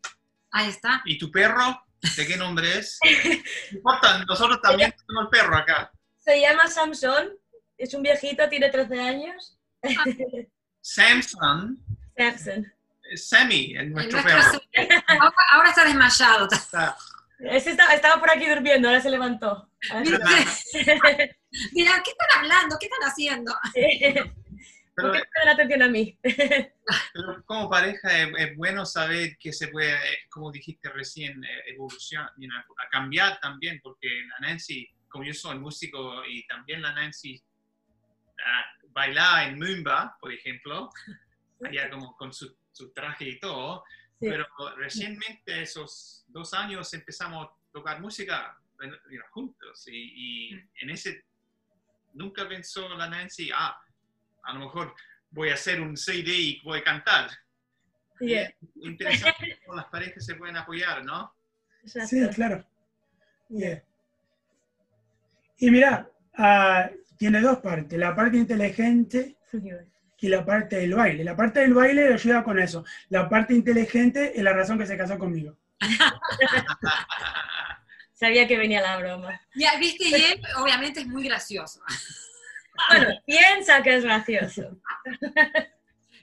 Ahí 0.51 0.69
está. 0.69 1.03
¿Y 1.05 1.19
tu 1.19 1.31
perro? 1.31 1.85
¿De 2.17 2.27
qué 2.27 2.37
nombre 2.37 2.79
es? 2.79 2.99
No 3.73 3.77
importa, 3.79 4.25
nosotros 4.25 4.61
también 4.63 4.93
tenemos 5.07 5.25
el 5.25 5.29
perro 5.29 5.57
acá. 5.57 5.93
Se 6.19 6.41
llama 6.41 6.67
Samson, 6.69 7.31
es 7.79 7.95
un 7.95 8.03
viejito, 8.03 8.49
tiene 8.49 8.71
13 8.71 9.01
años. 9.01 9.59
Samson, 10.81 11.79
Samson. 12.17 12.73
es 13.11 13.29
Sammy, 13.29 13.75
el 13.77 13.93
nuestro 13.93 14.21
Nuestro 14.23 14.61
perro. 14.73 15.01
ahora, 15.21 15.35
ahora 15.53 15.69
está 15.71 15.85
desmayado. 15.85 16.49
Está- 16.51 16.97
Ese 17.51 17.70
estaba, 17.70 17.93
estaba 17.93 18.20
por 18.20 18.30
aquí 18.30 18.47
durmiendo, 18.49 18.88
ahora 18.88 19.01
se 19.01 19.11
levantó. 19.11 19.68
Dirán, 19.90 20.12
¿qué 22.05 22.11
están 22.11 22.38
hablando? 22.38 22.76
¿Qué 22.78 22.86
están 22.86 23.09
haciendo? 23.09 23.53
¿Por 24.95 25.11
Pero, 25.11 25.12
qué 25.12 25.18
me 25.38 25.45
la 25.47 25.53
atención 25.53 25.82
a 25.82 25.88
mí? 25.88 26.18
pero 26.22 27.43
como 27.47 27.70
pareja 27.70 28.22
es, 28.22 28.28
es 28.36 28.57
bueno 28.57 28.84
saber 28.84 29.38
que 29.38 29.53
se 29.53 29.68
puede, 29.68 29.95
eh, 29.95 30.18
como 30.28 30.53
dijiste 30.53 30.90
recién, 30.90 31.43
eh, 31.43 31.62
evolucionar, 31.68 32.30
you 32.36 32.47
know, 32.47 32.61
a 32.61 32.88
cambiar 32.90 33.40
también, 33.40 33.80
porque 33.82 34.09
la 34.09 34.49
Nancy, 34.49 34.86
como 35.09 35.24
yo 35.24 35.32
soy 35.32 35.59
músico 35.59 36.22
y 36.26 36.47
también 36.47 36.82
la 36.82 36.93
Nancy 36.93 37.43
ah, 38.45 38.64
bailaba 38.90 39.45
en 39.45 39.59
Mumba, 39.59 40.16
por 40.20 40.30
ejemplo, 40.30 40.90
allá 41.64 41.88
como 41.88 42.14
con 42.14 42.32
su, 42.32 42.55
su 42.70 42.93
traje 42.93 43.30
y 43.30 43.40
todo, 43.40 43.84
Sí. 44.23 44.29
pero 44.29 44.47
recientemente, 44.77 45.62
esos 45.62 46.25
dos 46.29 46.55
años, 46.55 46.95
empezamos 46.95 47.49
a 47.49 47.53
tocar 47.73 48.01
música 48.01 48.57
juntos 49.31 49.89
y, 49.89 50.53
y 50.53 50.61
en 50.81 50.91
ese, 50.91 51.25
nunca 52.14 52.49
pensó 52.49 52.89
la 52.91 53.09
Nancy, 53.09 53.51
ah, 53.53 53.77
a 54.45 54.53
lo 54.55 54.61
mejor 54.61 54.95
voy 55.31 55.49
a 55.51 55.55
hacer 55.55 55.81
un 55.81 55.97
CD 55.97 56.33
y 56.33 56.61
voy 56.62 56.79
a 56.79 56.85
cantar. 56.85 57.31
Sí, 58.18 58.35
Es 58.35 58.55
interesante 58.77 59.59
cómo 59.66 59.77
las 59.77 59.87
parejas 59.87 60.25
se 60.25 60.37
pueden 60.37 60.57
apoyar, 60.57 61.05
¿no? 61.05 61.35
exacto. 61.83 62.09
Sí, 62.09 62.29
claro. 62.35 62.64
Yeah. 63.49 63.83
Y 65.59 65.70
mira, 65.70 66.09
ah, 66.39 66.89
tiene 67.18 67.41
dos 67.41 67.59
partes, 67.59 67.99
la 67.99 68.14
parte 68.14 68.37
inteligente 68.37 69.37
y 70.23 70.29
la 70.29 70.45
parte 70.45 70.77
del 70.77 70.95
baile. 70.95 71.25
La 71.25 71.37
parte 71.37 71.61
del 71.61 71.75
baile 71.75 72.09
le 72.09 72.14
ayuda 72.14 72.45
con 72.45 72.59
eso. 72.59 72.85
La 73.09 73.29
parte 73.29 73.55
inteligente 73.55 74.33
es 74.35 74.43
la 74.43 74.53
razón 74.53 74.79
que 74.79 74.87
se 74.87 74.97
casó 74.97 75.18
conmigo. 75.18 75.59
Sabía 78.14 78.47
que 78.47 78.57
venía 78.57 78.81
la 78.81 78.99
broma. 78.99 79.41
Ya, 79.57 79.77
viste, 79.81 80.05
y 80.05 80.14
él 80.14 80.41
obviamente 80.59 81.01
es 81.01 81.09
muy 81.09 81.25
gracioso. 81.25 81.81
Bueno, 82.89 83.09
piensa 83.27 83.83
que 83.83 83.97
es 83.97 84.05
gracioso. 84.05 84.81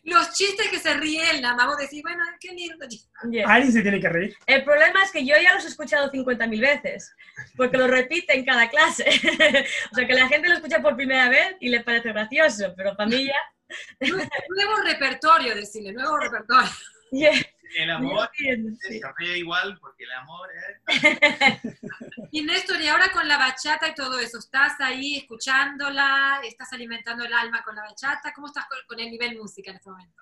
Los 0.04 0.34
chistes 0.34 0.70
que 0.70 0.80
se 0.80 0.94
ríen, 0.94 1.42
la 1.42 1.54
mamá 1.54 1.76
decir, 1.78 2.02
bueno, 2.02 2.24
qué 2.40 2.54
lindo. 2.54 2.88
Yeah. 3.30 3.52
Alguien 3.52 3.74
se 3.74 3.82
tiene 3.82 4.00
que 4.00 4.08
reír. 4.08 4.34
El 4.46 4.64
problema 4.64 5.04
es 5.04 5.12
que 5.12 5.26
yo 5.26 5.36
ya 5.36 5.54
los 5.54 5.66
he 5.66 5.68
escuchado 5.68 6.10
50.000 6.10 6.62
veces, 6.62 7.14
porque 7.58 7.78
lo 7.78 7.86
repite 7.86 8.34
en 8.34 8.46
cada 8.46 8.70
clase. 8.70 9.10
o 9.92 9.96
sea, 9.96 10.08
que 10.08 10.14
la 10.14 10.30
gente 10.30 10.48
lo 10.48 10.56
escucha 10.56 10.82
por 10.82 10.96
primera 10.96 11.28
vez 11.28 11.58
y 11.60 11.68
le 11.68 11.82
parece 11.82 12.14
gracioso, 12.14 12.74
pero 12.78 12.96
para 12.96 13.10
mí 13.10 13.26
ya... 13.26 13.36
Nuevo 14.00 14.76
repertorio, 14.84 15.56
decirle, 15.56 15.94
nuevo 15.94 16.18
repertorio. 16.18 16.70
Yeah. 17.12 17.32
El 17.76 17.90
amor 17.90 18.30
se 18.38 19.02
ríe 19.18 19.38
igual 19.40 19.80
porque 19.82 20.04
el 20.04 20.12
amor 20.12 20.48
es... 20.54 21.60
Y 22.32 22.44
Néstor, 22.44 22.80
y 22.80 22.88
ahora 22.88 23.12
con 23.12 23.28
la 23.28 23.40
bachata 23.40 23.90
y 23.90 23.96
todo 23.96 24.20
eso, 24.20 24.38
¿estás 24.38 24.80
ahí 24.80 25.18
escuchándola? 25.18 26.40
¿Estás 26.44 26.72
alimentando 26.74 27.26
el 27.26 27.34
alma 27.34 27.64
con 27.64 27.76
la 27.76 27.82
bachata? 27.82 28.32
¿Cómo 28.36 28.46
estás 28.46 28.66
con, 28.68 28.78
con 28.88 29.00
el 29.00 29.10
nivel 29.10 29.38
música 29.40 29.72
en 29.72 29.78
este 29.78 29.90
momento? 29.90 30.22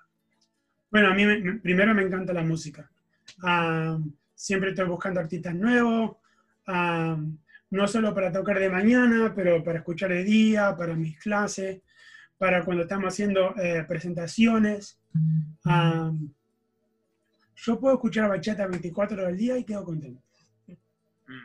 Bueno, 0.90 1.08
a 1.08 1.14
mí 1.14 1.26
me- 1.26 1.38
me- 1.40 1.60
primero 1.60 1.94
me 1.94 2.02
encanta 2.04 2.32
la 2.32 2.42
música. 2.42 2.90
Am, 3.42 4.14
siempre 4.34 4.70
estoy 4.70 4.86
buscando 4.86 5.20
artistas 5.20 5.54
nuevos, 5.54 6.16
am, 6.66 7.36
no 7.68 7.86
solo 7.86 8.14
para 8.14 8.32
tocar 8.32 8.58
de 8.58 8.70
mañana, 8.70 9.34
pero 9.36 9.62
para 9.62 9.80
escuchar 9.80 10.08
de 10.08 10.24
día, 10.24 10.74
para 10.74 10.94
mis 10.94 11.18
clases, 11.18 11.82
para 12.38 12.64
cuando 12.64 12.84
estamos 12.84 13.12
haciendo 13.12 13.54
eh, 13.58 13.84
presentaciones. 13.86 14.98
Yo 17.56 17.80
puedo 17.80 17.94
escuchar 17.96 18.28
bachata 18.28 18.66
24 18.66 19.16
horas 19.16 19.28
al 19.30 19.36
día 19.36 19.58
y 19.58 19.64
quedo 19.64 19.84
contento. 19.84 20.22
Mm. 21.26 21.42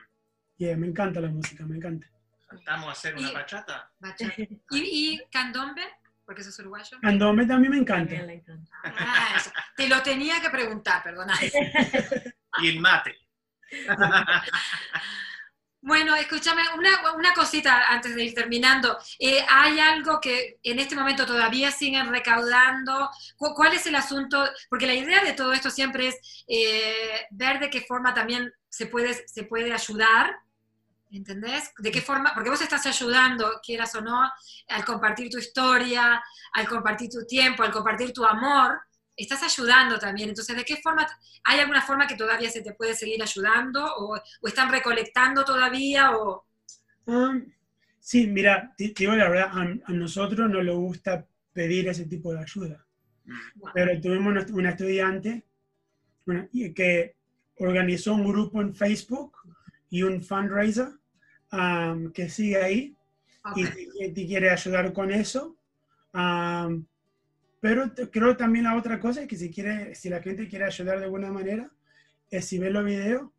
Yeah, 0.57 0.77
me 0.77 0.87
encanta 0.87 1.19
la 1.19 1.29
música, 1.29 1.65
me 1.65 1.77
encanta. 1.77 2.07
Faltamos 2.47 2.87
a 2.89 2.91
hacer 2.91 3.15
una 3.15 3.31
Y- 3.31 3.33
bachata. 3.33 3.91
Bachata. 3.99 4.33
¿Y, 4.37 4.57
y 4.71 5.21
candombe? 5.31 5.81
Porque 6.25 6.43
sos 6.43 6.57
uruguayo. 6.59 6.97
Candombe 7.01 7.45
también 7.45 7.71
me 7.71 7.79
encanta. 7.79 8.15
También 8.15 8.27
le 8.27 8.33
encanta. 8.35 8.71
Ah, 8.83 9.33
eso. 9.35 9.51
Te 9.75 9.89
lo 9.89 10.01
tenía 10.03 10.39
que 10.39 10.49
preguntar, 10.51 11.01
perdona. 11.03 11.33
Y 12.61 12.67
el 12.69 12.79
mate. 12.79 13.15
Bueno, 15.85 16.15
escúchame, 16.15 16.61
una, 16.77 17.13
una 17.13 17.33
cosita 17.33 17.89
antes 17.89 18.15
de 18.15 18.23
ir 18.23 18.33
terminando. 18.33 18.97
Eh, 19.19 19.45
¿Hay 19.49 19.79
algo 19.81 20.19
que 20.21 20.57
en 20.63 20.79
este 20.79 20.95
momento 20.95 21.25
todavía 21.25 21.71
siguen 21.71 22.09
recaudando? 22.09 23.09
¿Cu- 23.35 23.53
¿Cuál 23.53 23.73
es 23.73 23.85
el 23.85 23.95
asunto? 23.95 24.45
Porque 24.69 24.87
la 24.87 24.93
idea 24.93 25.21
de 25.23 25.33
todo 25.33 25.51
esto 25.51 25.69
siempre 25.69 26.07
es 26.07 26.43
eh, 26.47 27.27
ver 27.31 27.59
de 27.59 27.69
qué 27.69 27.81
forma 27.81 28.13
también 28.13 28.49
se 28.69 28.85
puede, 28.87 29.27
se 29.27 29.43
puede 29.43 29.73
ayudar, 29.73 30.37
¿entendés? 31.11 31.71
¿De 31.79 31.91
qué 31.91 32.01
forma? 32.01 32.33
Porque 32.33 32.49
vos 32.49 32.61
estás 32.61 32.85
ayudando, 32.85 33.59
quieras 33.63 33.95
o 33.95 34.01
no, 34.01 34.21
al 34.69 34.85
compartir 34.85 35.29
tu 35.29 35.37
historia, 35.37 36.23
al 36.53 36.67
compartir 36.67 37.09
tu 37.09 37.25
tiempo, 37.27 37.63
al 37.63 37.71
compartir 37.71 38.13
tu 38.13 38.25
amor, 38.25 38.81
estás 39.15 39.43
ayudando 39.43 39.99
también. 39.99 40.29
Entonces, 40.29 40.55
¿de 40.55 40.63
qué 40.63 40.77
forma? 40.77 41.07
¿Hay 41.43 41.59
alguna 41.59 41.81
forma 41.81 42.07
que 42.07 42.15
todavía 42.15 42.49
se 42.49 42.61
te 42.61 42.73
puede 42.73 42.95
seguir 42.95 43.21
ayudando? 43.21 43.85
¿O, 43.85 44.15
o 44.15 44.47
están 44.47 44.71
recolectando 44.71 45.43
todavía? 45.45 46.17
O... 46.17 46.45
Ah, 47.07 47.39
sí, 47.99 48.27
mira, 48.27 48.73
te, 48.77 48.89
te 48.89 49.03
digo 49.03 49.15
la 49.15 49.29
verdad, 49.29 49.49
a, 49.53 49.61
a 49.61 49.93
nosotros 49.93 50.49
no 50.49 50.63
nos 50.63 50.75
gusta 50.75 51.25
pedir 51.53 51.87
ese 51.87 52.05
tipo 52.05 52.33
de 52.33 52.39
ayuda. 52.39 52.85
Pero 53.73 54.01
tuvimos 54.01 54.45
una, 54.51 54.69
estudiante 54.69 55.45
una- 56.25 56.47
y 56.51 56.73
que 56.73 57.15
organizó 57.59 58.15
un 58.15 58.27
grupo 58.27 58.61
en 58.61 58.75
Facebook 58.75 59.37
y 59.89 60.01
un 60.03 60.21
fundraiser 60.23 60.89
um, 61.51 62.11
que 62.11 62.27
sigue 62.29 62.61
ahí 62.61 62.95
y 63.55 63.63
te, 63.65 64.09
te 64.09 64.25
quiere 64.25 64.49
ayudar 64.49 64.91
con 64.91 65.11
eso. 65.11 65.55
Um, 66.13 66.85
pero 67.63 67.93
creo 68.11 68.35
también 68.35 68.65
la 68.65 68.75
otra 68.75 68.99
cosa 68.99 69.21
es 69.21 69.27
que 69.29 69.37
si, 69.37 69.49
quiere, 69.49 69.95
si 69.95 70.09
la 70.09 70.21
gente 70.21 70.49
quiere 70.49 70.65
ayudar 70.65 70.99
de 70.99 71.05
alguna 71.05 71.31
manera, 71.31 71.71
es 72.29 72.45
si 72.45 72.59
ve 72.59 72.69
los 72.69 72.83
videos, 72.83 73.31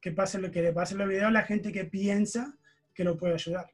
que 0.00 0.12
pase 0.12 0.40
lo 0.40 0.48
que 0.52 0.62
le 0.62 0.72
pase 0.72 0.94
los 0.94 1.08
videos 1.08 1.24
a 1.24 1.32
la 1.32 1.42
gente 1.42 1.72
que 1.72 1.84
piensa 1.84 2.56
que 2.94 3.02
lo 3.02 3.18
puede 3.18 3.34
ayudar. 3.34 3.66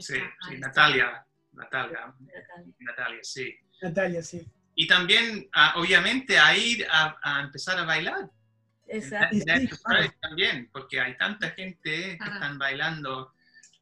Sí, 0.00 0.14
sí. 0.48 0.58
Natalia. 0.58 1.24
Natalia. 1.52 2.12
Natalia, 2.80 3.20
sí. 3.22 3.54
Natalia, 3.80 4.24
sí. 4.24 4.44
Y 4.74 4.88
también, 4.88 5.48
ah, 5.52 5.74
obviamente, 5.76 6.36
a 6.36 6.56
ir 6.56 6.84
a, 6.90 7.16
a 7.22 7.42
empezar 7.42 7.78
a 7.78 7.84
bailar. 7.84 8.28
Exacto. 8.88 9.36
Sí, 9.36 9.68
to 9.68 9.76
claro. 9.84 10.00
Christ 10.00 10.20
también, 10.20 10.68
porque 10.72 11.00
hay 11.00 11.16
tanta 11.16 11.50
gente 11.50 12.18
que 12.18 12.18
Ajá. 12.20 12.34
están 12.34 12.58
bailando, 12.58 13.32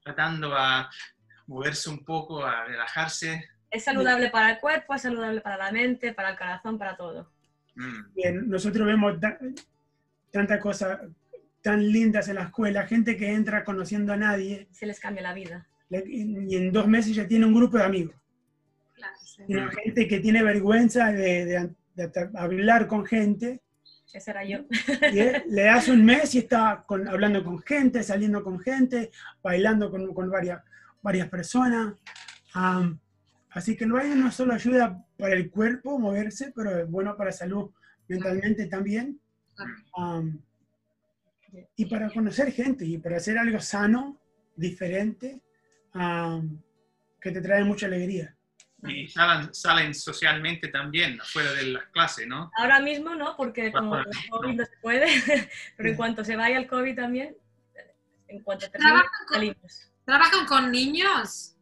tratando 0.02 0.54
a 0.54 0.90
moverse 1.46 1.88
un 1.88 2.04
poco, 2.04 2.44
a 2.44 2.66
relajarse. 2.66 3.48
Es 3.70 3.84
saludable 3.84 4.30
para 4.30 4.52
el 4.52 4.58
cuerpo, 4.58 4.94
es 4.94 5.02
saludable 5.02 5.40
para 5.40 5.56
la 5.56 5.70
mente, 5.72 6.12
para 6.12 6.30
el 6.30 6.38
corazón, 6.38 6.78
para 6.78 6.96
todo. 6.96 7.30
Mm, 7.76 8.14
Bien, 8.14 8.48
nosotros 8.48 8.86
vemos 8.86 9.20
ta- 9.20 9.38
tantas 10.32 10.60
cosas 10.60 11.00
tan 11.62 11.86
lindas 11.92 12.28
en 12.28 12.36
la 12.36 12.44
escuela, 12.44 12.86
gente 12.86 13.16
que 13.16 13.30
entra 13.32 13.64
conociendo 13.64 14.12
a 14.12 14.16
nadie 14.16 14.66
Se 14.72 14.86
les 14.86 14.98
cambia 14.98 15.22
la 15.22 15.34
vida. 15.34 15.66
y 15.90 16.56
en 16.56 16.72
dos 16.72 16.86
meses 16.88 17.14
ya 17.14 17.26
tiene 17.28 17.46
un 17.46 17.54
grupo 17.54 17.76
de 17.78 17.84
amigos. 17.84 18.14
Claro, 18.94 19.14
sí. 19.22 19.42
Y 19.46 19.54
gente 19.82 20.08
que 20.08 20.20
tiene 20.20 20.42
vergüenza 20.42 21.12
de, 21.12 21.44
de- 21.44 21.70
de 22.06 22.30
hablar 22.34 22.86
con 22.86 23.04
gente, 23.04 23.60
Ese 24.12 24.30
era 24.30 24.44
yo. 24.44 24.58
y 25.12 25.48
le 25.50 25.62
das 25.64 25.88
un 25.88 26.04
mes 26.04 26.34
y 26.34 26.38
está 26.38 26.82
con- 26.86 27.06
hablando 27.08 27.44
con 27.44 27.60
gente, 27.60 28.02
saliendo 28.02 28.42
con 28.42 28.58
gente, 28.58 29.10
bailando 29.42 29.90
con, 29.90 30.12
con 30.14 30.30
varias, 30.30 30.62
varias 31.02 31.28
personas. 31.28 31.94
Am, 32.54 32.98
así 33.50 33.76
que 33.76 33.84
el 33.84 33.92
baile 33.92 34.16
no 34.16 34.30
solo 34.30 34.54
ayuda 34.54 35.04
para 35.18 35.34
el 35.34 35.50
cuerpo 35.50 35.98
moverse, 35.98 36.52
pero 36.54 36.80
es 36.80 36.90
bueno 36.90 37.16
para 37.16 37.30
la 37.30 37.36
salud 37.36 37.70
mentalmente 38.08 38.66
también. 38.66 39.20
Am, 39.96 40.40
y 41.76 41.86
para 41.86 42.10
conocer 42.10 42.52
gente 42.52 42.84
y 42.84 42.98
para 42.98 43.16
hacer 43.16 43.38
algo 43.38 43.60
sano, 43.60 44.20
diferente, 44.56 45.40
am, 45.92 46.62
que 47.20 47.30
te 47.30 47.40
trae 47.40 47.64
mucha 47.64 47.86
alegría. 47.86 48.36
Y 48.82 49.08
salen, 49.08 49.52
salen 49.52 49.94
socialmente 49.94 50.68
también, 50.68 51.20
afuera 51.20 51.52
de 51.52 51.64
las 51.64 51.84
clases, 51.88 52.26
¿no? 52.26 52.50
Ahora 52.56 52.80
mismo 52.80 53.14
no, 53.14 53.36
porque 53.36 53.70
como 53.72 53.96
el 53.96 54.06
COVID 54.30 54.48
no. 54.48 54.54
no 54.54 54.64
se 54.64 54.76
puede, 54.80 55.06
pero 55.76 55.88
en 55.90 55.96
cuanto 55.96 56.24
se 56.24 56.36
vaya 56.36 56.56
el 56.56 56.66
COVID 56.66 56.96
también, 56.96 57.36
en 58.28 58.42
cuanto 58.42 58.70
termine, 58.70 58.90
¿Trabajan 58.90 59.26
con. 59.28 59.70
¿Trabajan 60.04 60.46
con 60.46 60.72
niños? 60.72 61.56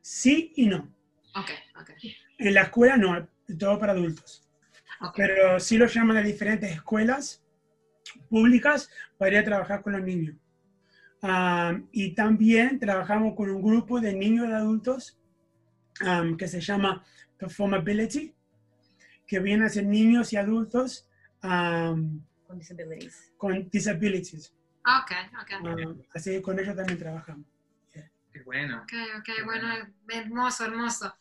Sí 0.00 0.52
y 0.56 0.66
no. 0.66 0.92
Ok, 1.34 1.50
ok. 1.80 1.90
En 2.38 2.54
la 2.54 2.62
escuela 2.62 2.96
no, 2.96 3.28
todo 3.58 3.78
para 3.78 3.92
adultos. 3.92 4.48
ok. 5.00 5.14
Pero 5.16 5.60
sí 5.60 5.76
lo 5.78 5.86
llaman 5.86 6.16
a 6.16 6.22
diferentes 6.22 6.70
escuelas 6.72 7.42
públicas 8.28 8.90
para 9.18 9.32
ir 9.32 9.38
a 9.38 9.44
trabajar 9.44 9.82
con 9.82 9.92
los 9.92 10.02
niños. 10.02 10.36
Am, 11.20 11.88
y 11.92 12.14
también 12.14 12.78
trabajamos 12.78 13.34
con 13.34 13.50
un 13.50 13.60
grupo 13.60 14.00
de 14.00 14.14
niños 14.14 14.46
y 14.46 14.50
de 14.50 14.54
adultos 14.54 15.18
am, 16.00 16.36
que 16.36 16.46
se 16.46 16.60
llama 16.60 17.04
Performability, 17.38 18.32
que 19.26 19.40
vienen 19.40 19.66
a 19.66 19.68
ser 19.68 19.84
niños 19.86 20.32
y 20.32 20.36
adultos 20.36 21.08
am, 21.42 22.24
Con 22.46 22.58
disabilities. 22.58 23.32
con 23.36 23.68
disabilities. 23.68 24.54
Ok, 24.86 25.12
ok. 25.42 25.66
Am, 25.66 26.02
así 26.14 26.30
que 26.30 26.42
con 26.42 26.58
ellos 26.58 26.76
también 26.76 26.98
trabajamos. 26.98 27.46
Qué 28.38 28.44
bueno. 28.44 28.78
Ok, 28.82 28.92
ok, 29.18 29.44
bueno, 29.44 29.68
hermoso, 30.08 30.64
hermoso. 30.64 31.14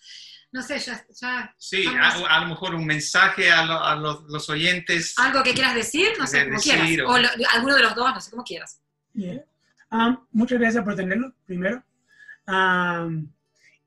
No 0.52 0.62
sé, 0.62 0.80
ya, 0.80 1.06
ya 1.20 1.54
Sí, 1.58 1.86
a, 1.88 2.10
a 2.38 2.42
lo 2.42 2.48
mejor 2.48 2.74
un 2.76 2.86
mensaje 2.86 3.52
a, 3.52 3.66
lo- 3.66 3.84
a 3.84 3.96
los, 3.96 4.24
los 4.24 4.50
oyentes. 4.50 5.14
algo 5.18 5.44
que 5.44 5.54
quieras 5.54 5.76
decir, 5.76 6.10
no 6.18 6.26
sé, 6.28 6.38
De 6.40 6.44
como 6.46 6.58
decir, 6.58 6.74
quieras. 6.74 7.00
o- 7.08 7.14
O 7.14 7.18
lo- 7.20 7.30
alguno 7.54 7.76
de 7.76 7.82
los 7.84 7.96
dos, 7.96 8.14
no 8.14 8.22
sé, 8.22 8.32
como 8.32 8.44
quieras. 8.44 8.82
Yeah. 9.14 9.44
Um, 9.92 10.26
muchas 10.32 10.60
gracias 10.60 10.84
por 10.84 10.96
tenerlo, 10.96 11.34
primero. 11.46 11.84
Um, 12.48 13.32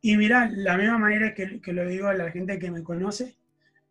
y 0.00 0.16
mira, 0.16 0.48
la 0.52 0.76
misma 0.76 0.98
manera 0.98 1.34
que, 1.34 1.60
que 1.60 1.72
lo 1.72 1.86
digo 1.86 2.08
a 2.08 2.14
la 2.14 2.30
gente 2.30 2.58
que 2.58 2.70
me 2.70 2.82
conoce, 2.82 3.36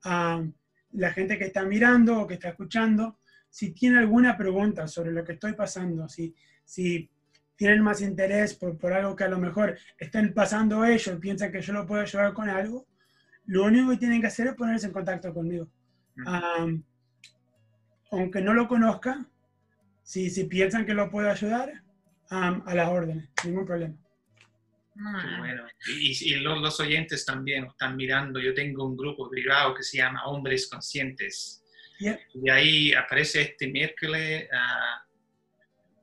um, 0.05 0.51
la 0.91 1.11
gente 1.13 1.37
que 1.37 1.45
está 1.45 1.63
mirando 1.63 2.19
o 2.21 2.27
que 2.27 2.33
está 2.35 2.49
escuchando, 2.49 3.19
si 3.49 3.71
tiene 3.73 3.99
alguna 3.99 4.37
pregunta 4.37 4.87
sobre 4.87 5.11
lo 5.11 5.23
que 5.23 5.33
estoy 5.33 5.53
pasando, 5.53 6.07
si, 6.09 6.35
si 6.65 7.09
tienen 7.59 7.81
más 7.81 7.99
interés 7.99 8.53
por, 8.53 8.77
por 8.77 8.93
algo 8.93 9.17
que 9.17 9.25
a 9.25 9.27
lo 9.27 9.37
mejor 9.37 9.77
estén 9.97 10.33
pasando 10.33 10.85
ellos 10.85 11.19
piensan 11.19 11.51
que 11.51 11.61
yo 11.61 11.73
lo 11.73 11.85
puedo 11.85 12.01
ayudar 12.01 12.31
con 12.31 12.49
algo, 12.49 12.87
lo 13.47 13.65
único 13.65 13.89
que 13.91 13.97
tienen 13.97 14.21
que 14.21 14.27
hacer 14.27 14.47
es 14.47 14.53
ponerse 14.53 14.87
en 14.87 14.93
contacto 14.93 15.33
conmigo. 15.33 15.67
Um, 16.25 16.81
aunque 18.11 18.41
no 18.41 18.53
lo 18.53 18.65
conozca, 18.69 19.25
si, 20.01 20.29
si 20.29 20.45
piensan 20.45 20.85
que 20.85 20.93
lo 20.93 21.11
puedo 21.11 21.29
ayudar, 21.29 21.83
um, 22.31 22.63
a 22.65 22.73
las 22.73 22.87
órdenes, 22.87 23.27
ningún 23.43 23.65
problema. 23.65 23.95
Bien. 24.95 25.39
bueno. 25.39 25.63
Y, 25.85 26.31
y 26.31 26.35
los, 26.35 26.61
los 26.61 26.79
oyentes 26.79 27.25
también 27.25 27.65
están 27.65 27.97
mirando. 27.97 28.39
Yo 28.39 28.53
tengo 28.53 28.85
un 28.85 28.95
grupo 28.95 29.29
privado 29.29 29.75
que 29.75 29.83
se 29.83 29.97
llama 29.97 30.25
Hombres 30.27 30.69
Conscientes. 30.69 31.61
Yeah. 31.99 32.17
Y 32.33 32.49
ahí 32.49 32.93
aparece 32.93 33.41
este 33.41 33.67
miércoles 33.67 34.47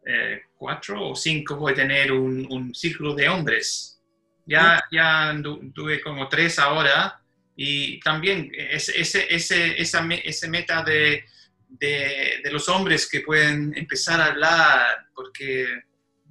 a 0.07 0.41
4 0.57 1.09
o 1.11 1.15
5 1.17 1.57
voy 1.57 1.73
a 1.73 1.77
tener 1.77 2.13
un, 2.13 2.47
un 2.51 2.75
círculo 2.75 3.15
de 3.15 3.29
hombres. 3.29 4.01
Ya, 4.47 4.81
ya 4.93 5.33
andu- 5.33 5.73
tuve 5.75 6.01
como 6.01 6.29
tres 6.29 6.59
ahora. 6.59 7.21
Y 7.57 7.99
también 8.01 8.51
ese, 8.55 9.01
ese, 9.01 9.35
ese, 9.35 9.81
esa, 9.81 10.03
meta 10.03 10.83
de, 10.85 11.25
de, 11.69 12.41
de 12.45 12.51
los 12.53 12.69
hombres 12.69 13.09
que 13.09 13.21
pueden 13.21 13.73
empezar 13.77 14.21
a 14.21 14.27
hablar, 14.27 15.09
porque 15.15 15.67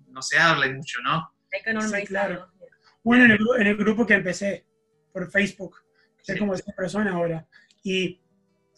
no 0.10 0.22
se 0.22 0.38
habla 0.38 0.68
mucho, 0.70 1.02
¿no? 1.02 1.34
Hay 1.52 1.62
que 1.64 1.74
normalizarlo. 1.74 2.08
claro. 2.38 2.52
Bueno, 3.04 3.26
en 3.26 3.32
el, 3.32 3.40
en 3.60 3.68
el 3.68 3.76
grupo 3.76 4.06
que 4.06 4.14
empecé 4.14 4.66
por 5.12 5.30
Facebook, 5.32 5.78
que 6.26 6.34
Sí. 6.34 6.40
como 6.40 6.56
100 6.56 6.76
personas 6.76 7.14
ahora, 7.14 7.46
y 7.84 8.20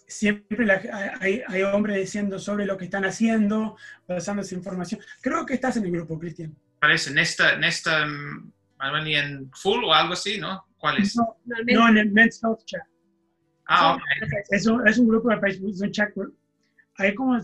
siempre 0.07 0.65
la- 0.65 1.17
hay, 1.19 1.41
hay 1.47 1.61
hombres 1.63 1.97
diciendo 1.97 2.39
sobre 2.39 2.65
lo 2.65 2.77
que 2.77 2.85
están 2.85 3.05
haciendo, 3.05 3.75
pasando 4.05 4.41
esa 4.41 4.55
información. 4.55 5.01
Creo 5.21 5.45
que 5.45 5.53
estás 5.53 5.77
en 5.77 5.85
el 5.85 5.91
grupo, 5.91 6.17
Cristian. 6.17 6.55
parece, 6.79 7.13
Nesta, 7.13 7.57
Nesta 7.57 8.05
mm, 8.05 8.51
en 9.07 9.51
full 9.53 9.83
o 9.83 9.93
algo 9.93 10.13
así, 10.13 10.39
¿no? 10.39 10.65
¿Cuál 10.77 10.99
es? 10.99 11.15
No, 11.15 11.35
no, 11.45 11.89
en 11.89 11.97
el 11.97 12.11
Men's 12.11 12.41
Health 12.43 12.63
Chat. 12.65 12.81
Ah, 13.67 13.95
ok. 13.95 14.01
Es 14.49 14.65
un, 14.65 14.87
es 14.87 14.97
un 14.97 15.07
grupo 15.09 15.29
de 15.29 15.39
Facebook, 15.39 15.71
es 15.71 15.81
un 15.81 15.91
chat 15.91 16.13
group. 16.15 16.37
Hay 16.97 17.13
como 17.13 17.37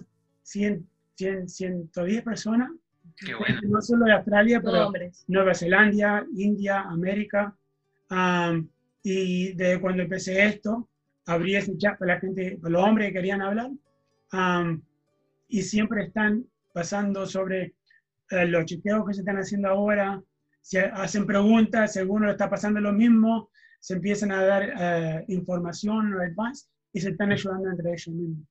100, 0.43 0.87
100, 1.15 1.49
110 1.49 2.23
personas, 2.23 2.69
Qué 3.17 3.35
bueno. 3.35 3.59
no 3.63 3.81
solo 3.81 4.05
de 4.05 4.13
Australia, 4.13 4.61
pero 4.63 4.87
hombres. 4.87 5.25
Nueva 5.27 5.53
Zelanda, 5.53 6.25
India, 6.35 6.81
América. 6.81 7.55
Am, 8.09 8.69
y 9.03 9.53
desde 9.53 9.81
cuando 9.81 10.03
empecé 10.03 10.45
esto, 10.45 10.89
abrí 11.25 11.55
ese 11.55 11.77
chat 11.77 11.97
para 11.97 12.15
la 12.15 12.19
gente, 12.19 12.57
para 12.61 12.71
los 12.71 12.83
hombres 12.83 13.07
que 13.07 13.13
querían 13.13 13.41
hablar. 13.41 13.71
Am, 14.31 14.81
y 15.47 15.61
siempre 15.61 16.05
están 16.05 16.45
pasando 16.73 17.25
sobre 17.25 17.75
eh, 18.29 18.45
los 18.47 18.65
chequeos 18.65 19.05
que 19.05 19.13
se 19.13 19.21
están 19.21 19.37
haciendo 19.37 19.69
ahora. 19.69 20.21
Se 20.61 20.79
hacen 20.79 21.25
preguntas, 21.25 21.93
si 21.93 21.99
alguno 21.99 22.31
está 22.31 22.49
pasando 22.49 22.79
lo 22.79 22.93
mismo, 22.93 23.49
se 23.79 23.95
empiezan 23.95 24.31
a 24.31 24.43
dar 24.43 24.73
eh, 24.79 25.25
información 25.27 26.13
o 26.13 26.21
advice 26.21 26.67
y 26.93 27.01
se 27.01 27.09
están 27.09 27.31
ayudando 27.31 27.69
entre 27.69 27.91
ellos 27.91 28.07
mismos. 28.07 28.47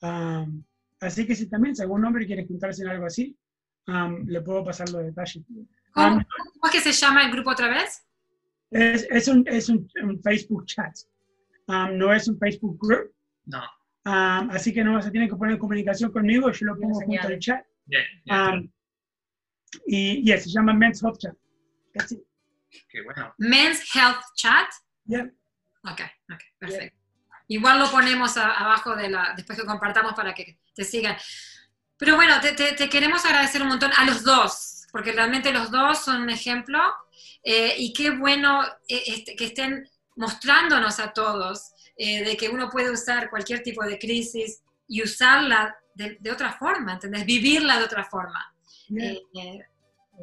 Am, 0.00 0.64
así 1.00 1.26
que 1.26 1.34
si 1.34 1.46
también, 1.48 1.76
si 1.76 1.82
algún 1.82 2.04
hombre 2.04 2.26
quiere 2.26 2.46
juntarse 2.46 2.82
en 2.82 2.88
algo 2.88 3.06
así, 3.06 3.36
am, 3.86 4.26
le 4.26 4.40
puedo 4.40 4.64
pasar 4.64 4.88
los 4.90 5.04
detalles. 5.04 5.44
¿Cómo, 5.92 6.16
cómo 6.16 6.64
es 6.64 6.70
que 6.72 6.80
se 6.80 6.92
llama 6.92 7.24
el 7.24 7.32
grupo 7.32 7.50
otra 7.50 7.68
vez? 7.68 8.04
es, 8.74 9.06
es, 9.08 9.28
un, 9.28 9.44
es 9.46 9.68
un, 9.68 9.88
un 10.02 10.20
Facebook 10.20 10.66
chat, 10.66 10.92
um, 11.68 11.96
no 11.96 12.12
es 12.12 12.28
un 12.28 12.38
Facebook 12.38 12.78
group, 12.80 13.12
No, 13.46 13.62
um, 14.06 14.50
así 14.50 14.72
que 14.72 14.82
no 14.84 15.00
se 15.02 15.10
tienen 15.10 15.28
que 15.28 15.36
poner 15.36 15.54
en 15.54 15.58
comunicación 15.60 16.10
conmigo, 16.12 16.50
yo 16.50 16.66
lo 16.66 16.76
pongo 16.78 17.00
junto 17.00 17.26
al 17.28 17.38
chat. 17.38 17.64
ya, 17.86 18.00
Um, 18.52 18.70
y 19.86 20.22
yes, 20.24 20.44
se 20.44 20.50
llama 20.50 20.72
Men's 20.72 21.02
Health 21.02 21.18
Chat. 21.18 21.34
That's 21.94 22.12
it. 22.12 22.20
qué 22.88 23.02
bueno. 23.02 23.34
Men's 23.38 23.82
Health 23.94 24.22
Chat. 24.36 24.68
Yeah. 25.06 25.24
Ok, 25.84 26.00
ok, 26.32 26.40
perfecto. 26.58 26.96
Igual 27.48 27.78
lo 27.78 27.90
ponemos 27.90 28.36
a- 28.36 28.52
abajo 28.54 28.96
de 28.96 29.10
la, 29.10 29.34
después 29.36 29.58
que 29.58 29.66
compartamos 29.66 30.14
para 30.14 30.32
que 30.34 30.58
te 30.74 30.84
sigan. 30.84 31.16
Pero 31.98 32.16
bueno, 32.16 32.40
te, 32.40 32.52
te- 32.52 32.72
te 32.72 32.88
queremos 32.88 33.24
agradecer 33.24 33.62
un 33.62 33.68
montón 33.68 33.90
a 33.96 34.04
los 34.06 34.22
dos, 34.24 34.86
porque 34.92 35.12
realmente 35.12 35.52
los 35.52 35.70
dos 35.70 36.04
son 36.04 36.22
un 36.22 36.30
ejemplo. 36.30 36.78
eh, 37.42 37.74
y 37.76 37.92
qué 37.92 38.10
bueno 38.16 38.64
eh, 38.88 39.02
este, 39.08 39.36
que 39.36 39.44
estén 39.46 39.86
mostrándonos 40.16 41.00
a 41.00 41.12
todos 41.12 41.72
eh, 41.96 42.24
de 42.24 42.36
que 42.36 42.48
uno 42.48 42.70
puede 42.70 42.90
usar 42.90 43.30
cualquier 43.30 43.62
tipo 43.62 43.84
de 43.84 43.98
crisis 43.98 44.62
y 44.88 45.02
usarla 45.02 45.76
de, 45.94 46.16
de 46.20 46.30
otra 46.30 46.52
forma, 46.52 46.94
¿entendés? 46.94 47.24
Vivirla 47.24 47.78
de 47.78 47.84
otra 47.84 48.04
forma. 48.04 48.54
Eh, 48.96 49.20
eh, 49.34 49.60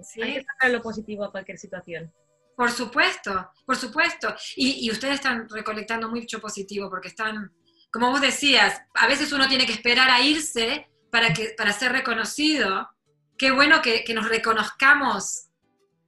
¿sí? 0.03 0.21
Hay 0.21 0.33
que 0.35 0.43
sacar 0.43 0.71
lo 0.71 0.81
positivo 0.81 1.23
a 1.23 1.31
cualquier 1.31 1.57
situación. 1.57 2.13
Por 2.55 2.71
supuesto, 2.71 3.51
por 3.65 3.75
supuesto. 3.75 4.35
Y, 4.55 4.85
y 4.85 4.91
ustedes 4.91 5.15
están 5.15 5.47
recolectando 5.49 6.09
mucho 6.09 6.39
positivo 6.39 6.89
porque 6.89 7.07
están, 7.07 7.51
como 7.91 8.11
vos 8.11 8.21
decías, 8.21 8.81
a 8.93 9.07
veces 9.07 9.31
uno 9.31 9.47
tiene 9.47 9.65
que 9.65 9.73
esperar 9.73 10.09
a 10.09 10.21
irse 10.21 10.89
para, 11.09 11.33
que, 11.33 11.55
para 11.57 11.73
ser 11.73 11.91
reconocido. 11.91 12.89
Qué 13.37 13.51
bueno 13.51 13.81
que, 13.81 14.03
que 14.03 14.13
nos 14.13 14.29
reconozcamos 14.29 15.47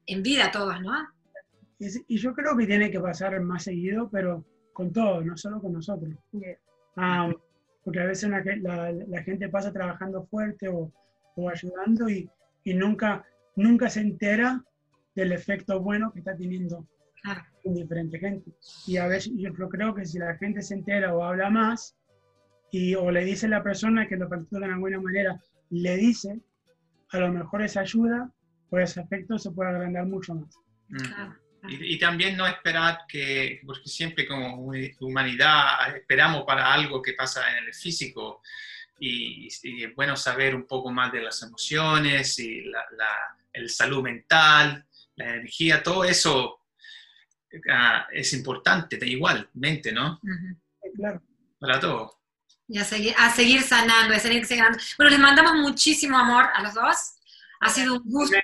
en 0.06 0.22
vida 0.22 0.52
todos, 0.52 0.80
¿no? 0.82 1.10
Y, 1.80 2.18
yo 2.18 2.34
creo 2.34 2.56
que 2.58 2.66
tiene 2.68 2.90
que 2.92 3.00
pasar 3.00 3.40
más 3.42 3.64
seguido, 3.64 4.10
pero 4.10 4.46
con 4.74 4.92
todo, 4.94 5.22
no 5.22 5.36
solo 5.38 5.62
con 5.62 5.74
nosotros. 5.74 6.14
Yeah. 6.32 6.58
Um, 7.26 7.34
porque 7.84 8.00
a 8.00 8.06
veces 8.06 8.30
la, 8.30 8.42
ge- 8.42 8.58
la- 8.58 8.92
la 8.92 9.24
gente 9.24 9.50
pasa 9.50 9.72
trabajando 9.74 10.24
fuerte 10.26 10.70
o, 10.70 10.92
o 11.36 11.50
ayudando 11.50 12.08
y, 12.10 12.30
y 12.64 12.74
nunca, 12.74 13.26
nunca 13.56 13.90
se 13.90 14.02
entera 14.02 14.64
del 15.16 15.32
efecto 15.34 15.80
bueno 15.82 16.12
que 16.12 16.20
está 16.20 16.36
teniendo 16.36 16.88
Claro. 17.22 17.42
en 17.64 17.74
diferente 17.76 18.20
gente. 18.20 18.52
Y 18.88 18.98
a 18.98 19.08
veces 19.08 19.32
yo 19.36 19.54
creo- 19.54 19.70
creo 19.70 19.94
que 19.94 20.06
si 20.06 20.20
la 20.20 20.36
gente 20.38 20.62
se 20.62 20.74
entera 20.76 21.14
o 21.16 21.24
habla 21.24 21.50
más 21.50 21.96
y 22.72 22.96
o 22.96 23.12
le 23.12 23.24
dice 23.24 23.46
a 23.46 23.50
la 23.50 23.64
persona 23.64 24.08
que 24.08 24.18
lo 24.18 24.28
practica 24.30 24.60
de 24.60 24.66
una 24.66 24.80
buena 24.80 25.00
manera, 25.00 25.40
le 25.70 25.96
dice, 25.98 26.40
a 27.12 27.20
lo 27.20 27.32
mejor 27.32 27.62
esa 27.62 27.82
ayuda 27.82 28.32
o 28.70 28.78
ese 28.80 29.02
efecto 29.02 29.38
se 29.38 29.52
puede 29.52 29.70
agrandar 29.72 30.06
mucho 30.08 30.36
más. 30.36 30.56
Mm. 30.90 31.34
Claro. 31.70 31.76
Y, 31.86 31.94
y 31.94 31.98
también 32.00 32.36
no 32.36 32.46
esperar 32.46 33.00
que, 33.08 33.62
porque 33.66 33.88
siempre 33.88 34.28
como 34.28 34.58
hu- 34.58 34.96
humanidad 35.00 35.96
esperamos 35.96 36.44
para 36.46 36.74
algo 36.74 37.02
que 37.02 37.14
pasa 37.14 37.58
en 37.58 37.64
el 37.66 37.74
físico 37.74 38.42
y, 39.00 39.48
y 39.64 39.84
es 39.86 39.96
bueno 39.96 40.16
saber 40.18 40.56
un 40.56 40.68
poco 40.68 40.92
más 40.92 41.12
de 41.14 41.22
las 41.22 41.42
emociones 41.42 42.38
y 42.40 42.64
la, 42.66 42.84
la- 42.98 43.38
el 43.54 43.70
salud 43.70 44.04
mental, 44.04 44.86
la 45.16 45.36
energía, 45.36 45.82
todo 45.82 46.04
eso 46.04 46.60
ah, 47.72 48.08
es 48.12 48.34
importante, 48.34 49.00
igualmente, 49.06 49.92
¿no? 49.94 50.20
Ujú. 50.24 50.58
Eh, 50.84 50.92
Claro. 50.96 51.22
Para 51.60 51.80
todo. 51.80 52.20
Y 52.68 52.78
a 52.78 52.84
seguir, 52.84 53.14
a 53.18 53.30
seguir 53.34 53.62
sanando, 53.62 54.14
a 54.14 54.20
seguir 54.20 54.46
sanando. 54.46 54.78
Bueno, 54.98 55.12
les 55.12 55.20
mandamos 55.20 55.54
muchísimo 55.56 56.18
amor 56.18 56.46
a 56.54 56.62
los 56.62 56.74
dos. 56.74 56.98
Ha 57.62 57.70
sido 57.70 57.94
un 57.96 58.04
gusto. 58.04 58.36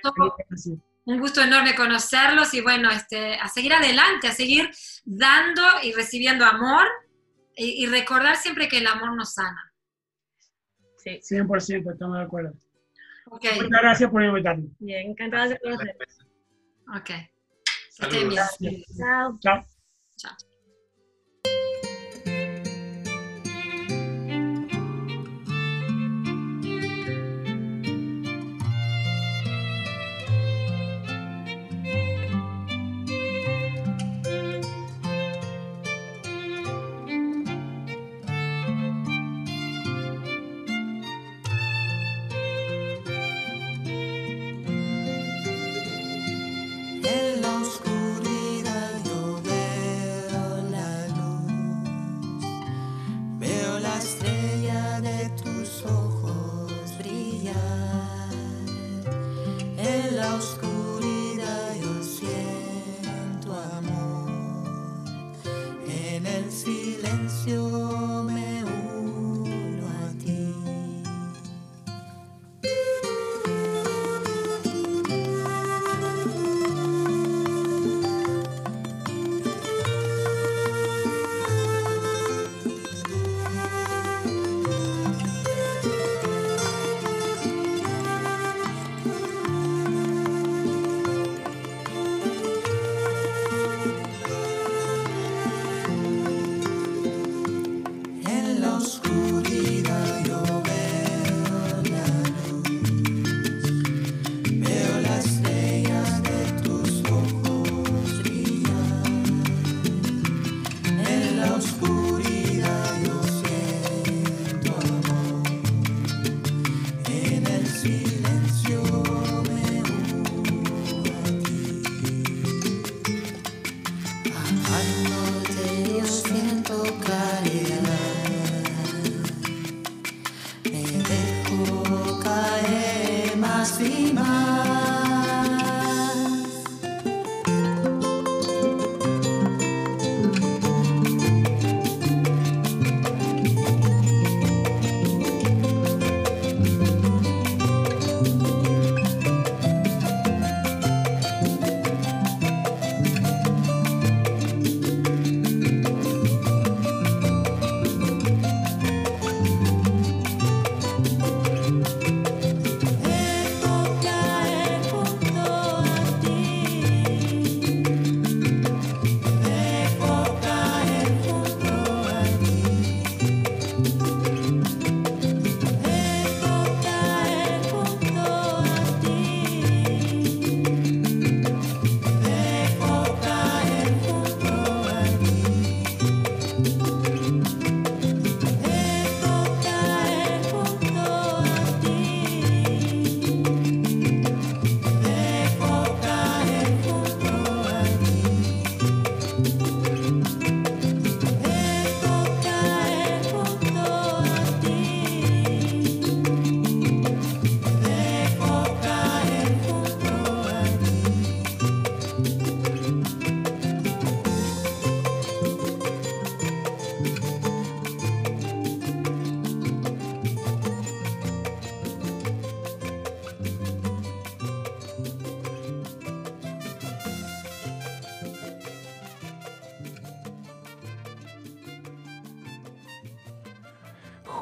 Un 1.04 1.18
gusto 1.18 1.42
enorme 1.42 1.74
conocerlos 1.74 2.54
y 2.54 2.60
bueno, 2.60 2.90
este, 2.90 3.34
a 3.34 3.48
seguir 3.48 3.72
adelante, 3.72 4.28
a 4.28 4.32
seguir 4.32 4.70
dando 5.04 5.62
y 5.82 5.92
recibiendo 5.92 6.44
amor 6.44 6.86
y, 7.56 7.84
y 7.84 7.86
recordar 7.86 8.36
siempre 8.36 8.68
que 8.68 8.78
el 8.78 8.86
amor 8.86 9.14
nos 9.16 9.34
sana. 9.34 9.72
Sí. 10.98 11.20
100% 11.22 11.92
estamos 11.92 12.18
de 12.18 12.24
acuerdo. 12.24 12.52
Muchas 13.30 13.68
gracias 13.68 14.10
por 14.10 14.22
invitarme. 14.22 14.68
Bien, 14.78 15.10
encantadas 15.10 15.50
de 15.50 15.58
conocer. 15.60 15.96
ok. 16.96 17.10
Saludos. 17.90 18.58
Chao. 18.96 19.38
Chao. 19.40 19.66
Chao. 20.16 20.49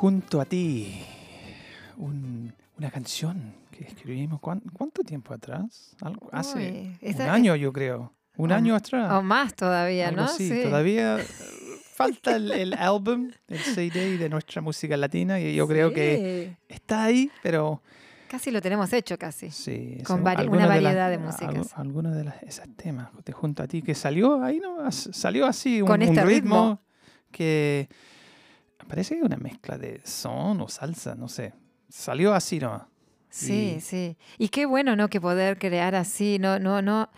Junto 0.09 0.41
a 0.41 0.47
ti, 0.47 1.03
un- 1.99 2.51
una 2.79 2.91
canción 2.91 3.53
que 3.71 3.85
escribimos, 3.85 4.41
¿cuán- 4.41 4.63
¿cuánto 4.73 5.03
tiempo 5.03 5.35
atrás? 5.35 5.95
Algo- 6.01 6.31
hace 6.33 6.97
Uy, 7.03 7.13
un 7.15 7.21
año, 7.21 7.55
yo 7.57 7.75
creo. 7.75 8.15
Un 8.39 8.51
o- 8.51 8.55
año 8.55 8.75
atrás. 8.75 9.13
O 9.13 9.21
más 9.23 9.53
todavía, 9.55 10.09
algo 10.09 10.23
¿no? 10.23 10.27
así. 10.29 10.63
Todavía 10.63 11.19
eh, 11.21 11.27
falta 11.95 12.37
el, 12.37 12.51
el 12.53 12.73
álbum, 12.73 13.33
el 13.49 13.59
CD 13.59 14.17
de 14.17 14.31
nuestra 14.31 14.63
música 14.63 14.97
latina 14.97 15.39
y 15.41 15.55
yo 15.55 15.69
creo 15.69 15.93
que 15.93 16.57
Sí. 16.59 16.75
está 16.75 17.05
ahí, 17.05 17.31
pero 17.43 17.83
Casi 18.31 18.51
lo 18.51 18.63
tenemos 18.63 18.91
hecho, 18.95 19.19
casi. 19.19 19.51
sí. 19.51 19.99
Con 20.07 20.25
vari- 20.25 20.49
una 20.49 20.63
de 20.63 20.69
variedad 20.69 21.11
de 21.11 21.19
algu- 21.19 21.27
músicas. 21.27 21.75
Algunos 21.77 22.17
de 22.17 22.25
las, 22.25 22.43
esos 22.45 22.65
temas 22.77 23.11
de 23.27 23.33
Junto 23.35 23.63
a 23.63 23.67
ti 23.67 23.83
que 23.83 23.95
salió 23.95 24.43
ahí, 24.43 24.59
¿no? 24.59 24.91
Salió 24.91 25.45
así, 25.45 25.83
un, 25.83 25.87
Con 25.89 26.01
un 26.03 26.09
este 26.09 26.25
ritmo, 26.25 26.55
ritmo. 26.55 26.81
que 27.31 27.91
parece 28.89 29.17
que 29.17 29.23
una 29.23 29.37
mezcla 29.37 29.79
de 29.79 30.01
son 30.05 30.61
o 30.61 30.69
salsa, 30.69 31.15
no 31.15 31.29
sé. 31.29 31.53
Salió 31.89 32.35
así 32.35 32.59
nomás. 32.59 32.83
Sí, 33.31 33.75
Y- 33.77 33.81
sí. 33.81 34.17
Y 34.39 34.49
qué 34.49 34.67
bueno, 34.67 34.97
¿no? 34.97 35.09
Que 35.09 35.21
poder 35.21 35.59
crear 35.59 35.95
así, 35.95 36.39
no, 36.39 36.59
no, 36.59 36.83
no. 36.83 37.11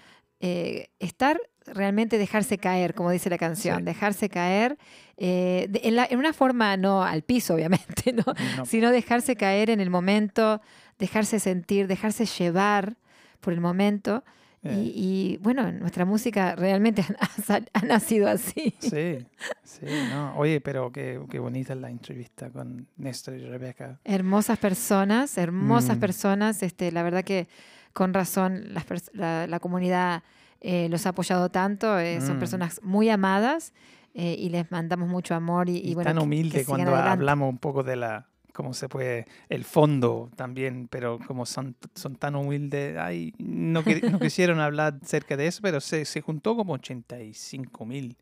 eh, 0.43 0.89
estar 0.99 1.39
realmente 1.67 2.17
dejarse 2.17 2.57
caer, 2.57 2.95
como 2.95 3.11
dice 3.11 3.29
la 3.31 3.37
canción, 3.39 3.79
Sí. 3.81 3.83
dejarse 3.85 4.29
caer 4.31 4.79
eh, 5.19 5.67
de- 5.69 5.83
en, 5.85 5.97
la- 5.97 6.07
en 6.11 6.19
una 6.19 6.33
forma 6.33 6.77
no 6.79 7.03
al 7.05 7.23
piso, 7.23 7.55
obviamente, 8.05 8.13
¿no? 8.15 8.25
no, 8.57 8.65
sino 8.65 8.91
dejarse 8.91 9.37
caer 9.37 9.69
en 9.71 9.81
el 9.81 9.91
momento, 9.91 10.63
dejarse 10.99 11.39
sentir, 11.41 11.87
dejarse 11.89 12.25
llevar 12.25 12.97
por 13.41 13.53
el 13.53 13.61
momento. 13.61 14.25
Eh, 14.63 14.75
Y, 14.75 14.93
y, 15.35 15.37
bueno, 15.39 15.71
nuestra 15.73 16.05
música 16.05 16.55
realmente 16.57 17.03
ha, 17.75 17.81
nacido 17.87 18.29
así. 18.29 18.75
Sí, 18.79 19.27
sí, 19.65 19.87
no. 20.11 20.35
Oye, 20.37 20.61
pero 20.61 20.93
qué, 20.93 21.21
qué 21.31 21.39
bonita 21.47 21.75
la 21.75 21.91
entrevista 21.91 22.51
con 22.51 22.87
Néstor 22.97 23.35
y 23.37 23.45
Rebeca. 23.47 23.99
Hermosas 24.05 24.59
personas, 24.59 25.37
hermosas 25.39 25.97
Mm. 25.97 26.01
personas. 26.01 26.63
Este, 26.63 26.93
la 26.93 27.03
verdad 27.03 27.25
que 27.25 27.49
con 27.93 28.13
razón 28.15 28.73
las 28.75 28.85
la, 29.15 29.47
la 29.47 29.61
comunidad 29.61 30.23
eh, 30.61 30.89
los 30.91 31.07
ha 31.07 31.11
apoyado 31.11 31.49
tanto. 31.51 31.99
eh, 31.99 32.21
Son 32.21 32.37
Mm. 32.37 32.41
personas 32.41 32.81
muy 32.83 33.09
amadas 33.09 33.73
eh, 34.15 34.35
y 34.39 34.49
les 34.51 34.71
mandamos 34.71 35.09
mucho 35.09 35.35
amor 35.35 35.69
y, 35.71 35.77
y 35.79 35.91
Y, 35.93 35.95
bueno, 35.95 36.09
tan 36.11 36.17
que- 36.17 36.21
que 36.21 36.25
humilde 36.27 36.65
cuando 36.67 36.95
hablamos 36.97 37.49
un 37.49 37.59
poco 37.59 37.83
de 37.83 37.97
la, 37.97 38.27
cómo 38.63 38.75
se 38.75 38.89
puede, 38.89 39.27
el 39.49 39.65
fondo 39.65 40.31
también, 40.37 40.87
pero 40.89 41.19
como 41.27 41.47
son, 41.47 41.75
son 41.95 42.17
tan 42.17 42.35
humildes, 42.37 42.97
ay, 42.99 43.33
no, 43.39 43.83
que- 43.83 44.01
no 44.11 44.19
quisieron 44.21 44.61
hablar 44.61 44.99
cerca 45.05 45.37
de 45.37 45.47
eso, 45.47 45.61
pero 45.63 45.81
se, 45.81 46.05
se 46.05 46.21
juntó 46.21 46.55
como 46.57 46.75
85 46.75 47.87
mil 47.87 48.17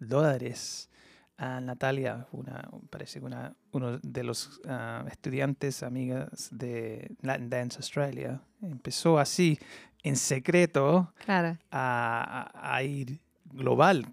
dólares 0.00 0.90
a 1.38 1.60
Natalia, 1.60 2.26
una, 2.32 2.68
parece 2.90 3.20
que 3.20 3.26
una, 3.26 3.54
uno 3.72 3.98
de 4.02 4.24
los 4.24 4.60
ah, 4.66 5.04
estudiantes, 5.10 5.82
amigas 5.82 6.48
de 6.50 7.14
Latin 7.20 7.50
Dance 7.50 7.76
Australia, 7.78 8.40
empezó 8.62 9.18
así, 9.18 9.58
en 10.02 10.16
secreto, 10.16 11.12
Claro. 11.24 11.58
a, 11.70 12.50
a- 12.54 12.76
a 12.76 12.82
ir 12.82 13.20
global. 13.52 14.06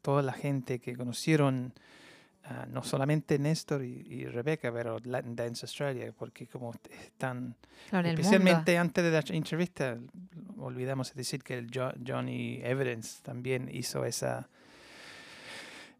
Toda 0.00 0.22
la 0.22 0.32
gente 0.32 0.78
que 0.80 0.96
conocieron, 0.96 1.74
ah, 2.44 2.66
no 2.68 2.82
solamente 2.82 3.38
Néstor 3.38 3.84
y, 3.84 4.04
y 4.08 4.26
Rebeca, 4.26 4.72
pero 4.72 4.98
Latin 5.04 5.34
Dance 5.36 5.64
Australia, 5.66 6.12
porque 6.18 6.46
como 6.46 6.72
están, 6.90 7.56
Claro, 7.90 8.08
especialmente 8.08 8.78
antes 8.78 9.04
de 9.04 9.10
la 9.10 9.24
entrevista, 9.36 9.98
olvidamos 10.58 11.14
decir 11.14 11.42
que 11.42 11.58
el 11.58 11.68
Jo- 11.72 11.92
Johnny 12.06 12.60
Evidence 12.62 13.20
también 13.22 13.68
hizo 13.72 14.04
esa 14.04 14.48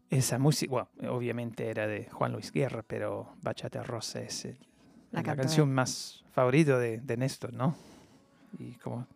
esa 0.09 0.37
música, 0.37 0.69
bueno, 0.69 0.89
obviamente 1.15 1.67
era 1.69 1.87
de 1.87 2.05
Juan 2.11 2.33
Luis 2.33 2.51
Guerra, 2.51 2.83
pero 2.85 3.33
Bachata 3.41 3.81
Rosa 3.83 4.21
es 4.21 4.45
el- 4.45 4.57
La 5.11 5.21
la, 5.23 5.35
canción 5.35 5.71
más 5.73 6.23
favorita 6.31 6.77
de, 6.77 6.99
de 6.99 7.17
Néstor, 7.17 7.53
¿no? 7.53 7.75
y 8.59 8.73
como 8.73 9.07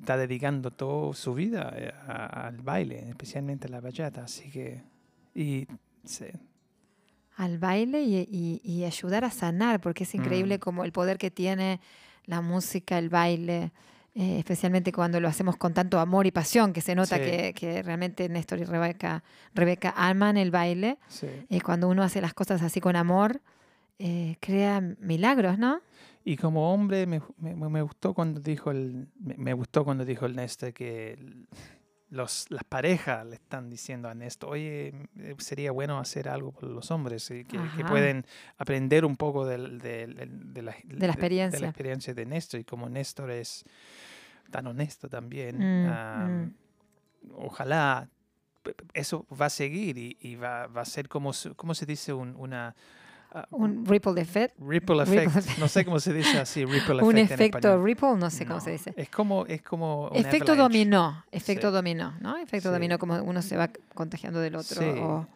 está 0.00 0.16
dedicando 0.16 0.70
toda 0.70 1.12
su 1.14 1.34
vida 1.34 1.72
eh, 1.76 1.92
a- 2.06 2.46
al 2.46 2.58
baile, 2.58 3.08
especialmente 3.08 3.66
a 3.66 3.70
la 3.70 3.80
bachata. 3.80 4.22
Así 4.24 4.48
que, 4.50 4.82
y 5.34 5.66
sí, 6.04 6.26
al 7.36 7.58
baile 7.58 8.02
y, 8.02 8.16
y- 8.30 8.60
y 8.64 8.84
ayudar 8.84 9.24
a 9.24 9.30
sanar, 9.30 9.80
porque 9.80 10.04
es 10.04 10.14
increíble 10.14 10.56
Mm. 10.56 10.60
como 10.60 10.84
el 10.84 10.92
poder 10.92 11.18
que 11.18 11.30
tiene 11.30 11.80
la 12.26 12.40
música, 12.40 12.98
el 12.98 13.08
baile, 13.08 13.72
eh, 14.14 14.38
especialmente 14.38 14.92
cuando 14.92 15.18
lo 15.20 15.26
hacemos 15.28 15.56
con 15.56 15.74
tanto 15.74 15.98
amor 15.98 16.26
y 16.26 16.30
pasión, 16.30 16.72
que 16.72 16.80
se 16.80 16.94
nota 16.94 17.16
Sí. 17.16 17.22
que, 17.22 17.52
que 17.54 17.82
realmente 17.82 18.28
Néstor 18.28 18.60
y 18.60 18.64
Rebeca, 18.64 19.24
Rebeca 19.54 19.92
aman 19.96 20.36
el 20.36 20.50
baile. 20.52 20.98
sí. 21.08 21.26
Eh, 21.50 21.60
cuando 21.60 21.88
uno 21.88 22.02
hace 22.04 22.20
las 22.20 22.32
cosas 22.34 22.62
así 22.62 22.80
con 22.80 22.94
amor, 22.96 23.40
eh, 23.98 24.36
crea 24.40 24.80
milagros, 25.00 25.58
¿no? 25.58 25.80
Y 26.24 26.36
como 26.36 26.72
hombre 26.72 27.06
me, 27.06 27.20
me- 27.38 27.54
me 27.68 27.82
gustó 27.82 28.14
cuando 28.14 28.40
dijo 28.40 28.70
el 28.70 29.08
me, 29.20 29.34
me 29.36 29.52
gustó 29.52 29.84
cuando 29.84 30.04
dijo 30.04 30.24
el 30.26 30.34
Néstor 30.36 30.72
que 30.72 31.18
los, 32.14 32.46
las 32.50 32.62
parejas 32.64 33.26
le 33.26 33.34
están 33.34 33.68
diciendo 33.68 34.08
a 34.08 34.14
Néstor, 34.14 34.50
oye, 34.52 34.92
eh, 35.18 35.34
sería 35.38 35.72
bueno 35.72 35.98
hacer 35.98 36.28
algo 36.28 36.52
por 36.52 36.64
los 36.70 36.90
hombres, 36.90 37.28
y 37.30 37.44
que, 37.44 37.58
pueden 37.84 38.24
aprender 38.56 39.04
un 39.04 39.16
poco 39.16 39.44
del- 39.44 39.78
del- 39.80 40.14
del- 40.14 40.54
de, 40.54 40.62
la, 40.62 40.76
De 40.84 41.06
la 41.06 41.12
experiencia. 41.12 41.58
de 41.58 41.60
la 41.62 41.68
experiencia 41.70 42.14
de 42.14 42.24
Néstor. 42.26 42.60
Y 42.60 42.64
como 42.64 42.88
Néstor 42.88 43.30
es 43.32 43.64
tan 44.50 44.66
honesto 44.68 45.08
también, 45.08 45.58
Mm, 45.58 45.86
am, 45.88 46.54
ojalá 47.34 48.08
eso 48.94 49.26
va 49.30 49.46
a 49.46 49.50
seguir 49.50 49.98
y, 49.98 50.16
y 50.20 50.36
va, 50.36 50.66
va 50.68 50.82
a 50.82 50.84
ser 50.86 51.08
como, 51.08 51.32
¿cómo 51.56 51.74
se 51.74 51.84
dice? 51.86 52.12
Un, 52.12 52.34
una... 52.36 52.74
ah, 53.34 53.46
Un 53.50 53.84
ripple 53.84 54.20
effect. 54.20 54.54
Ripple 54.58 54.70
Ripple 54.70 55.02
effect. 55.02 55.36
effect. 55.36 55.58
No 55.58 55.68
sé 55.68 55.84
cómo 55.84 56.00
se 56.00 56.12
dice 56.12 56.38
así, 56.38 56.64
ripple 56.64 57.02
Un 57.02 57.16
effect 57.18 57.30
en 57.32 57.34
efecto 57.34 57.58
español. 57.68 57.84
ripple, 57.84 58.16
no 58.16 58.30
sé 58.30 58.46
cómo 58.46 58.58
No, 58.58 58.64
se 58.64 58.70
dice. 58.70 58.94
Es 58.96 59.10
como, 59.10 59.44
es 59.46 59.60
como 59.62 60.08
un 60.08 60.16
Efecto 60.16 60.52
avalanche. 60.52 60.62
dominó, 60.78 61.24
efecto 61.30 61.68
Sí. 61.68 61.74
dominó, 61.74 62.14
¿no? 62.20 62.36
Efecto 62.38 62.68
Sí. 62.70 62.72
dominó, 62.72 62.98
como 62.98 63.22
uno 63.22 63.42
se 63.42 63.56
va 63.56 63.68
contagiando 63.94 64.40
del 64.40 64.54
otro. 64.56 64.80
Sí. 64.80 64.88
o, 65.00 65.26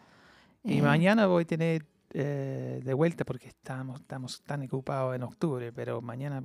Y 0.64 0.78
eh, 0.78 0.82
mañana 0.82 1.26
voy 1.26 1.42
a 1.42 1.46
tener 1.46 1.84
eh, 2.14 2.80
de 2.82 2.94
vuelta 2.94 3.24
porque 3.26 3.48
estamos, 3.48 4.00
estamos 4.00 4.40
tan 4.42 4.62
ocupados 4.62 5.14
en 5.14 5.22
octubre, 5.22 5.72
pero 5.72 6.00
mañana 6.00 6.42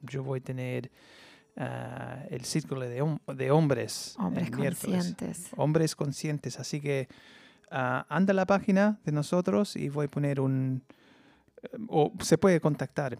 yo 0.00 0.22
voy 0.24 0.40
a 0.40 0.42
tener 0.42 0.90
ah, 1.58 2.24
el 2.30 2.44
círculo 2.46 2.80
de, 2.80 3.02
hom- 3.02 3.20
de 3.34 3.50
hombres. 3.50 4.14
Hombres 4.18 4.50
conscientes. 4.50 5.50
Hombres 5.56 5.94
conscientes. 5.94 6.58
Así 6.58 6.80
que 6.80 7.08
ah, 7.72 8.06
anda 8.08 8.32
a 8.32 8.34
la 8.34 8.46
página 8.46 9.00
de 9.04 9.12
nosotros 9.12 9.74
y 9.76 9.88
voy 9.88 10.06
a 10.06 10.10
poner 10.10 10.40
un... 10.40 10.82
eh, 11.62 11.68
O 11.88 12.12
se 12.20 12.38
puede 12.38 12.60
contactar. 12.60 13.18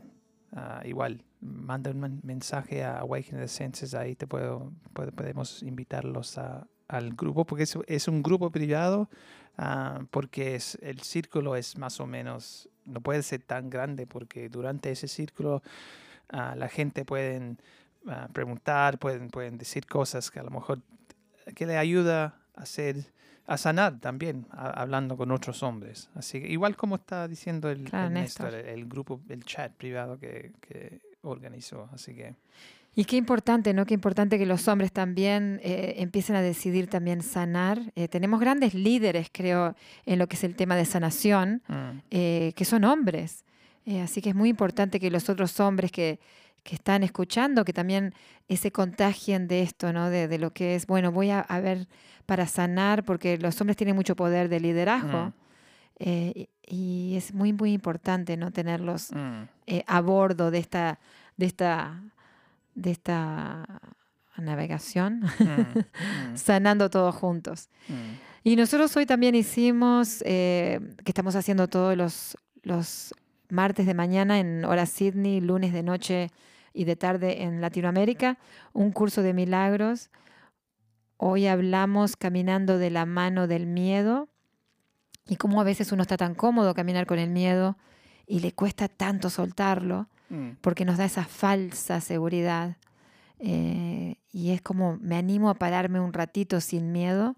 ah, 0.55 0.83
igual, 0.85 1.25
manda 1.41 1.91
un 1.91 1.99
men- 2.01 2.21
mensaje 2.23 2.85
a 2.85 2.99
Awakening 3.01 3.49
Senses, 3.49 3.95
ahí 3.95 4.15
te 4.15 4.27
puedo, 4.27 4.71
podemos 4.93 5.63
invitarlos 5.63 6.37
a- 6.39 6.67
al 6.89 7.15
grupo, 7.15 7.45
porque 7.47 7.63
es, 7.65 7.79
es 7.87 8.07
un 8.07 8.23
grupo 8.23 8.51
privado, 8.51 9.09
ah, 9.57 10.01
porque 10.11 10.55
es, 10.55 10.79
el 10.83 11.01
círculo 11.01 11.57
es 11.57 11.79
más 11.79 12.01
o 12.01 12.07
menos, 12.07 12.69
no 12.85 13.01
puede 13.01 13.23
ser 13.23 13.43
tan 13.43 13.71
grande, 13.71 14.07
porque 14.07 14.49
durante 14.51 14.91
ese 14.91 15.09
círculo 15.09 15.63
ah, 16.29 16.55
la 16.57 16.69
gente 16.69 17.05
pueden 17.07 17.59
ah, 18.09 18.29
preguntar, 18.33 18.99
pueden, 18.99 19.31
pueden 19.31 19.57
decir 19.57 19.87
cosas 19.87 20.31
que 20.31 20.39
a 20.41 20.43
lo 20.43 20.51
mejor 20.51 20.81
que 21.55 21.65
le 21.67 21.79
ayuda 21.79 22.37
a 22.55 22.63
hacer 22.63 23.13
a 23.53 23.57
sanar 23.59 23.99
también 24.01 24.47
a- 24.51 24.71
hablando 24.83 25.17
con 25.17 25.31
otros 25.31 25.63
hombres 25.63 26.09
así 26.15 26.41
que 26.41 26.49
igual 26.49 26.77
como 26.77 26.97
está 26.97 27.29
diciendo 27.29 27.71
el, 27.71 27.85
Claro, 27.85 28.09
el 28.09 28.15
Néstor. 28.15 28.53
Néstor, 28.53 28.69
el, 28.69 28.85
grupo 28.87 29.21
el 29.29 29.45
chat 29.45 29.73
privado 29.73 30.19
que, 30.19 30.53
que 30.61 31.01
organizó 31.23 31.89
así 31.93 32.15
que 32.15 32.35
Y 32.95 33.05
qué 33.07 33.17
importante, 33.17 33.73
¿no? 33.73 33.87
Qué 33.87 33.95
importante 33.95 34.39
que 34.39 34.45
los 34.47 34.69
hombres 34.69 34.93
también 34.93 35.61
eh, 35.63 35.95
empiecen 35.99 36.37
a 36.37 36.43
decidir 36.43 36.89
también 36.89 37.23
sanar. 37.23 37.81
Eh, 37.97 38.07
tenemos 38.09 38.39
grandes 38.39 38.75
líderes, 38.75 39.29
creo, 39.33 39.75
en 40.05 40.19
lo 40.19 40.27
que 40.27 40.37
es 40.37 40.45
el 40.45 40.55
tema 40.57 40.77
de 40.77 40.85
sanación, 40.85 41.63
mm, 41.69 41.99
eh, 42.11 42.53
que 42.55 42.65
son 42.67 42.85
hombres. 42.85 43.45
Así 44.05 44.21
que 44.21 44.29
es 44.29 44.35
muy 44.37 44.49
importante 44.51 45.01
que 45.01 45.11
los 45.11 45.29
otros 45.31 45.59
hombres 45.59 45.91
que, 45.91 46.21
que 46.63 46.75
están 46.75 47.03
escuchando, 47.03 47.65
que 47.65 47.73
también 47.73 48.15
eh, 48.49 48.57
se 48.57 48.71
contagien 48.71 49.49
de 49.49 49.63
esto, 49.63 49.93
¿no? 49.93 50.11
De, 50.11 50.29
de 50.29 50.39
lo 50.39 50.53
que 50.53 50.75
es, 50.75 50.87
bueno, 50.87 51.13
voy 51.13 51.31
a, 51.31 51.41
a 51.41 51.61
ver 51.61 51.89
para 52.27 52.47
sanar, 52.47 53.05
porque 53.05 53.39
los 53.39 53.61
hombres 53.61 53.77
tienen 53.77 53.97
mucho 53.97 54.17
poder 54.17 54.49
de 54.49 54.61
liderazgo. 54.61 55.27
mm, 55.27 55.33
eh, 55.99 56.49
y 56.67 57.15
es 57.17 57.35
muy, 57.35 57.53
muy 57.53 57.73
importante, 57.73 58.37
¿no? 58.37 58.51
Tenerlos 58.51 59.11
mm, 59.13 59.43
eh, 59.67 59.85
a 59.87 60.01
bordo 60.01 60.51
de 60.51 60.59
esta, 60.59 60.99
de 61.37 61.47
esta, 61.47 62.03
de 62.75 62.91
esta 62.91 63.65
navegación, 64.37 65.21
mm, 65.21 66.35
sanando 66.35 66.91
todos 66.91 67.15
juntos. 67.15 67.69
Y 68.43 68.57
nosotros 68.57 68.97
hoy 68.97 69.07
también 69.07 69.35
hicimos, 69.35 70.23
eh, 70.27 70.81
que 71.05 71.11
estamos 71.11 71.37
haciendo 71.37 71.69
todos 71.69 71.97
los, 71.97 72.37
los 72.63 73.15
martes 73.49 73.87
de 73.87 73.95
mañana 73.95 74.41
en 74.41 74.65
hora 74.65 74.87
Sydney, 74.87 75.41
lunes 75.41 75.73
de 75.73 75.83
noche 75.83 76.31
y 76.73 76.85
de 76.85 76.97
tarde 76.97 77.43
en 77.43 77.61
Latinoamérica, 77.61 78.39
un 78.73 78.93
curso 78.93 79.23
de 79.23 79.33
milagros. 79.33 80.11
Hoy 81.17 81.47
hablamos 81.47 82.17
caminando 82.17 82.79
de 82.79 82.91
la 82.91 83.07
mano 83.07 83.47
del 83.47 83.67
miedo 83.67 84.29
y 85.29 85.37
cómo 85.37 85.61
a 85.61 85.65
veces 85.65 85.93
uno 85.93 86.03
está 86.03 86.17
tan 86.17 86.35
cómodo 86.35 86.75
caminar 86.75 87.07
con 87.07 87.19
el 87.19 87.31
miedo 87.31 87.77
y 88.27 88.41
le 88.41 88.53
cuesta 88.53 88.89
tanto 88.89 89.31
soltarlo 89.31 90.09
Mm, 90.33 90.57
porque 90.63 90.87
nos 90.87 90.97
da 90.97 91.05
esa 91.05 91.25
falsa 91.25 92.01
seguridad. 92.01 92.79
Eh, 93.39 94.17
y 94.33 94.53
es 94.53 94.63
como 94.63 94.97
me 94.97 95.17
animo 95.17 95.51
a 95.51 95.55
pararme 95.55 96.01
un 96.01 96.15
ratito 96.15 96.61
sin 96.63 96.91
miedo. 96.91 97.37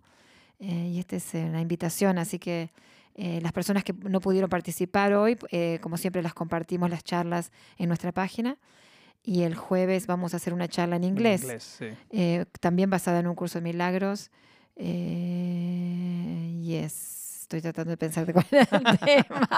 Eh, 0.60 0.90
y 0.94 1.00
esta 1.00 1.16
es 1.16 1.34
eh, 1.34 1.44
una 1.44 1.60
invitación, 1.60 2.18
así 2.18 2.38
que 2.38 2.70
eh, 3.16 3.40
las 3.42 3.52
personas 3.52 3.82
que 3.82 3.92
no 3.92 4.20
pudieron 4.20 4.48
participar 4.48 5.12
hoy, 5.12 5.36
eh, 5.50 5.80
como 5.82 5.96
siempre 5.96 6.22
las 6.22 6.34
compartimos 6.34 6.88
las 6.88 7.02
charlas 7.02 7.50
en 7.78 7.88
nuestra 7.88 8.12
página. 8.12 8.58
Y 9.26 9.42
el 9.44 9.54
jueves 9.54 10.06
vamos 10.06 10.34
a 10.34 10.36
hacer 10.36 10.52
una 10.52 10.68
charla 10.68 10.96
en 10.96 11.04
en 11.04 11.08
inglés, 11.10 11.40
sí. 11.78 11.86
eh, 12.10 12.44
también 12.60 12.90
basada 12.90 13.20
en 13.20 13.26
un 13.26 13.34
curso 13.34 13.58
de 13.58 13.62
milagros. 13.62 14.30
Eh, 14.76 16.60
yes, 16.62 17.40
estoy 17.42 17.60
tratando 17.62 17.90
de 17.90 17.96
pensar 17.96 18.26
de 18.26 18.32
cuál 18.32 18.46
era 18.50 18.68
el 18.78 18.98
tema. 19.24 19.48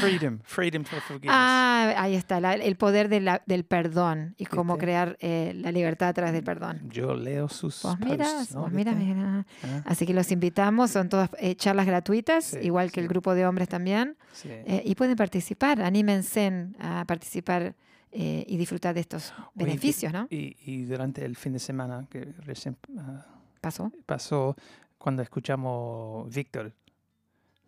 freedom 0.00 0.38
freedom 0.44 0.84
for 0.84 1.00
forgiveness 1.00 1.36
Ah, 1.36 1.94
ahí 1.98 2.14
está, 2.14 2.40
la- 2.40 2.54
el 2.54 2.76
poder 2.76 3.08
de 3.08 3.20
la- 3.20 3.42
del 3.46 3.64
perdón 3.64 4.34
y 4.38 4.46
cómo 4.46 4.74
¿Viste? 4.74 4.86
crear 4.86 5.16
eh, 5.20 5.52
la 5.56 5.72
libertad 5.72 6.08
a 6.08 6.12
través 6.14 6.32
del 6.32 6.44
perdón. 6.44 6.80
yo 6.90 7.14
leo 7.14 7.48
sus 7.48 7.82
Vos 7.82 7.98
miras, 8.00 8.32
posts, 8.32 8.54
¿no? 8.54 8.68
¿Viste? 8.70 8.94
mira. 8.94 9.46
Ah, 9.64 9.82
Así 9.86 10.06
que 10.06 10.14
los 10.14 10.30
invitamos, 10.32 10.90
son 10.92 11.08
todas 11.08 11.30
eh, 11.38 11.54
charlas 11.56 11.86
gratuitas, 11.86 12.44
Sí, 12.44 12.58
igual 12.62 12.90
que 12.92 13.00
el 13.00 13.08
grupo 13.08 13.34
de 13.34 13.46
hombres 13.46 13.68
también, 13.68 14.16
eh, 14.44 14.82
y 14.84 14.94
pueden 14.94 15.16
participar, 15.16 15.80
anímense 15.82 16.68
a 16.78 17.04
participar 17.06 17.74
eh, 18.12 18.44
y 18.46 18.56
disfrutar 18.56 18.94
de 18.94 19.00
estos 19.00 19.32
Oye, 19.54 19.66
beneficios, 19.66 20.12
¿no? 20.12 20.26
y, 20.30 20.56
y 20.64 20.82
durante 20.84 21.24
el 21.24 21.36
fin 21.36 21.52
de 21.52 21.58
semana 21.58 22.06
que 22.10 22.24
recién 22.44 22.76
ah, 22.98 23.24
Pasó. 23.60 23.92
pasó 24.06 24.56
cuando 24.98 25.22
escuchamos 25.22 26.34
Víctor 26.34 26.72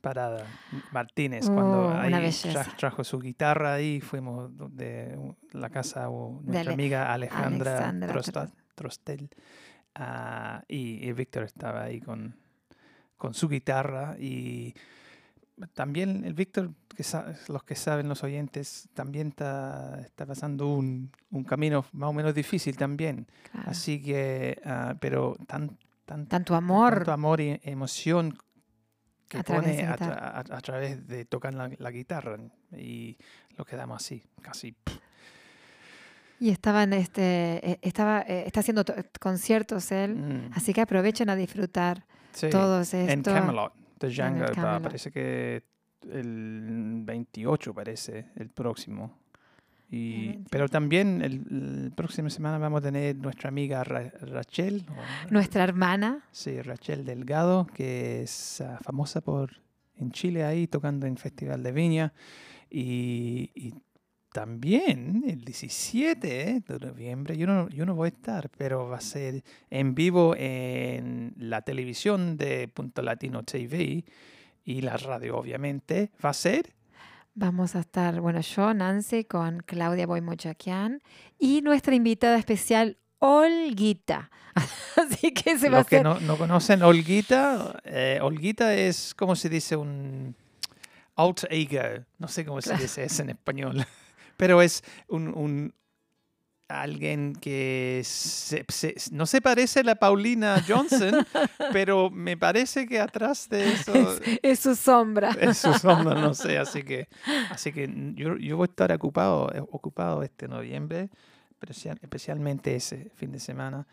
Parada 0.01 0.45
Martínez, 0.90 1.49
Oh, 1.49 1.55
cuando 1.55 1.90
ahí 1.95 2.12
tra- 2.12 2.76
trajo 2.76 3.05
su 3.05 3.20
guitarra 3.20 3.74
ahí, 3.74 4.01
fuimos 4.01 4.51
de 4.76 5.16
la 5.53 5.70
casa 5.70 6.07
de 6.07 6.11
nuestra 6.11 6.61
Ale- 6.61 6.72
amiga 6.72 7.12
Alejandra, 7.12 7.72
Alexandra 7.74 8.12
Trosta- 8.12 8.47
Tro- 8.49 8.53
Trostel, 8.74 9.30
ah, 9.95 10.64
y, 10.66 11.07
y 11.09 11.12
Víctor 11.12 11.45
estaba 11.45 11.84
ahí 11.84 12.01
con, 12.01 12.34
con 13.16 13.32
su 13.34 13.49
guitarra 13.49 14.16
y 14.18 14.74
también 15.74 16.24
el 16.24 16.34
Víctor, 16.34 16.70
que 16.96 17.05
los 17.48 17.62
que 17.64 17.74
saben 17.74 18.09
los 18.09 18.22
oyentes, 18.24 18.88
también 18.94 19.28
está, 19.28 20.00
está 20.00 20.26
pasando 20.26 20.68
un, 20.74 21.11
un 21.30 21.44
camino 21.44 21.84
más 21.92 22.11
o 22.11 22.12
menos 22.12 22.34
difícil 22.34 22.76
también. 22.76 23.26
Claro. 23.50 23.70
Así 23.70 24.03
que, 24.03 24.61
ah, 24.64 24.94
pero 25.00 25.36
tan, 25.46 25.78
tan, 26.05 26.26
Tanto 26.26 26.55
amor. 26.55 26.94
tanto 26.96 27.12
amor 27.12 27.40
y 27.40 27.61
emoción 27.64 28.36
que 29.28 29.38
A 29.38 29.42
pone 29.44 29.86
a, 29.86 29.96
tra- 29.96 30.18
a- 30.18 30.57
a 30.57 30.61
través 30.61 31.07
de 31.07 31.24
tocar 31.24 31.55
la, 31.55 31.70
la 31.78 31.90
guitarra 31.90 32.36
y 32.76 33.16
lo 33.57 33.64
quedamos 33.64 33.96
así, 34.03 34.22
casi. 34.42 34.74
Y 36.40 36.50
estaba 36.50 36.82
en 36.82 36.92
este, 36.92 37.70
eh, 37.70 37.78
estaba, 37.82 38.22
eh, 38.22 38.44
está 38.46 38.61
haciendo 38.61 38.84
to- 38.84 38.94
conciertos 39.20 39.92
él, 39.92 40.16
Mm, 40.16 40.50
así 40.55 40.72
que 40.74 40.80
aprovechen 40.80 41.30
a 41.30 41.36
disfrutar 41.36 42.05
sí, 42.32 42.50
todos 42.50 42.92
en 42.94 43.09
estos. 43.09 43.32
Camelot, 43.32 43.72
Django, 44.09 44.44
va, 44.62 44.80
parece 44.80 45.11
que 45.11 45.62
el 46.11 47.03
28 47.05 47.74
parece, 47.74 48.26
el 48.36 48.48
próximo. 48.50 49.18
Y, 49.90 50.26
28. 50.28 50.48
pero 50.50 50.68
también 50.68 51.20
el, 51.22 51.32
el 51.84 51.92
próxima 51.94 52.30
semana 52.30 52.57
vamos 52.59 52.78
a 52.78 52.82
tener 52.84 53.14
nuestra 53.16 53.48
amiga 53.50 53.84
Ra- 53.84 54.11
Rachel, 54.22 54.86
o- 54.88 55.30
Nuestra 55.32 55.64
hermana, 55.64 56.24
Sí, 56.30 56.61
Rachel 56.62 57.05
Delgado, 57.05 57.66
que 57.74 58.22
es 58.22 58.61
ah, 58.62 58.78
famosa 58.82 59.20
por 59.20 59.61
en 59.98 60.11
Chile 60.11 60.44
ahí 60.44 60.66
tocando 60.66 61.07
en 61.07 61.16
Festival 61.18 61.62
de 61.62 61.72
Viña 61.72 62.12
y, 62.70 63.50
y 63.55 63.74
también 64.33 65.24
el 65.26 65.45
17 65.45 66.62
de 66.66 66.78
noviembre, 66.78 67.37
yo 67.37 67.47
no, 67.47 67.68
yo 67.68 67.85
no 67.87 67.95
voy 67.95 68.07
a 68.07 68.09
estar, 68.09 68.51
pero 68.57 68.89
va 68.89 68.97
a 68.97 69.01
ser 69.01 69.45
en 69.70 69.95
vivo 69.95 70.35
en 70.37 71.35
la 71.37 71.62
televisión 71.62 72.37
de 72.37 72.68
Punto 72.68 73.03
Latino 73.03 73.43
TV 73.43 74.05
y 74.64 74.80
la 74.80 74.97
radio, 74.97 75.37
obviamente. 75.37 76.11
Va 76.24 76.30
a 76.30 76.35
ser 76.35 76.74
Vamos 77.35 77.76
a 77.76 77.80
estar, 77.80 78.20
bueno, 78.20 78.43
yo, 78.43 78.74
Nancy, 78.74 79.24
con 79.24 79.61
Claudia 79.61 80.07
Boymochaquian 80.07 81.01
y 81.39 81.62
nuestra 81.62 81.95
invitada 81.95 82.37
especial, 82.37 82.99
Olguita. 83.20 84.30
Así 84.97 85.33
que 85.33 85.59
se 85.59 85.70
va 85.70 85.78
a 85.78 85.80
Los 85.80 85.87
que 85.87 85.97
hacer. 85.97 86.05
no, 86.05 86.20
no 86.20 86.37
conocen 86.37 86.83
Olguita, 86.83 87.80
eh, 87.85 88.18
Olguita 88.20 88.74
es, 88.74 89.14
¿cómo 89.14 89.35
se 89.35 89.49
dice? 89.49 89.76
Un 89.76 90.37
alter 91.16 91.51
ego. 91.51 92.05
No 92.18 92.28
sé 92.28 92.45
cómo 92.45 92.61
se 92.61 92.76
dice 92.76 93.05
eso 93.05 93.22
en 93.22 93.30
español. 93.30 93.87
Pero 94.43 94.61
es 94.61 94.82
un, 95.09 95.28
un- 95.28 95.72
alguien 96.68 97.34
que 97.34 98.01
se- 98.05 98.64
se- 98.68 98.95
no 99.12 99.26
se 99.26 99.40
parece 99.43 99.80
a 99.80 99.82
la 99.84 99.95
Paulina 99.97 100.62
Johnson, 100.66 101.14
pero 101.72 102.09
me 102.11 102.36
parece 102.36 102.86
que 102.86 102.99
atrás 102.99 103.49
de 103.51 103.72
eso 103.72 103.93
Es, 103.95 104.38
es 104.43 104.59
su 104.61 104.74
sombra. 104.74 105.30
es 105.38 105.59
su 105.59 105.72
sombra, 105.74 106.14
no 106.14 106.32
sé. 106.34 106.59
Así 106.59 106.82
que, 106.82 107.09
así 107.51 107.72
que 107.72 107.93
yo, 108.14 108.36
yo 108.36 108.57
voy 108.57 108.64
a 108.64 108.70
estar 108.70 108.90
ocupado, 108.93 109.51
ocupado 109.70 110.22
este 110.22 110.49
noviembre, 110.49 111.11
especial- 111.61 111.99
especialmente 112.01 112.74
ese 112.74 113.11
fin 113.16 113.32
de 113.32 113.38
semana. 113.40 113.86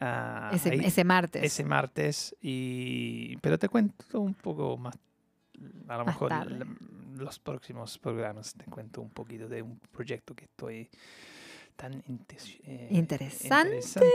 Ah, 0.00 0.50
Ese, 0.54 0.70
ahí- 0.70 0.80
ese 0.84 1.04
martes. 1.04 1.44
ese 1.44 1.64
martes 1.64 2.34
y 2.40 3.36
pero 3.42 3.58
te 3.58 3.68
cuento 3.68 4.20
un 4.20 4.32
poco 4.34 4.78
más 4.78 4.94
a 5.86 5.98
lo 5.98 6.04
Más 6.06 6.14
mejor 6.14 6.28
tarde. 6.30 6.64
Los 7.22 7.38
próximos 7.38 7.98
programas 7.98 8.54
te 8.54 8.64
cuento 8.66 9.00
un 9.00 9.10
poquito 9.10 9.48
de 9.48 9.62
un 9.62 9.78
proyecto 9.90 10.34
que 10.34 10.44
estoy 10.44 10.88
tan 11.76 11.94
eh, 12.64 12.88
Interesante. 12.90 13.76
interesante 13.76 14.06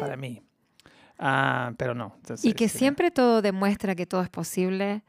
para 0.00 0.16
mí 0.16 0.42
Ah, 1.18 1.72
pero 1.76 1.94
no 1.94 2.14
entonces, 2.16 2.44
Y 2.44 2.54
que 2.54 2.64
eh, 2.64 2.68
siempre 2.68 3.10
todo 3.12 3.42
demuestra 3.42 3.94
que 3.94 4.06
todo 4.06 4.22
es 4.22 4.28
posible, 4.30 5.02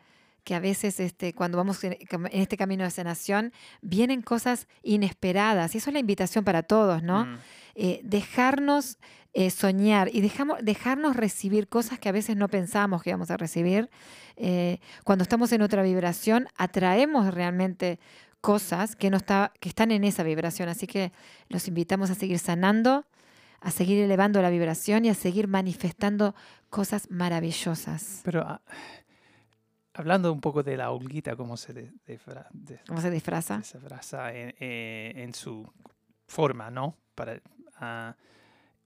que 0.44 0.54
a 0.54 0.60
veces 0.60 1.00
este, 1.00 1.34
cuando 1.34 1.58
vamos 1.58 1.84
en, 1.84 1.94
en 1.94 2.28
este 2.32 2.56
camino 2.58 2.84
de 2.84 2.92
sanación 2.92 3.52
vienen 3.82 4.22
cosas 4.22 4.68
inesperadas. 4.84 5.74
Y 5.74 5.80
eso 5.80 5.90
es 5.90 5.94
la 5.94 6.00
invitación 6.00 6.44
para 6.44 6.62
todos, 6.62 7.02
¿no? 7.02 7.26
mm, 7.26 7.38
Eh, 7.76 8.02
dejarnos 8.04 9.00
eh, 9.34 9.50
soñar 9.50 10.10
y 10.14 10.22
dejamos, 10.22 10.60
dejarnos 10.62 11.16
recibir 11.16 11.68
cosas 11.68 12.00
que 12.00 12.10
a 12.10 12.12
veces 12.12 12.36
no 12.38 12.48
pensamos 12.50 13.02
que 13.04 13.10
íbamos 13.10 13.32
a 13.32 13.38
recibir. 13.38 13.90
Eh, 14.36 14.80
cuando 15.04 15.24
estamos 15.24 15.52
en 15.52 15.62
otra 15.62 15.82
vibración, 15.84 16.48
atraemos 16.56 17.34
realmente 17.34 18.00
cosas 18.42 18.96
que, 18.96 19.10
no 19.10 19.18
está, 19.18 19.52
que 19.60 19.70
están 19.70 19.92
en 19.92 20.04
esa 20.04 20.24
vibración. 20.24 20.70
Así 20.70 20.86
que 20.88 21.12
los 21.50 21.68
invitamos 21.68 22.10
a 22.10 22.16
seguir 22.16 22.38
sanando, 22.40 23.06
a 23.62 23.72
seguir 23.72 24.04
elevando 24.04 24.42
la 24.42 24.50
vibración 24.50 25.06
y 25.06 25.10
a 25.10 25.14
seguir 25.16 25.48
manifestando 25.48 26.36
cosas 26.70 27.10
maravillosas. 27.10 28.20
pero 28.24 28.42
ah, 28.42 28.62
hablando 29.94 30.32
un 30.34 30.42
poco 30.42 30.64
de 30.64 30.76
la 30.78 30.92
holguita 30.92 31.36
cómo 31.36 31.56
se 31.58 31.74
de- 31.74 31.92
defra- 32.08 32.48
de- 32.52 32.80
¿Cómo 32.88 33.00
se 33.02 33.10
disfraza? 33.12 33.58
disfraza 33.58 34.34
en, 34.34 34.54
eh, 34.60 35.14
en 35.16 35.34
su 35.34 35.72
forma, 36.28 36.70
¿no? 36.72 36.98
Para, 37.16 37.40
ah, 37.80 38.16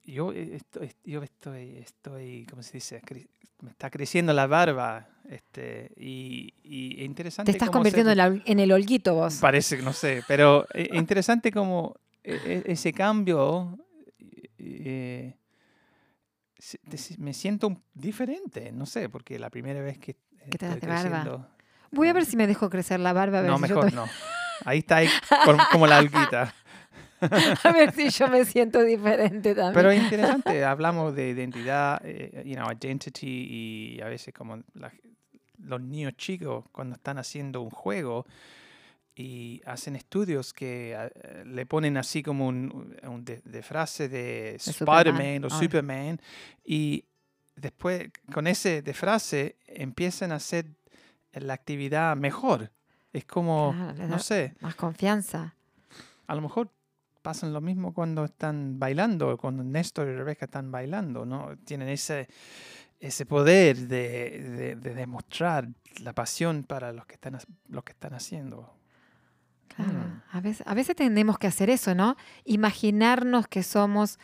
yo 0.08 0.32
eh, 0.34 0.56
estoy, 0.56 0.92
yo 1.04 1.22
estoy, 1.22 1.78
estoy, 1.78 2.46
¿cómo 2.50 2.64
se 2.64 2.74
dice? 2.74 3.02
Me 3.62 3.70
está 3.72 3.90
creciendo 3.90 4.34
la 4.34 4.48
barba, 4.48 5.08
este, 5.30 5.92
y, 5.98 6.54
y 6.64 7.04
interesante. 7.04 7.52
Te 7.52 7.58
estás 7.58 7.68
se- 7.68 7.74
convirtiendo 7.74 8.12
en, 8.46 8.60
el 8.60 8.72
holguito 8.72 9.14
vos. 9.16 9.36
Parece, 9.36 9.82
no 9.82 9.94
sé, 9.94 10.24
pero 10.28 10.66
eh, 10.74 10.90
interesante 10.94 11.52
como 11.52 11.96
e- 12.24 12.64
ese 12.66 12.94
cambio, 12.94 13.78
eh, 14.58 15.36
me 17.18 17.34
siento 17.34 17.82
diferente, 17.94 18.72
no 18.72 18.86
sé, 18.86 19.10
porque 19.10 19.38
la 19.40 19.50
primera 19.50 19.82
vez 19.82 19.98
que 20.00 20.16
Que 20.50 20.58
te 20.58 20.66
das 20.68 20.80
de 20.80 20.88
barba. 20.88 21.24
creciendo- 21.24 21.48
Voy 21.92 22.08
a 22.10 22.14
ver 22.14 22.26
si 22.26 22.36
me 22.38 22.48
dejo 22.48 22.70
crecer 22.70 23.00
la 23.00 23.14
barba, 23.14 23.40
a 23.40 23.42
ver, 23.42 23.50
No, 23.52 23.58
si, 23.58 23.62
mejor 23.64 23.94
no. 23.94 24.06
Ahí 24.66 24.80
está, 24.80 24.98
ahí, 24.98 25.10
como- 25.46 25.64
como 25.72 25.88
la 25.88 25.98
alguita. 25.98 26.54
a 27.64 27.72
ver 27.72 27.94
si 27.94 28.10
yo 28.10 28.28
me 28.28 28.46
siento 28.46 28.84
diferente 28.84 29.56
también. 29.56 29.74
Pero 29.74 29.92
es 29.92 30.02
interesante, 30.04 30.64
hablamos 30.64 31.16
de 31.16 31.30
identidad, 31.30 32.00
eh, 32.04 32.44
you 32.46 32.56
know, 32.56 32.68
identity 32.72 33.96
y 33.98 34.02
a 34.02 34.06
veces 34.08 34.34
como 34.34 34.58
la- 34.74 34.92
los 35.60 35.82
niños 35.82 36.14
chicos 36.18 36.66
cuando 36.72 36.96
están 36.96 37.18
haciendo 37.18 37.62
un 37.62 37.72
juego 37.72 38.26
y 39.16 39.62
hacen 39.66 39.96
estudios 39.96 40.54
que 40.54 40.94
eh, 40.96 41.44
le 41.46 41.66
ponen 41.66 41.98
así 41.98 42.22
como 42.22 42.48
un, 42.48 42.96
un 43.04 43.26
de, 43.26 43.42
de 43.44 43.64
frase 43.64 44.08
de. 44.08 44.56
Spider-Man 44.58 45.46
o. 45.46 45.50
Superman 45.50 46.22
y 46.64 47.04
después 47.56 48.10
con 48.32 48.46
ese 48.46 48.84
de 48.84 48.94
frase 48.94 49.56
empiezan 49.66 50.32
a 50.32 50.36
hacer 50.36 50.68
la 51.34 51.54
actividad 51.54 52.16
mejor. 52.16 52.72
Es 53.12 53.26
como, 53.26 53.74
Claro, 53.76 54.08
no 54.08 54.20
sé, 54.20 54.54
Más 54.60 54.76
confianza. 54.76 55.56
a 56.28 56.36
lo 56.36 56.42
mejor 56.42 56.70
pasan 57.22 57.54
lo 57.54 57.62
mismo 57.62 57.94
cuando 57.94 58.26
están 58.26 58.80
bailando, 58.80 59.38
cuando 59.38 59.64
Néstor 59.64 60.08
y 60.08 60.16
Rebeca 60.16 60.46
están 60.46 60.72
bailando, 60.72 61.26
¿no? 61.26 61.58
Tienen 61.66 61.90
ese, 61.90 62.28
ese 63.00 63.26
poder 63.26 63.78
de, 63.88 64.42
de- 64.42 64.76
de 64.76 64.94
demostrar 64.94 65.68
la 66.02 66.14
pasión 66.14 66.64
para 66.64 66.92
los 66.94 67.06
que 67.06 67.16
están, 67.16 67.36
ha- 67.36 67.42
lo 67.70 67.84
que 67.84 67.92
están 67.94 68.14
haciendo. 68.14 68.74
Claro. 69.76 69.92
Mm. 69.94 70.22
A, 70.32 70.42
veces, 70.42 70.68
a 70.68 70.74
veces 70.74 70.96
tenemos 70.96 71.38
que 71.38 71.48
hacer 71.48 71.70
eso, 71.70 71.94
¿no? 71.94 72.16
Imaginarnos 72.46 73.48
que 73.48 73.64
somos 73.64 74.20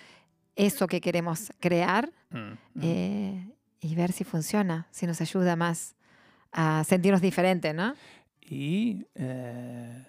eso 0.56 0.88
que 0.88 1.02
queremos 1.02 1.52
crear 1.60 2.12
Mm, 2.30 2.38
mm. 2.38 2.58
eh, 2.82 3.50
y 3.80 3.96
ver 3.96 4.12
si 4.12 4.24
funciona, 4.24 4.88
si 4.92 5.06
nos 5.06 5.22
ayuda 5.22 5.56
más 5.56 5.96
a 6.52 6.84
sentirnos 6.84 7.22
diferentes, 7.22 7.74
¿no? 7.76 7.94
Y 8.42 9.06
eh, 9.16 10.06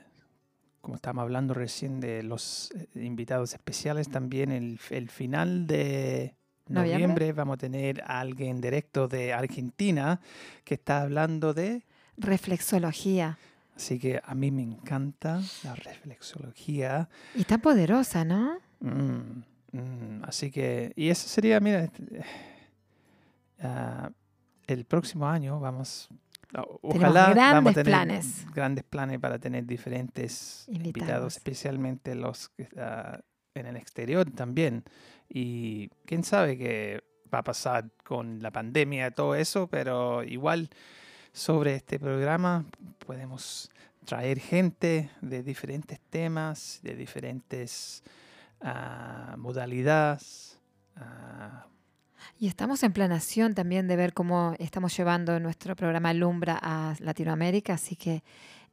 como 0.84 0.96
estábamos 0.96 1.22
hablando 1.22 1.54
recién 1.54 1.98
de 1.98 2.22
los 2.22 2.70
eh, 2.72 2.86
invitados 3.02 3.54
especiales, 3.54 4.10
también 4.10 4.52
el, 4.52 4.78
el 4.90 5.08
final 5.08 5.66
de 5.66 6.34
¿Noviembre? 6.68 6.92
noviembre 6.92 7.32
vamos 7.32 7.54
a 7.54 7.56
tener 7.56 8.02
a 8.02 8.20
alguien 8.20 8.60
directo 8.60 9.08
de 9.08 9.32
Argentina 9.32 10.20
que 10.62 10.74
está 10.74 11.00
hablando 11.00 11.54
de 11.54 11.82
Reflexología. 12.16 13.38
Así 13.74 13.98
que 13.98 14.20
a 14.22 14.34
mí 14.34 14.50
me 14.50 14.62
encanta 14.62 15.40
la 15.64 15.74
reflexología. 15.74 17.08
Y 17.34 17.44
tan 17.44 17.60
poderosa, 17.60 18.24
¿no? 18.24 18.58
Mm, 18.80 19.42
mm, 19.72 20.22
así 20.22 20.50
que, 20.50 20.92
y 20.94 21.08
eso 21.08 21.26
sería, 21.28 21.58
mira, 21.60 21.82
este, 21.84 22.24
ah, 23.60 24.10
el 24.66 24.84
próximo 24.84 25.26
año 25.26 25.58
vamos, 25.58 26.08
o- 26.62 26.78
ojalá 26.82 27.34
vamos 27.34 27.34
grandes 27.34 27.70
a 27.70 27.74
tener 27.74 27.84
planes. 27.92 28.46
grandes 28.54 28.84
planes 28.84 29.18
para 29.20 29.38
tener 29.38 29.66
diferentes 29.66 30.64
invitados, 30.68 30.86
Invitados. 30.86 31.36
especialmente 31.36 32.14
los 32.14 32.48
que 32.50 32.68
ah, 32.78 33.20
en 33.54 33.66
el 33.66 33.76
exterior 33.76 34.30
también. 34.30 34.84
Y 35.28 35.88
quién 36.06 36.24
sabe 36.24 36.56
qué 36.58 37.02
va 37.32 37.38
a 37.38 37.44
pasar 37.44 37.90
con 38.04 38.40
la 38.42 38.50
pandemia 38.50 39.08
y 39.08 39.10
todo 39.10 39.34
eso, 39.34 39.66
pero 39.68 40.22
igual 40.22 40.70
sobre 41.32 41.74
este 41.74 41.98
programa 41.98 42.64
podemos 43.04 43.70
traer 44.04 44.38
gente 44.38 45.10
de 45.22 45.42
diferentes 45.42 45.98
temas, 46.10 46.78
de 46.82 46.94
diferentes 46.94 48.02
ah, 48.60 49.34
modalidades. 49.38 50.58
ah, 50.96 51.66
Y 52.38 52.46
estamos 52.48 52.82
en 52.82 52.92
planación 52.92 53.54
también 53.54 53.86
de 53.88 53.96
ver 53.96 54.12
cómo 54.12 54.54
estamos 54.58 54.96
llevando 54.96 55.38
nuestro 55.40 55.76
programa 55.76 56.12
Lumbra 56.12 56.58
a 56.60 56.94
Latinoamérica, 57.00 57.74
así 57.74 57.96
que 57.96 58.22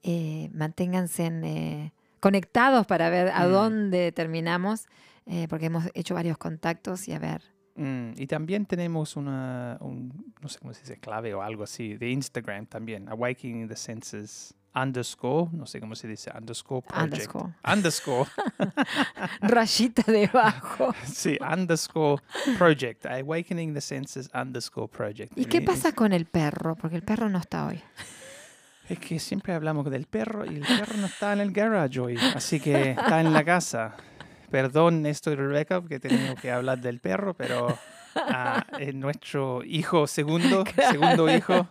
eh, 0.03 0.49
manténganse 0.53 1.25
en, 1.25 1.43
eh, 1.45 1.93
conectados 2.19 2.85
para 2.87 3.09
ver 3.09 3.29
a 3.29 3.47
Mm. 3.47 3.51
dónde 3.51 4.11
terminamos, 4.11 4.87
eh, 5.27 5.47
porque 5.49 5.67
hemos 5.67 5.85
hecho 5.93 6.15
varios 6.15 6.37
contactos 6.37 7.07
y 7.07 7.13
a 7.13 7.19
ver. 7.19 7.41
mm, 7.75 8.13
y 8.17 8.27
también 8.27 8.65
tenemos 8.65 9.15
una, 9.15 9.77
un, 9.79 10.33
no 10.41 10.49
sé 10.49 10.59
cómo 10.59 10.73
se 10.73 10.81
dice, 10.81 10.97
clave 10.97 11.33
o 11.33 11.41
algo 11.41 11.63
así, 11.63 11.95
de 11.95 12.09
Instagram 12.09 12.65
también, 12.65 13.07
Awakening 13.09 13.67
the 13.69 13.75
Senses 13.75 14.53
underscore, 14.75 15.49
no 15.51 15.65
sé 15.65 15.79
cómo 15.79 15.95
se 15.95 16.07
dice, 16.07 16.31
underscore 16.35 16.81
project. 16.81 17.13
Underscore. 17.13 17.53
Underscore, 17.63 18.29
Rayita 19.41 20.03
debajo. 20.11 20.93
sí, 21.05 21.37
underscore 21.41 22.21
project, 22.57 23.05
Awakening 23.05 23.73
the 23.73 23.81
Senses 23.81 24.29
underscore 24.33 24.87
project. 24.87 25.37
¿Y 25.37 25.45
qué 25.45 25.61
pasa 25.61 25.91
con 25.91 26.13
el 26.13 26.25
perro? 26.25 26.75
Porque 26.75 26.95
el 26.95 27.03
perro 27.03 27.29
no 27.29 27.39
está 27.39 27.67
hoy. 27.67 27.81
Es 28.89 28.99
que 28.99 29.19
siempre 29.19 29.53
hablamos 29.53 29.89
del 29.89 30.05
perro 30.05 30.45
y 30.45 30.55
el 30.55 30.65
perro 30.65 30.97
no 30.97 31.05
está 31.05 31.33
en 31.33 31.39
el 31.39 31.51
garage 31.51 31.99
hoy, 31.99 32.17
así 32.35 32.59
que 32.59 32.91
está 32.91 33.21
en 33.21 33.31
la 33.31 33.43
casa. 33.43 33.95
Perdón, 34.49 35.01
Néstor 35.01 35.33
y 35.33 35.35
Rebecca, 35.37 35.81
que 35.87 35.97
tenemos 35.99 36.39
que 36.41 36.51
hablar 36.51 36.79
del 36.79 36.99
perro, 36.99 37.33
pero 37.33 37.77
ah, 38.15 38.65
es 38.79 38.93
nuestro 38.93 39.63
hijo 39.63 40.07
segundo, 40.07 40.65
segundo 40.91 41.33
hijo, 41.33 41.69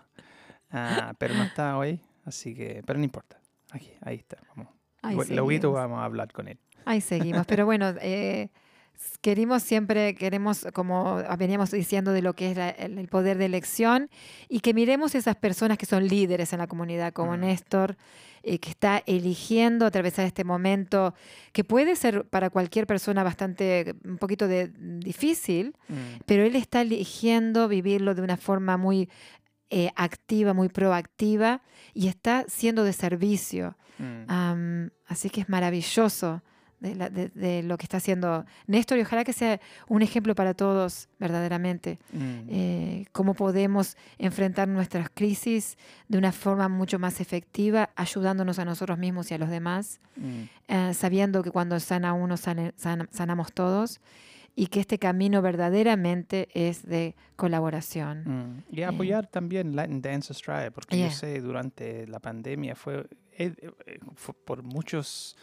ah, 0.72 1.12
pero 1.18 1.34
no 1.34 1.42
está 1.42 1.76
hoy, 1.76 2.00
así 2.24 2.54
que, 2.54 2.82
pero 2.86 2.98
no 2.98 3.04
importa. 3.04 3.40
Aquí, 3.70 3.90
ahí 4.02 4.16
está, 4.16 4.36
vamos. 4.54 4.72
Ahí 5.02 5.16
Luego 5.34 5.72
vamos 5.72 5.98
a 6.00 6.04
hablar 6.04 6.32
con 6.32 6.48
él. 6.48 6.58
Ahí 6.84 7.00
seguimos. 7.00 7.46
Pero 7.46 7.64
bueno, 7.66 7.94
eh, 8.02 8.48
queremos 9.22 9.62
siempre, 9.62 10.14
queremos, 10.14 10.66
como 10.74 11.22
veníamos 11.38 11.70
diciendo, 11.70 12.12
de 12.12 12.20
lo 12.22 12.34
que 12.34 12.50
es 12.50 12.56
la- 12.56 12.70
el 12.70 13.08
poder 13.08 13.38
de 13.38 13.46
elección 13.46 14.10
y 14.48 14.60
que 14.60 14.74
miremos 14.74 15.14
esas 15.14 15.36
personas 15.36 15.78
que 15.78 15.86
son 15.86 16.06
líderes 16.06 16.52
en 16.52 16.58
la 16.58 16.66
comunidad, 16.66 17.12
como 17.12 17.36
Mm. 17.36 17.40
Néstor, 17.40 17.96
eh, 18.42 18.58
que 18.58 18.70
está 18.70 19.02
eligiendo 19.06 19.84
atravesar 19.86 20.24
este 20.26 20.44
momento, 20.44 21.14
que 21.52 21.62
puede 21.62 21.94
ser 21.96 22.24
para 22.24 22.48
cualquier 22.50 22.86
persona 22.86 23.22
bastante, 23.22 23.94
un 24.04 24.16
poquito 24.18 24.48
de, 24.48 24.68
difícil, 24.98 25.74
Mm, 25.88 25.94
pero 26.26 26.42
él 26.44 26.56
está 26.56 26.80
eligiendo 26.82 27.68
vivirlo 27.68 28.14
de 28.14 28.22
una 28.22 28.36
forma 28.38 28.76
muy 28.78 29.08
eh, 29.70 29.90
activa, 29.96 30.52
muy 30.54 30.68
proactiva 30.68 31.62
y 31.94 32.08
está 32.08 32.44
siendo 32.48 32.84
de 32.84 32.92
servicio. 32.92 33.76
mm. 33.98 34.24
Am, 34.28 34.90
así 35.06 35.30
que 35.30 35.40
es 35.42 35.48
maravilloso 35.48 36.42
de, 36.80 36.94
la- 36.94 37.10
de- 37.10 37.28
de 37.28 37.62
lo 37.62 37.76
que 37.76 37.84
está 37.84 37.98
haciendo 37.98 38.46
Néstor 38.66 38.96
y 38.96 39.02
ojalá 39.02 39.22
que 39.22 39.34
sea 39.34 39.60
un 39.86 40.00
ejemplo 40.00 40.34
para 40.34 40.54
todos 40.54 41.08
verdaderamente. 41.18 41.98
Mm. 42.12 42.18
Eh, 42.48 43.04
cómo 43.12 43.34
podemos 43.34 43.96
enfrentar 44.18 44.66
nuestras 44.66 45.10
crisis 45.12 45.76
de 46.08 46.16
una 46.16 46.32
forma 46.32 46.68
mucho 46.70 46.98
más 46.98 47.20
efectiva, 47.20 47.90
ayudándonos 47.96 48.58
a 48.58 48.64
nosotros 48.64 48.96
mismos 48.98 49.30
y 49.30 49.34
a 49.34 49.38
los 49.38 49.50
demás, 49.50 50.00
Mm. 50.16 50.42
eh, 50.68 50.94
sabiendo 50.94 51.42
que 51.42 51.50
cuando 51.50 51.78
sana 51.80 52.14
uno, 52.14 52.36
sana- 52.38 52.72
sanamos 53.10 53.52
todos 53.52 54.00
y 54.56 54.66
que 54.66 54.80
este 54.80 54.98
camino 54.98 55.40
verdaderamente 55.42 56.48
es 56.54 56.84
de 56.86 57.14
colaboración. 57.36 58.24
Mm, 58.24 58.76
Y 58.76 58.82
apoyar 58.82 59.26
también 59.26 59.74
Latin 59.76 60.02
Dance 60.02 60.32
Australia, 60.32 60.70
porque 60.70 60.96
Yeah. 60.96 61.08
yo 61.08 61.14
sé 61.14 61.40
durante 61.40 62.06
la 62.06 62.18
pandemia 62.20 62.74
fue, 62.74 63.06
eh, 63.38 63.54
eh, 63.86 63.98
fue 64.16 64.34
por 64.34 64.62
muchas 64.62 65.36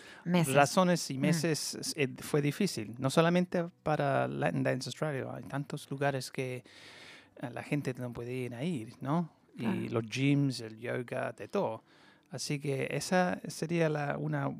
razones 0.53 1.09
y 1.09 1.17
Mm. 1.17 1.21
meses 1.21 1.93
eh, 1.95 2.07
fue 2.19 2.41
difícil, 2.41 2.93
no 2.99 3.09
solamente 3.09 3.65
para 3.83 4.27
Latin 4.27 4.63
Dance 4.63 4.89
Australia, 4.89 5.25
hay 5.33 5.43
tantos 5.43 5.89
lugares 5.89 6.29
que 6.31 6.63
eh, 7.41 7.49
la 7.51 7.63
gente 7.63 7.93
no 7.97 8.11
puede 8.13 8.33
ir 8.33 8.53
a 8.55 8.63
ir, 8.63 8.93
¿no? 9.01 9.29
Y 9.59 9.89
los 9.89 10.03
gyms, 10.07 10.59
el 10.61 10.79
yoga, 10.79 11.31
de 11.31 11.47
todo. 11.47 11.83
Así 12.29 12.59
que 12.59 12.87
esa 12.91 13.39
sería 13.47 13.89
la, 13.89 14.15
una 14.19 14.51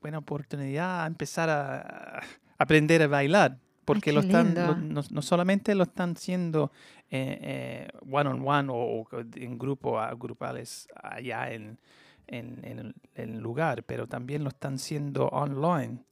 buena 0.00 0.18
oportunidad 0.18 1.04
a 1.04 1.06
empezar 1.06 1.48
a, 1.48 2.18
a 2.18 2.22
aprender 2.58 3.00
a 3.02 3.06
bailar. 3.06 3.58
Porque 3.94 4.12
lo 4.12 4.20
están, 4.20 4.54
lo- 4.66 4.74
no, 4.76 5.00
no 5.10 5.22
solamente 5.22 5.74
lo 5.74 5.82
están 5.84 6.12
haciendo 6.12 6.70
eh, 7.10 7.38
eh, 7.42 7.88
one 8.10 8.28
on 8.30 8.46
one 8.46 8.68
o, 8.72 8.76
o 9.02 9.08
en 9.34 9.58
grupo 9.58 9.98
a 9.98 10.14
grupales 10.14 10.88
allá 11.02 11.50
en, 11.52 11.78
en, 12.26 12.64
en 12.64 12.94
el, 13.14 13.38
lugar, 13.40 13.82
pero 13.84 14.06
también 14.06 14.42
lo 14.44 14.48
están 14.50 14.74
haciendo 14.74 15.28
online. 15.28 16.04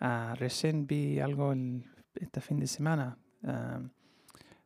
Ah, 0.00 0.34
recién 0.38 0.86
vi 0.86 1.20
algo 1.20 1.52
el- 1.52 1.84
este 2.14 2.40
fin 2.40 2.58
de 2.60 2.66
semana. 2.66 3.16
ah, 3.44 3.80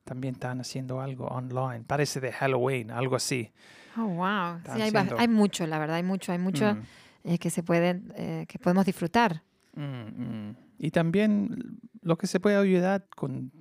también 0.05 0.35
están 0.35 0.61
haciendo 0.61 1.01
algo 1.01 1.27
online. 1.29 1.85
Parece 1.87 2.19
de 2.21 2.33
Halloween, 2.33 2.91
algo 2.91 3.15
así. 3.17 3.53
Oh, 3.97 4.07
wow. 4.07 4.59
Sí, 4.65 4.81
hay, 4.81 4.91
bas- 4.91 5.05
haciendo- 5.07 5.17
hay 5.19 5.29
mucho, 5.29 5.67
la 5.67 5.79
verdad, 5.79 5.97
hay 5.97 6.03
mucho, 6.03 6.33
hay 6.33 6.39
mucho 6.39 6.75
Mm, 6.75 6.83
eh, 7.25 7.39
que 7.39 7.51
se 7.51 7.63
pueden, 7.63 8.13
eh, 8.17 8.45
que 8.49 8.59
podemos 8.59 8.85
disfrutar. 8.85 9.43
mm, 9.75 9.83
mm. 9.83 10.57
Y 10.79 10.91
también 10.91 11.79
lo 12.01 12.17
que 12.17 12.27
se 12.27 12.41
puede 12.41 12.57
ayudar 12.57 13.07
con 13.15 13.53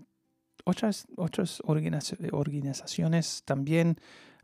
otras, 0.65 1.07
otras 1.15 1.61
organiza- 1.63 2.17
organizaciones 2.31 3.43
también 3.45 3.97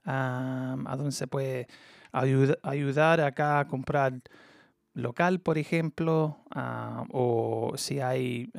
a 0.06 0.96
donde 0.98 1.12
se 1.12 1.28
puede 1.28 1.68
ayuda- 2.12 2.58
ayudar 2.64 3.20
acá 3.22 3.60
a 3.60 3.68
comprar 3.68 4.22
local, 4.94 5.40
por 5.42 5.58
ejemplo, 5.58 6.38
o 7.12 7.74
si 7.76 8.00
hay 8.00 8.50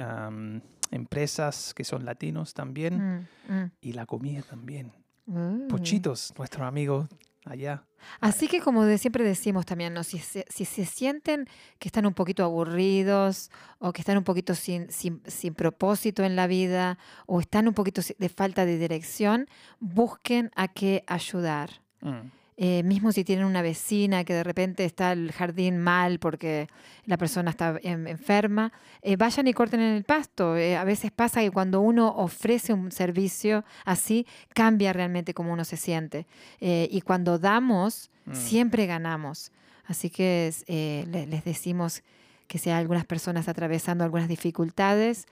empresas 0.91 1.75
que 1.75 1.85
son 1.85 2.05
latinos 2.05 2.55
también, 2.55 3.27
Mm, 3.49 3.53
mm. 3.53 3.71
y 3.81 3.93
la 3.93 4.07
comida 4.07 4.43
también. 4.43 4.93
Uh. 5.27 5.69
Pochitos, 5.69 6.33
nuestro 6.39 6.65
amigo 6.65 7.09
allá. 7.51 7.85
Así 8.21 8.49
que 8.49 8.61
como 8.61 8.85
de 8.85 8.99
siempre 8.99 9.25
decimos 9.25 9.67
también, 9.67 9.95
¿no? 9.95 10.05
si, 10.05 10.19
se, 10.19 10.45
si 10.49 10.65
se 10.65 10.85
sienten 10.85 11.47
que 11.79 11.89
están 11.89 12.07
un 12.07 12.15
poquito 12.15 12.45
aburridos 12.45 13.51
o 13.79 13.93
que 13.93 14.03
están 14.03 14.17
un 14.17 14.25
poquito 14.25 14.55
sin, 14.55 14.91
sin, 14.91 15.23
sin 15.27 15.55
propósito 15.55 16.23
en 16.25 16.37
la 16.37 16.47
vida 16.47 16.99
o 17.27 17.41
están 17.41 17.69
un 17.69 17.75
poquito 17.75 18.01
de 18.17 18.29
falta 18.29 18.65
de 18.65 18.79
dirección, 18.79 19.47
busquen 19.81 20.51
a 20.55 20.69
qué 20.69 21.05
ayudar. 21.07 21.83
Mm, 22.01 22.31
Eh, 22.61 22.83
mismo 22.83 23.13
si 23.13 23.23
tienen 23.23 23.45
una 23.45 23.63
vecina 23.63 24.25
que 24.25 24.35
de 24.35 24.43
repente 24.43 24.85
está 24.85 25.13
el 25.13 25.31
jardín 25.31 25.79
mal 25.79 26.19
porque 26.19 26.67
la 27.05 27.17
persona 27.17 27.51
está 27.53 27.79
en- 27.85 28.09
enferma, 28.09 28.73
eh, 29.01 29.15
vayan 29.17 29.47
y 29.47 29.53
corten 29.53 29.79
en 29.81 29.95
el 29.95 30.03
pasto. 30.03 30.57
Eh, 30.57 30.77
a 30.77 30.83
veces 30.83 31.13
pasa 31.13 31.41
que 31.41 31.53
cuando 31.53 31.81
uno 31.81 32.09
ofrece 32.09 32.73
un 32.73 32.91
servicio 32.91 33.65
así, 33.85 34.27
cambia 34.55 34.93
realmente 34.93 35.35
cómo 35.35 35.53
uno 35.53 35.65
se 35.65 35.77
siente. 35.77 36.27
Eh, 36.61 36.89
y 36.91 37.01
cuando 37.03 37.39
damos, 37.39 38.11
Mm. 38.25 38.35
siempre 38.35 38.87
ganamos. 38.87 39.53
Así 39.87 40.11
que 40.11 40.53
eh, 40.67 41.05
le- 41.09 41.27
les 41.29 41.45
decimos 41.45 42.03
que 42.49 42.59
si 42.59 42.71
hay 42.71 42.81
algunas 42.81 43.05
personas 43.05 43.47
atravesando 43.47 44.03
algunas 44.03 44.27
dificultades, 44.29 45.27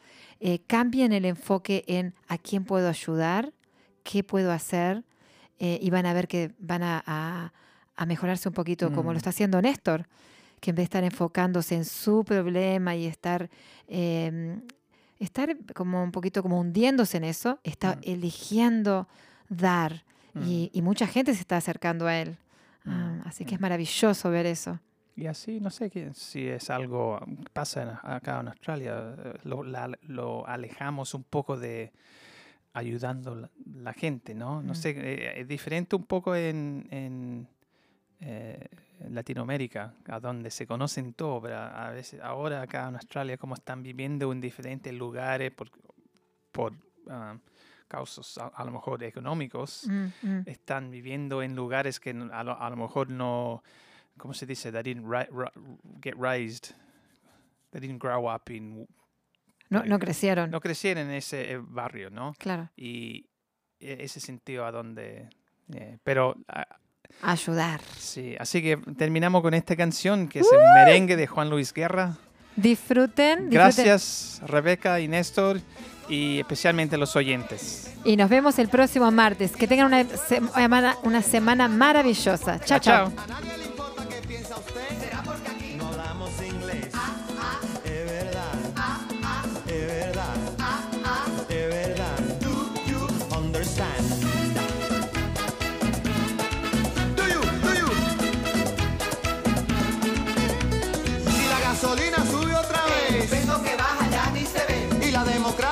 cambien 0.68 1.12
el 1.12 1.24
enfoque 1.24 1.83
en 1.89 2.14
a 2.29 2.39
quién 2.39 2.64
puedo 2.64 2.89
ayudar, 2.89 3.53
qué 4.05 4.22
puedo 4.22 4.53
hacer, 4.53 5.03
eh, 5.59 5.79
y 5.81 5.91
van 5.91 6.07
a 6.07 6.13
ver 6.13 6.29
que 6.29 6.53
van 6.59 6.83
a, 6.83 7.03
a- 7.07 7.53
a 7.97 8.07
mejorarse 8.07 8.49
un 8.49 8.55
poquito, 8.55 8.93
como 8.93 9.11
Mm. 9.11 9.13
lo 9.13 9.17
está 9.19 9.31
haciendo 9.31 9.61
Néstor, 9.63 10.07
que 10.61 10.71
en 10.71 10.77
vez 10.77 10.83
de 10.83 10.85
estar 10.85 11.05
enfocándose 11.05 11.75
en 11.75 11.85
su 11.85 12.25
problema 12.25 12.95
y 12.95 13.07
estar, 13.07 13.49
eh, 13.89 14.59
estar 15.19 15.57
como 15.75 16.03
un 16.03 16.13
poquito 16.13 16.43
como 16.43 16.61
hundiéndose 16.61 17.17
en 17.17 17.25
eso, 17.25 17.59
está 17.65 17.97
Mm. 17.97 18.01
eligiendo 18.03 19.09
dar. 19.49 20.05
mm. 20.35 20.43
Y, 20.43 20.70
y 20.74 20.83
mucha 20.83 21.07
gente 21.07 21.33
se 21.35 21.41
está 21.41 21.57
acercando 21.57 22.07
a 22.07 22.16
él. 22.20 22.37
Ah, 22.85 23.15
Mm, 23.23 23.23
así 23.28 23.45
que 23.47 23.55
es 23.55 23.61
mm. 23.61 23.62
maravilloso 23.62 24.31
ver 24.31 24.45
eso. 24.47 24.78
Y 25.16 25.27
así, 25.27 25.61
no 25.61 25.70
sé 25.70 25.91
si 26.12 26.47
es 26.47 26.69
algo 26.69 27.19
que 27.24 27.51
pasa 27.51 28.01
acá 28.03 28.41
en 28.41 28.49
Australia, 28.49 29.15
eh, 29.24 29.33
lo, 29.45 29.62
la- 29.65 29.99
lo 30.03 30.47
alejamos 30.47 31.15
un 31.15 31.24
poco 31.24 31.57
de 31.57 31.91
ayudando 32.78 33.35
la, 33.35 33.51
la 33.74 33.93
gente, 33.93 34.35
¿no? 34.35 34.62
No 34.62 34.73
Mm. 34.73 34.77
sé, 34.77 34.90
eh, 34.97 35.40
es 35.40 35.48
diferente 35.48 35.97
un 35.97 36.05
poco 36.05 36.35
en, 36.36 36.86
en, 36.90 37.48
eh, 38.20 38.69
Latinoamérica, 39.11 39.94
a 40.09 40.20
donde 40.20 40.51
se 40.51 40.66
conocen 40.66 41.12
todo, 41.15 41.43
pero 41.43 41.57
a 41.57 41.90
veces 41.90 42.20
ahora 42.23 42.62
acá 42.62 42.89
en 42.89 42.94
Australia, 42.97 43.36
como 43.36 43.55
están 43.55 43.82
viviendo 43.82 44.31
en 44.32 44.40
diferentes 44.40 44.93
lugares 44.93 45.51
por, 45.53 45.70
por 46.53 46.73
ah, 47.11 47.36
causas 47.89 48.39
a, 48.39 48.47
a 48.48 48.65
lo 48.65 48.73
mejor 48.73 49.03
económicos, 49.05 49.86
Mm, 49.89 50.07
mm. 50.23 50.43
están 50.47 50.90
viviendo 50.90 51.43
en 51.43 51.55
lugares 51.55 52.01
que 52.01 52.11
a 52.11 52.43
lo, 52.44 52.61
a 52.61 52.70
lo 52.70 52.77
mejor 52.77 53.11
no, 53.11 53.62
¿cómo 54.16 54.32
se 54.35 54.47
dice? 54.47 54.73
They 54.73 54.82
didn't 54.82 55.05
ri- 55.07 55.28
ri- 55.31 55.53
get 56.03 56.15
raised. 56.19 56.74
They 57.70 57.81
didn't 57.81 58.01
grow 58.03 58.28
up 58.35 58.51
in... 58.51 58.86
No, 59.68 59.82
no 59.84 59.98
crecieron. 59.98 60.51
No 60.51 60.60
crecieron 60.60 61.05
en 61.09 61.10
ese 61.16 61.52
eh, 61.52 61.59
barrio, 61.60 62.10
¿no? 62.10 62.34
Claro. 62.38 62.70
Y 62.76 63.26
e- 63.80 63.98
ese 64.01 64.20
sentido 64.20 64.64
a 64.64 64.72
donde... 64.72 65.28
eh, 65.74 65.98
pero 66.05 66.36
ah, 66.48 66.66
Ayudar. 67.22 67.80
sí, 67.98 68.36
así 68.38 68.62
que 68.62 68.76
terminamos 68.97 69.43
con 69.43 69.55
esta 69.55 69.76
canción 69.76 70.28
que 70.28 70.40
es 70.40 70.48
el 70.52 70.59
merengue 70.74 71.16
de 71.16 71.26
Juan 71.26 71.51
Luis 71.51 71.72
Guerra. 71.72 72.16
Disfruten. 72.56 73.48
disfruten. 73.48 73.51
Gracias 73.51 74.40
Rebeca 74.44 74.98
y 75.01 75.09
Néstor 75.09 75.60
y 76.09 76.38
especialmente 76.40 76.97
los 76.97 77.14
oyentes. 77.16 77.93
Y 78.05 78.16
nos 78.16 78.30
vemos 78.30 78.59
el 78.59 78.68
próximo 78.68 79.10
martes. 79.10 79.56
Que 79.56 79.66
tengan 79.66 79.86
una 79.86 80.05
semana, 80.05 80.97
una 81.02 81.22
semana 81.22 81.68
maravillosa. 81.68 82.60
Chao, 82.60 82.78
chao. 82.78 83.12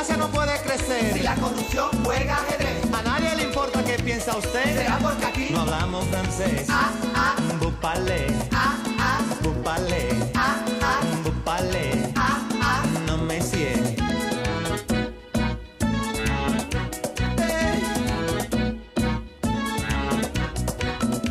Democracia 0.07 0.17
no 0.17 0.29
puede 0.29 0.59
crecer. 0.63 1.13
Si 1.15 1.21
la 1.23 1.35
corrupción 1.37 1.89
juega 2.05 2.37
ajedrez. 2.37 2.85
A 2.93 3.03
nadie 3.03 3.35
le 3.37 3.43
importa 3.45 3.83
qué 3.85 3.95
piensa 4.03 4.37
usted. 4.37 4.77
Será 4.77 4.99
porque 4.99 5.25
aquí 5.27 5.49
No 5.51 5.61
hablamos 5.63 6.07
francés. 6.09 6.67
ah, 6.69 6.91
ah, 7.15 7.35
Vous 7.61 7.73
parlez, 7.81 8.33
ah, 8.53 8.77
ah, 8.99 9.19
vous 9.43 9.55
parlez, 9.63 10.09
ah, 10.35 10.57
ah, 10.83 11.01
vous 11.25 11.33
parlez. 11.45 12.13
ah, 12.17 12.41
ah. 12.63 12.83
No 13.07 13.19
me 13.19 13.41
cierre. 13.41 13.95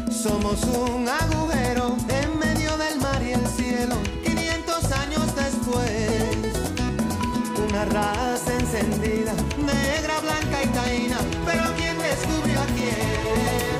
Somos 0.10 0.64
un 0.66 1.08
agujero 1.08 1.33
yeah. 13.36 13.73